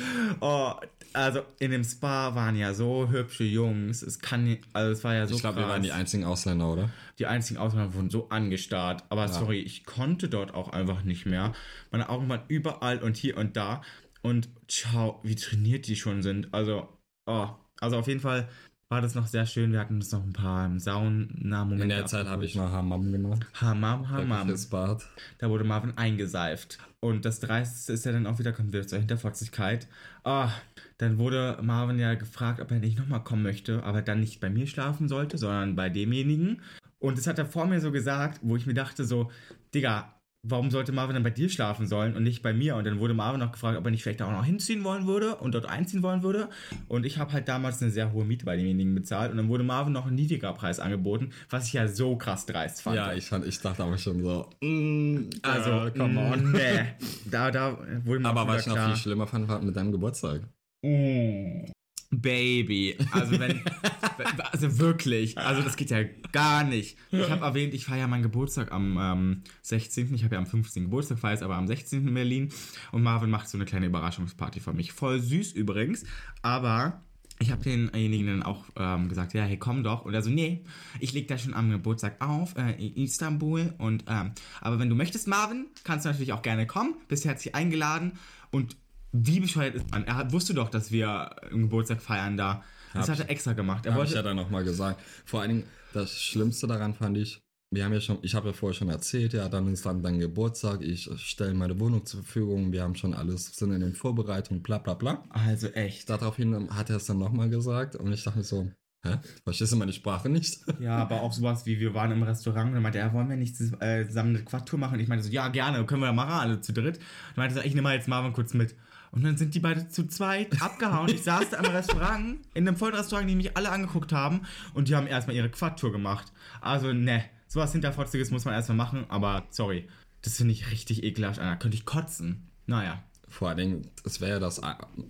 Oh, 0.41 0.73
also 1.15 1.41
in 1.59 1.71
dem 1.71 1.83
Spa 1.83 2.35
waren 2.35 2.57
ja 2.57 2.75
so 2.75 3.09
hübsche 3.09 3.45
Jungs. 3.45 4.03
Es 4.03 4.19
kann, 4.19 4.45
nicht- 4.45 4.65
also 4.75 4.93
es 4.93 5.03
war 5.03 5.15
ja 5.15 5.27
so 5.27 5.35
ich 5.37 5.41
glaube, 5.41 5.61
wir 5.61 5.69
waren 5.69 5.83
die 5.83 5.93
einzigen 5.93 6.25
Ausländer, 6.25 6.71
oder? 6.71 6.91
Die 7.19 7.25
einzigen 7.27 7.59
Ausländer 7.59 7.95
wurden 7.95 8.11
so 8.11 8.29
angestarrt. 8.29 9.05
Aber 9.09 9.29
sorry, 9.29 9.61
ich 9.61 9.85
konnte 9.87 10.29
dort 10.29 10.53
auch 10.55 10.69
einfach 10.75 11.05
nicht 11.05 11.25
mehr. 11.25 11.55
Meine 11.91 12.11
Augen 12.11 12.29
waren 12.29 12.43
überall 12.49 12.99
und 12.99 13.17
hier 13.17 13.39
und 13.39 13.57
da. 13.57 13.81
Und 14.23 14.51
ciao, 14.69 15.21
wie 15.23 15.37
trainiert 15.37 15.87
die 15.87 15.97
schon 15.97 16.23
sind. 16.23 16.53
Also, 16.53 16.87
oh, 17.27 17.49
also 17.81 17.97
auf 17.99 18.07
jeden 18.09 18.21
Fall 18.21 18.47
war 18.91 19.01
das 19.01 19.15
noch 19.15 19.29
sehr 19.29 19.47
schön. 19.47 19.73
Wir 19.73 19.79
hatten 19.79 19.95
uns 19.95 20.11
noch 20.11 20.25
ein 20.25 20.33
paar 20.33 20.69
Sauna-Momente. 20.79 21.85
In 21.85 21.89
der 21.89 22.07
Zeit 22.07 22.27
habe 22.27 22.45
ich 22.45 22.57
noch 22.57 22.73
Hammam 22.73 23.13
gemacht. 23.13 23.47
Hamam, 23.55 24.11
Hamam. 24.11 24.53
Bad. 24.69 25.07
Da 25.39 25.49
wurde 25.49 25.63
Marvin 25.63 25.97
eingeseift. 25.97 26.79
Und 26.99 27.25
das 27.25 27.39
Dreiste 27.39 27.93
ist 27.93 28.05
ja 28.05 28.11
dann 28.11 28.27
auch 28.27 28.41
wieder, 28.41 28.53
kommt 28.53 28.73
wieder 28.73 28.87
zur 28.87 28.99
Hinterfotzigkeit. 28.99 29.87
Ah, 30.25 30.51
dann 30.99 31.19
wurde 31.19 31.57
Marvin 31.63 32.01
ja 32.01 32.15
gefragt, 32.15 32.61
ob 32.61 32.73
er 32.73 32.81
nicht 32.81 32.99
nochmal 32.99 33.23
kommen 33.23 33.45
möchte, 33.45 33.85
aber 33.85 34.03
dann 34.03 34.21
nicht 34.21 34.41
bei 34.41 34.51
mir 34.51 34.67
schlafen 34.67 35.09
sollte, 35.09 35.39
sondern 35.39 35.77
bei 35.77 35.89
demjenigen. 35.89 36.61
Und 36.99 37.17
das 37.17 37.29
hat 37.29 37.39
er 37.39 37.47
vor 37.47 37.67
mir 37.67 37.81
so 37.81 37.93
gesagt, 37.93 38.41
wo 38.43 38.57
ich 38.57 38.67
mir 38.67 38.75
dachte 38.75 39.05
so, 39.05 39.31
Digga, 39.73 40.20
warum 40.43 40.71
sollte 40.71 40.93
Marvin 40.93 41.15
dann 41.15 41.23
bei 41.23 41.31
dir 41.31 41.49
schlafen 41.49 41.87
sollen 41.87 42.17
und 42.17 42.23
nicht 42.23 42.43
bei 42.43 42.53
mir? 42.53 42.77
Und 42.77 42.85
dann 42.87 42.99
wurde 42.99 43.15
Marvin 43.15 43.41
noch 43.41 43.53
gefragt, 43.53 43.79
ob 43.79 43.85
er 43.85 43.91
nicht 43.91 44.03
vielleicht 44.03 44.23
auch 44.23 44.31
noch 44.31 44.45
hinziehen 44.45 44.85
wollen 44.85 45.07
würde 45.07 45.37
und 45.37 45.55
dort 45.55 45.67
einziehen 45.67 46.03
wollen 46.03 46.23
würde. 46.23 46.49
Und 46.89 47.05
ich 47.05 47.19
habe 47.19 47.33
halt 47.33 47.49
damals 47.49 47.83
eine 47.83 47.91
sehr 47.91 48.13
hohe 48.13 48.25
Miete 48.25 48.45
bei 48.45 48.57
demjenigen 48.57 48.95
bezahlt 48.95 49.31
und 49.31 49.37
dann 49.37 49.49
wurde 49.49 49.65
Marvin 49.65 49.93
noch 49.93 50.07
ein 50.07 50.15
niedriger 50.15 50.53
Preis 50.53 50.81
angeboten, 50.81 51.31
was 51.51 51.67
ich 51.67 51.75
ja 51.75 51.89
so 51.89 52.17
krass 52.17 52.47
dreist 52.47 52.83
fand. 52.83 52.97
Ja, 52.97 53.13
ich, 53.13 53.27
fand, 53.27 53.47
ich 53.47 53.61
dachte 53.61 53.83
aber 53.83 53.99
schon 53.99 54.23
so, 54.23 54.49
mm, 54.63 55.31
Also, 55.43 55.71
äh, 55.87 55.91
come 55.91 56.21
on. 56.21 56.53
Nee. 56.53 56.95
Da, 57.31 57.51
da 57.51 57.79
wurde 58.05 58.21
mir 58.21 58.29
Aber 58.29 58.47
was 58.47 58.63
ich 58.63 58.67
noch 58.67 58.75
klar. 58.75 58.89
viel 58.89 58.97
schlimmer 58.97 59.27
fand, 59.27 59.49
war 59.49 59.61
mit 59.61 59.77
deinem 59.77 59.93
Geburtstag. 59.93 60.43
Mm. 60.83 61.67
Baby. 62.11 62.97
Also 63.13 63.39
wenn, 63.39 63.63
also 64.53 64.79
wirklich, 64.79 65.39
also 65.39 65.63
das 65.63 65.77
geht 65.77 65.91
ja 65.91 66.03
gar 66.33 66.65
nicht. 66.65 66.99
Ich 67.13 67.31
habe 67.31 67.45
erwähnt, 67.45 67.73
ich 67.73 67.85
feiere 67.85 68.09
meinen 68.09 68.25
Geburtstag 68.25 68.73
am 68.73 68.99
ähm, 69.01 69.43
16. 69.63 70.13
Ich 70.15 70.25
habe 70.25 70.35
ja 70.35 70.41
am 70.41 70.47
15. 70.47 70.85
Geburtstag, 70.85 71.19
feiere 71.19 71.35
es 71.35 71.43
aber 71.43 71.55
am 71.55 71.69
16. 71.69 72.09
in 72.09 72.15
Berlin. 72.15 72.53
Und 72.91 73.03
Marvin 73.03 73.31
macht 73.31 73.49
so 73.49 73.57
eine 73.57 73.65
kleine 73.65 73.87
Überraschungsparty 73.87 74.61
für 74.61 74.73
mich. 74.73 74.93
Voll 74.93 75.21
süß 75.21 75.53
übrigens, 75.53 76.05
aber 76.43 77.01
ich 77.39 77.51
habe 77.51 77.63
denjenigen 77.63 78.27
dann 78.27 78.43
auch 78.43 78.67
ähm, 78.77 79.09
gesagt, 79.09 79.33
ja, 79.33 79.45
hey, 79.45 79.57
komm 79.57 79.83
doch. 79.83 80.05
Und 80.05 80.13
er 80.13 80.23
so, 80.23 80.29
nee, 80.29 80.63
ich 80.99 81.15
leg 81.15 81.27
da 81.27 81.39
schon 81.39 81.55
am 81.55 81.71
Geburtstag 81.71 82.21
auf 82.21 82.55
äh, 82.57 82.73
in 82.73 83.05
Istanbul. 83.05 83.73
Und 83.79 84.05
ähm, 84.09 84.33
aber 84.61 84.79
wenn 84.79 84.91
du 84.91 84.95
möchtest, 84.95 85.27
Marvin, 85.27 85.67
kannst 85.83 86.05
du 86.05 86.11
natürlich 86.11 86.35
auch 86.35 86.43
gerne 86.43 86.67
kommen. 86.67 86.97
Bist 87.09 87.25
herzlich 87.25 87.55
eingeladen. 87.55 88.19
Und 88.51 88.77
wie 89.13 89.41
bescheuert 89.41 89.75
ist 89.75 89.91
man? 89.91 90.05
Er 90.05 90.17
hat- 90.17 90.33
wusste 90.33 90.55
doch, 90.55 90.69
dass 90.71 90.91
wir 90.93 91.43
einen 91.45 91.63
Geburtstag 91.63 92.01
feiern 92.03 92.37
da. 92.37 92.63
Das 92.93 93.09
Hab 93.09 93.19
hat 93.19 93.27
er 93.27 93.31
extra 93.31 93.53
gemacht. 93.53 93.87
Er 93.87 93.93
Habe 93.95 94.05
ich 94.05 94.11
wollte. 94.11 94.17
ja 94.19 94.23
dann 94.23 94.37
nochmal 94.37 94.65
gesagt. 94.65 95.01
Vor 95.25 95.41
allen 95.41 95.51
Dingen, 95.51 95.65
das 95.93 96.21
Schlimmste 96.21 96.67
daran 96.67 96.95
fand 96.95 97.17
ich, 97.19 97.41
wir 97.73 97.85
haben 97.85 97.93
ja 97.93 98.01
schon, 98.01 98.19
ich 98.23 98.35
habe 98.35 98.49
ja 98.49 98.53
vorher 98.53 98.75
schon 98.77 98.89
erzählt, 98.89 99.33
ja, 99.33 99.49
dann 99.49 99.73
ist 99.73 99.87
dann 99.87 100.03
dein 100.03 100.19
Geburtstag, 100.19 100.83
ich 100.83 101.09
stelle 101.19 101.55
meine 101.55 101.79
Wohnung 101.79 102.05
zur 102.05 102.25
Verfügung, 102.25 102.73
wir 102.73 102.83
haben 102.83 102.97
schon 102.97 103.15
alles, 103.15 103.47
sind 103.55 103.73
in 103.73 103.81
den 103.81 103.95
Vorbereitungen, 103.95 104.61
bla 104.61 104.79
bla 104.79 104.95
bla. 104.95 105.23
also 105.31 105.69
echt. 105.69 106.11
Daraufhin 106.11 106.69
hat 106.75 106.91
er 106.91 106.97
es 106.97 107.07
dann 107.07 107.19
nochmal 107.19 107.49
gesagt 107.49 107.95
und 107.95 108.13
ich 108.13 108.25
dachte 108.25 108.39
mir 108.39 108.45
so, 108.45 108.69
hä? 109.05 109.19
Verstehst 109.45 109.71
du 109.71 109.77
meine 109.77 109.93
Sprache 109.93 110.29
nicht? 110.29 110.59
Ja, 110.81 110.97
aber 110.97 111.21
auch 111.23 111.33
sowas 111.33 111.65
wie, 111.65 111.79
wir 111.79 111.95
waren 111.95 112.11
im 112.11 112.25
Restaurant 112.25 112.71
und 112.71 112.75
dann 112.75 112.83
meinte 112.83 112.99
er, 112.99 113.13
wollen 113.13 113.29
wir 113.29 113.37
nicht 113.37 113.55
äh, 113.81 114.05
zusammen 114.05 114.35
eine 114.35 114.45
Quadtour 114.45 114.81
machen? 114.81 114.95
Und 114.95 115.01
ich 115.01 115.09
meinte 115.09 115.25
so, 115.25 115.31
ja, 115.31 115.47
gerne, 115.47 115.87
können 115.87 116.01
wir 116.01 116.07
ja 116.07 116.13
machen, 116.13 116.33
alle 116.33 116.61
zu 116.61 116.73
dritt. 116.73 116.97
Und 116.97 117.37
meinte 117.37 117.55
so, 117.55 117.61
ich 117.61 117.75
nehme 117.75 117.83
mal 117.83 117.95
jetzt 117.95 118.09
Marvin 118.09 118.33
kurz 118.33 118.53
mit. 118.53 118.75
Und 119.13 119.25
dann 119.25 119.37
sind 119.37 119.55
die 119.55 119.61
beide 119.61 119.89
zu 119.89 120.07
zweit 120.07 120.63
abgehauen. 120.63 121.09
Ich 121.09 121.23
saß 121.25 121.51
da 121.51 121.59
im 121.59 121.67
Restaurant, 121.67 122.39
in 122.55 122.69
einem 122.69 122.77
vollen 122.77 122.95
Restaurant, 122.95 123.29
die 123.29 123.35
mich 123.35 123.57
alle 123.57 123.71
angeguckt 123.71 124.13
haben 124.13 124.43
und 124.75 124.89
die 124.89 124.95
haben 124.95 125.07
erstmal 125.07 125.37
ihre 125.37 125.51
Quadtour 125.51 125.91
gemacht. 125.91 126.33
Also, 126.61 126.93
ne, 126.93 127.25
sowas 127.49 127.73
Hinterfotziges 127.73 128.31
muss 128.31 128.45
man 128.45 128.55
erstmal 128.55 128.77
machen, 128.77 129.07
aber 129.09 129.47
sorry, 129.51 129.89
das 130.23 130.37
finde 130.37 130.53
ich 130.53 130.71
richtig 130.71 131.03
ekelhaft. 131.03 131.39
Da 131.41 131.57
könnte 131.57 131.77
ich 131.77 131.85
kotzen. 131.85 132.49
Naja. 132.67 133.03
Vor 133.29 133.49
allen 133.49 133.59
Dingen, 133.59 133.91
es 134.05 134.21
wäre 134.21 134.33
ja 134.33 134.39
das 134.41 134.61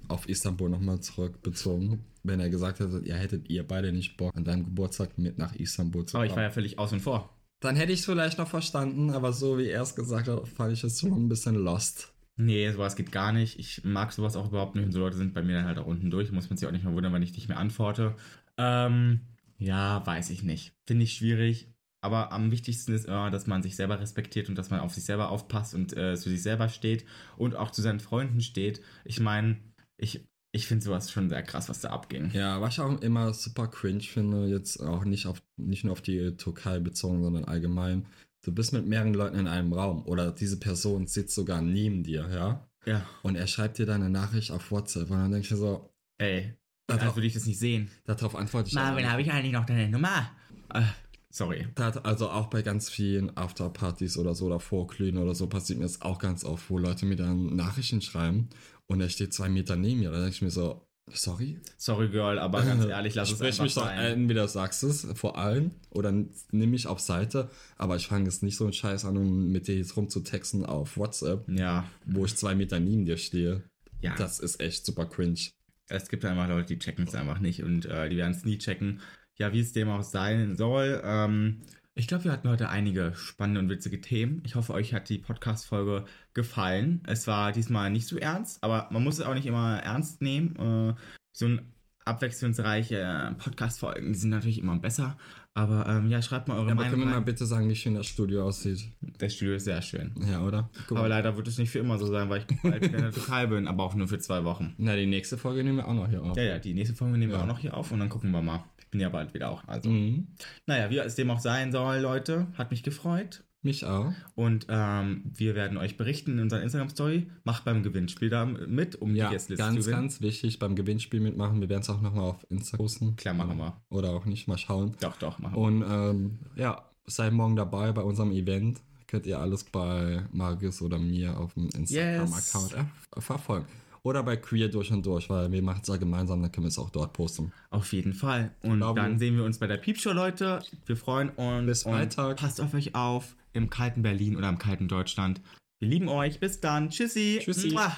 auf 0.09 0.29
Istanbul 0.29 0.69
nochmal 0.69 1.01
zurückbezogen, 1.01 2.05
wenn 2.23 2.39
er 2.39 2.51
gesagt 2.51 2.81
hätte, 2.81 3.03
ja, 3.05 3.17
hättet 3.17 3.49
ihr 3.49 3.67
beide 3.67 3.93
nicht 3.93 4.17
Bock, 4.19 4.35
an 4.37 4.45
deinem 4.45 4.65
Geburtstag 4.65 5.17
mit 5.19 5.39
nach 5.39 5.55
Istanbul 5.55 6.05
zu 6.05 6.17
Aber 6.17 6.25
kommen. 6.25 6.31
ich 6.31 6.37
war 6.37 6.43
ja 6.43 6.51
völlig 6.51 6.79
außen 6.79 7.01
vor. 7.01 7.35
Dann 7.61 7.77
hätte 7.77 7.93
ich 7.93 8.01
es 8.01 8.07
vielleicht 8.07 8.39
noch 8.39 8.49
verstanden, 8.49 9.11
aber 9.11 9.33
so 9.33 9.59
wie 9.59 9.69
er 9.69 9.83
es 9.83 9.95
gesagt 9.95 10.29
hat, 10.29 10.49
fand 10.49 10.73
ich 10.73 10.85
es 10.85 11.01
schon 11.01 11.13
ein 11.13 11.29
bisschen 11.29 11.55
lost. 11.55 12.13
Nee, 12.41 12.71
sowas 12.73 12.97
geht 12.97 13.13
gar 13.13 13.33
nicht. 13.33 13.59
Ich 13.59 13.85
mag 13.85 14.13
sowas 14.13 14.35
auch 14.35 14.49
überhaupt 14.49 14.75
nicht. 14.75 14.87
Und 14.87 14.93
so 14.93 15.01
Leute 15.01 15.17
sind 15.17 15.35
bei 15.35 15.43
mir 15.43 15.57
dann 15.57 15.67
halt 15.67 15.79
auch 15.79 15.87
unten 15.87 16.11
durch. 16.11 16.33
Muss 16.33 16.49
man 16.49 16.57
sich 16.57 16.67
auch 16.67 16.73
nicht 16.73 16.85
mehr 16.85 16.95
wundern, 16.95 17.13
wenn 17.13 17.23
ich 17.23 17.35
nicht 17.35 17.49
mehr 17.49 17.59
antworte. 17.59 18.17
Ähm, 18.57 19.21
ja, 19.59 20.05
weiß 20.07 20.31
ich 20.31 20.43
nicht. 20.43 20.73
Finde 20.87 21.05
ich 21.05 21.13
schwierig. 21.13 21.69
Aber 22.03 22.33
am 22.33 22.51
wichtigsten 22.51 22.95
ist 22.95 23.05
immer, 23.07 23.31
dass 23.31 23.47
man 23.47 23.63
sich 23.63 23.77
selber 23.77 24.01
respektiert 24.01 24.49
und 24.49 24.57
dass 24.57 24.71
man 24.71 24.81
auf 24.81 24.95
sich 24.95 25.05
selber 25.05 25.31
aufpasst 25.31 25.75
und 25.75 25.95
äh, 25.95 26.17
zu 26.17 26.31
sich 26.31 26.43
selber 26.43 26.71
steht 26.71 27.05
und 27.37 27.57
auch 27.57 27.71
zu 27.71 27.83
seinen 27.83 28.01
Freunden 28.01 28.41
steht. 28.41 28.81
Ich 29.05 29.21
meine, 29.21 29.59
ich, 29.99 30.27
ich 30.53 30.67
finde 30.67 30.83
sowas 30.83 31.11
schon 31.11 31.29
sehr 31.29 31.43
krass, 31.43 31.69
was 31.69 31.83
da 31.83 31.91
abging. 31.91 32.31
Ja, 32.33 32.63
was 32.63 32.73
ich 32.75 32.81
auch 32.81 33.03
immer 33.03 33.35
super 33.35 33.69
cringe 33.69 34.01
finde, 34.01 34.47
jetzt 34.47 34.81
auch 34.81 35.05
nicht, 35.05 35.27
auf, 35.27 35.43
nicht 35.59 35.85
nur 35.85 35.93
auf 35.93 36.01
die 36.01 36.39
Türkei 36.39 36.79
bezogen, 36.79 37.23
sondern 37.23 37.45
allgemein. 37.45 38.07
Du 38.43 38.53
bist 38.53 38.73
mit 38.73 38.87
mehreren 38.87 39.13
Leuten 39.15 39.39
in 39.39 39.47
einem 39.47 39.73
Raum 39.73 40.05
oder 40.07 40.33
diese 40.33 40.59
Person 40.59 41.07
sitzt 41.07 41.35
sogar 41.35 41.61
neben 41.61 42.03
dir, 42.03 42.29
ja? 42.33 42.67
Ja. 42.87 43.07
Und 43.23 43.37
er 43.37 43.47
schreibt 43.47 43.79
dir 43.79 43.85
dann 43.87 44.01
eine 44.03 44.11
Nachricht 44.11 44.51
auf 44.51 44.71
WhatsApp 44.71 45.11
und 45.11 45.19
dann 45.19 45.31
denkst 45.33 45.51
du 45.51 45.57
so, 45.57 45.95
Ey, 46.19 46.55
Darauf- 46.87 47.17
würde 47.17 47.27
ich 47.27 47.35
das 47.35 47.47
nicht 47.47 47.59
sehen. 47.59 47.91
darauf 48.05 48.35
antworte 48.35 48.69
ich 48.69 48.75
Marvin, 48.75 49.11
habe 49.11 49.23
ich 49.23 49.31
eigentlich 49.31 49.53
noch 49.53 49.67
deine 49.67 49.89
Nummer? 49.89 50.31
Äh, 50.73 50.83
sorry. 51.29 51.67
Also 52.03 52.31
auch 52.31 52.47
bei 52.49 52.63
ganz 52.63 52.89
vielen 52.89 53.37
Afterpartys 53.37 54.17
oder 54.17 54.35
so 54.35 54.47
oder 54.47 54.59
Vorglühen 54.61 55.19
oder 55.19 55.35
so 55.35 55.47
passiert 55.47 55.79
mir 55.79 55.85
das 55.85 56.01
auch 56.01 56.19
ganz 56.19 56.43
oft, 56.45 56.69
wo 56.71 56.79
Leute 56.79 57.05
mir 57.07 57.17
dann 57.17 57.55
Nachrichten 57.55 58.01
schreiben 58.01 58.49
und 58.87 59.01
er 59.03 59.09
steht 59.11 59.35
zwei 59.35 59.49
Meter 59.51 59.77
neben 59.77 60.01
mir. 60.01 60.11
Da 60.11 60.17
denke 60.17 60.31
ich 60.35 60.43
mir 60.43 60.51
so, 60.51 60.87
sorry? 61.15 61.59
Sorry, 61.77 62.09
Girl, 62.09 62.39
aber 62.39 62.63
ganz 62.65 62.85
ehrlich, 62.85 63.15
lass 63.15 63.31
es 63.31 63.37
Sprich 63.37 63.49
einfach 63.53 63.65
mich 63.65 63.75
doch, 63.75 63.85
sein. 63.85 63.99
entweder 63.99 64.49
sagst 64.49 64.83
es 64.83 65.07
vor 65.15 65.39
allen 65.39 65.73
oder 65.91 66.13
nimm 66.13 66.71
mich 66.71 66.87
auf 66.87 67.01
Seite, 67.01 67.51
aber 67.77 67.97
ich 67.97 68.07
fange 68.07 68.25
jetzt 68.25 68.43
nicht 68.43 68.57
so 68.57 68.65
einen 68.65 68.73
Scheiß 68.73 69.05
an, 69.05 69.17
um 69.17 69.49
mit 69.51 69.69
dir 69.69 69.77
jetzt 69.77 69.97
rumzutexten 69.97 70.65
auf 70.65 70.97
WhatsApp, 70.97 71.49
ja, 71.49 71.85
wo 72.07 72.25
ich 72.25 72.37
zwei 72.37 72.55
Meter 72.55 72.81
neben 72.81 73.05
dir 73.07 73.17
stehe. 73.17 73.63
ja. 74.01 74.15
Das 74.17 74.39
ist 74.39 74.61
echt 74.61 74.85
super 74.87 75.07
cringe. 75.07 75.41
Es 75.89 76.09
gibt 76.09 76.25
einfach 76.25 76.49
Leute, 76.49 76.69
die 76.75 76.79
checken 76.79 77.07
es 77.07 77.15
einfach 77.15 77.41
nicht 77.41 77.63
und 77.65 77.85
äh, 77.87 78.09
die 78.09 78.17
werden 78.17 78.33
es 78.33 78.45
nie 78.45 78.59
checken. 78.59 79.01
Ja, 79.37 79.53
wie 79.53 79.61
es 79.61 79.73
dem 79.73 79.89
auch 79.89 80.03
sein 80.03 80.57
soll. 80.57 81.01
Ähm, 81.03 81.63
Ich 82.01 82.07
glaube, 82.07 82.25
wir 82.25 82.33
hatten 82.33 82.49
heute 82.49 82.71
einige 82.71 83.13
spannende 83.15 83.61
und 83.61 83.69
witzige 83.69 84.01
Themen. 84.01 84.41
Ich 84.47 84.55
hoffe, 84.55 84.73
euch 84.73 84.95
hat 84.95 85.11
die 85.11 85.19
Podcast-Folge 85.19 86.07
gefallen. 86.33 87.03
Es 87.07 87.27
war 87.27 87.53
diesmal 87.53 87.91
nicht 87.91 88.07
so 88.07 88.17
ernst, 88.17 88.65
aber 88.65 88.89
man 88.91 89.05
muss 89.05 89.19
es 89.19 89.27
auch 89.27 89.35
nicht 89.35 89.45
immer 89.45 89.81
ernst 89.83 90.23
nehmen. 90.23 90.57
Äh, 90.57 90.95
so 91.33 91.45
ein 91.45 91.61
abwechslungsreiche 92.07 93.37
Podcast-Folgen 93.37 94.15
sind 94.15 94.31
natürlich 94.31 94.61
immer 94.61 94.79
besser. 94.79 95.19
Aber 95.53 95.85
ähm, 95.91 96.09
ja, 96.09 96.23
schreibt 96.23 96.49
mal 96.49 96.55
eure 96.55 96.69
Ja, 96.69 96.73
aber 96.73 96.77
Meinung. 96.85 96.91
können 96.91 97.03
wir 97.03 97.07
mal 97.11 97.15
rein. 97.17 97.25
bitte 97.27 97.45
sagen, 97.45 97.69
wie 97.69 97.77
schön 97.77 97.95
das 97.95 98.07
Studio 98.07 98.47
aussieht? 98.47 98.81
Das 99.19 99.35
Studio 99.35 99.57
ist 99.57 99.65
sehr 99.65 99.83
schön. 99.83 100.15
Ja, 100.27 100.41
oder? 100.43 100.71
Guck 100.89 100.93
Aber 100.97 101.01
mal. 101.03 101.09
leider 101.09 101.37
wird 101.37 101.49
es 101.49 101.59
nicht 101.59 101.69
für 101.71 101.81
immer 101.81 101.99
so 101.99 102.07
sein, 102.07 102.31
weil 102.31 102.39
ich 102.49 102.57
bald 102.63 102.83
in 102.83 102.93
der 102.93 103.11
Türkei 103.13 103.45
bin, 103.47 103.69
aber 103.69 103.85
auch 103.85 103.95
nur 103.95 104.09
für 104.09 104.19
zwei 104.19 104.43
Wochen. 104.45 104.73
Na, 104.79 104.97
die 104.97 105.05
nächste 105.05 105.37
Folge 105.37 105.63
nehmen 105.65 105.77
wir 105.77 105.87
auch 105.87 105.93
noch 105.95 106.09
hier 106.09 106.23
auf. 106.23 106.35
Ja, 106.39 106.45
ja, 106.45 106.59
die 106.59 106.73
nächste 106.73 106.97
Folge 106.97 107.19
nehmen 107.19 107.31
wir 107.33 107.37
Ja. 107.37 107.43
auch 107.45 107.49
noch 107.49 107.59
hier 107.59 107.77
auf 107.77 107.93
und 107.93 107.99
dann 107.99 108.09
gucken 108.09 108.31
wir 108.31 108.41
mal. 108.41 108.65
Ich 108.91 108.93
bin 108.93 109.01
ja 109.03 109.09
bald 109.09 109.35
wieder 109.35 109.51
auch. 109.53 109.63
Also, 109.69 109.89
Mhm. 109.89 110.27
naja, 110.67 110.91
wie 110.91 110.99
es 110.99 111.15
dem 111.15 111.31
auch 111.31 111.39
sein 111.39 111.71
soll, 111.71 111.99
Leute, 111.99 112.49
hat 112.59 112.73
mich 112.73 112.83
gefreut. 112.83 113.45
Mich 113.63 113.85
auch. 113.85 114.13
Und 114.35 114.67
ähm, 114.69 115.23
wir 115.33 115.55
werden 115.55 115.79
euch 115.79 115.97
berichten 115.97 116.33
in 116.33 116.41
unserer 116.41 116.61
Instagram-Story. 116.63 117.31
Macht 117.45 117.65
beim 117.65 117.85
Gewinnspiel 117.85 118.31
da 118.31 118.47
mit, 118.47 118.97
um 118.97 119.15
Ja, 119.15 119.29
die 119.29 119.35
Guestlist 119.35 119.61
ganz, 119.61 119.75
zu 119.77 119.81
gewinnen. 119.83 120.01
ganz 120.03 120.21
wichtig 120.21 120.59
beim 120.59 120.75
Gewinnspiel 120.75 121.21
mitmachen. 121.21 121.61
Wir 121.61 121.69
werden 121.69 121.83
es 121.83 121.91
auch 121.91 122.01
nochmal 122.01 122.25
auf 122.31 122.45
Insta 122.51 122.79
posten. 122.79 123.15
Klar, 123.15 123.35
machen 123.35 123.59
wir. 123.59 123.81
Oder 123.91 124.11
auch 124.11 124.25
nicht, 124.25 124.49
mal 124.49 124.59
schauen. 124.59 124.97
Doch, 125.01 125.17
doch, 125.19 125.39
machen 125.39 125.55
wir. 125.55 125.59
Und 125.59 125.85
ähm, 125.89 126.39
ja, 126.57 126.83
seid 127.07 127.33
morgen 127.33 127.55
dabei 127.55 127.93
bei 127.93 128.03
unserem 128.03 128.33
Event. 128.33 128.81
Könnt 129.07 129.27
ihr 129.27 129.39
alles 129.39 129.63
bei 129.63 130.25
Marius 130.33 130.83
oder 130.83 130.99
mir 130.99 131.39
auf 131.39 131.55
dem 131.55 131.69
Instagram-Account 131.69 132.75
äh, 132.75 133.21
verfolgen. 133.21 133.67
Oder 134.03 134.23
bei 134.23 134.37
Queer 134.37 134.69
durch 134.69 134.91
und 134.91 135.05
durch, 135.05 135.29
weil 135.29 135.53
wir 135.53 135.63
machen 135.63 135.81
es 135.83 135.89
ja 135.89 135.97
gemeinsam, 135.97 136.41
dann 136.41 136.51
können 136.51 136.65
wir 136.65 136.69
es 136.69 136.79
auch 136.79 136.91
dort 136.91 137.13
posten. 137.13 137.53
Auf 137.71 137.93
jeden 137.93 138.15
Fall. 138.15 138.51
Und 138.63 138.79
Glaube. 138.79 139.01
dann 139.01 139.19
sehen 139.19 139.37
wir 139.37 139.45
uns 139.45 139.59
bei 139.59 139.67
der 139.67 139.77
Piepshow, 139.77 140.13
Leute. 140.13 140.61
Wir 140.87 140.97
freuen 140.97 141.29
uns. 141.31 141.67
Bis 141.67 141.83
Freitag. 141.83 142.39
Passt 142.39 142.61
auf 142.61 142.73
euch 142.75 142.95
auf 142.95 143.37
im 143.53 143.69
kalten 143.69 144.03
Berlin 144.03 144.37
oder 144.37 144.49
im 144.49 144.59
kalten 144.59 144.89
Deutschland. 144.89 145.41
Wir 145.81 145.89
lieben 145.89 146.09
euch. 146.09 146.41
Bis 146.41 146.61
dann. 146.61 146.91
Tschüssi. 146.91 147.41
Tschüssi. 147.43 147.73
Mua. 147.73 147.93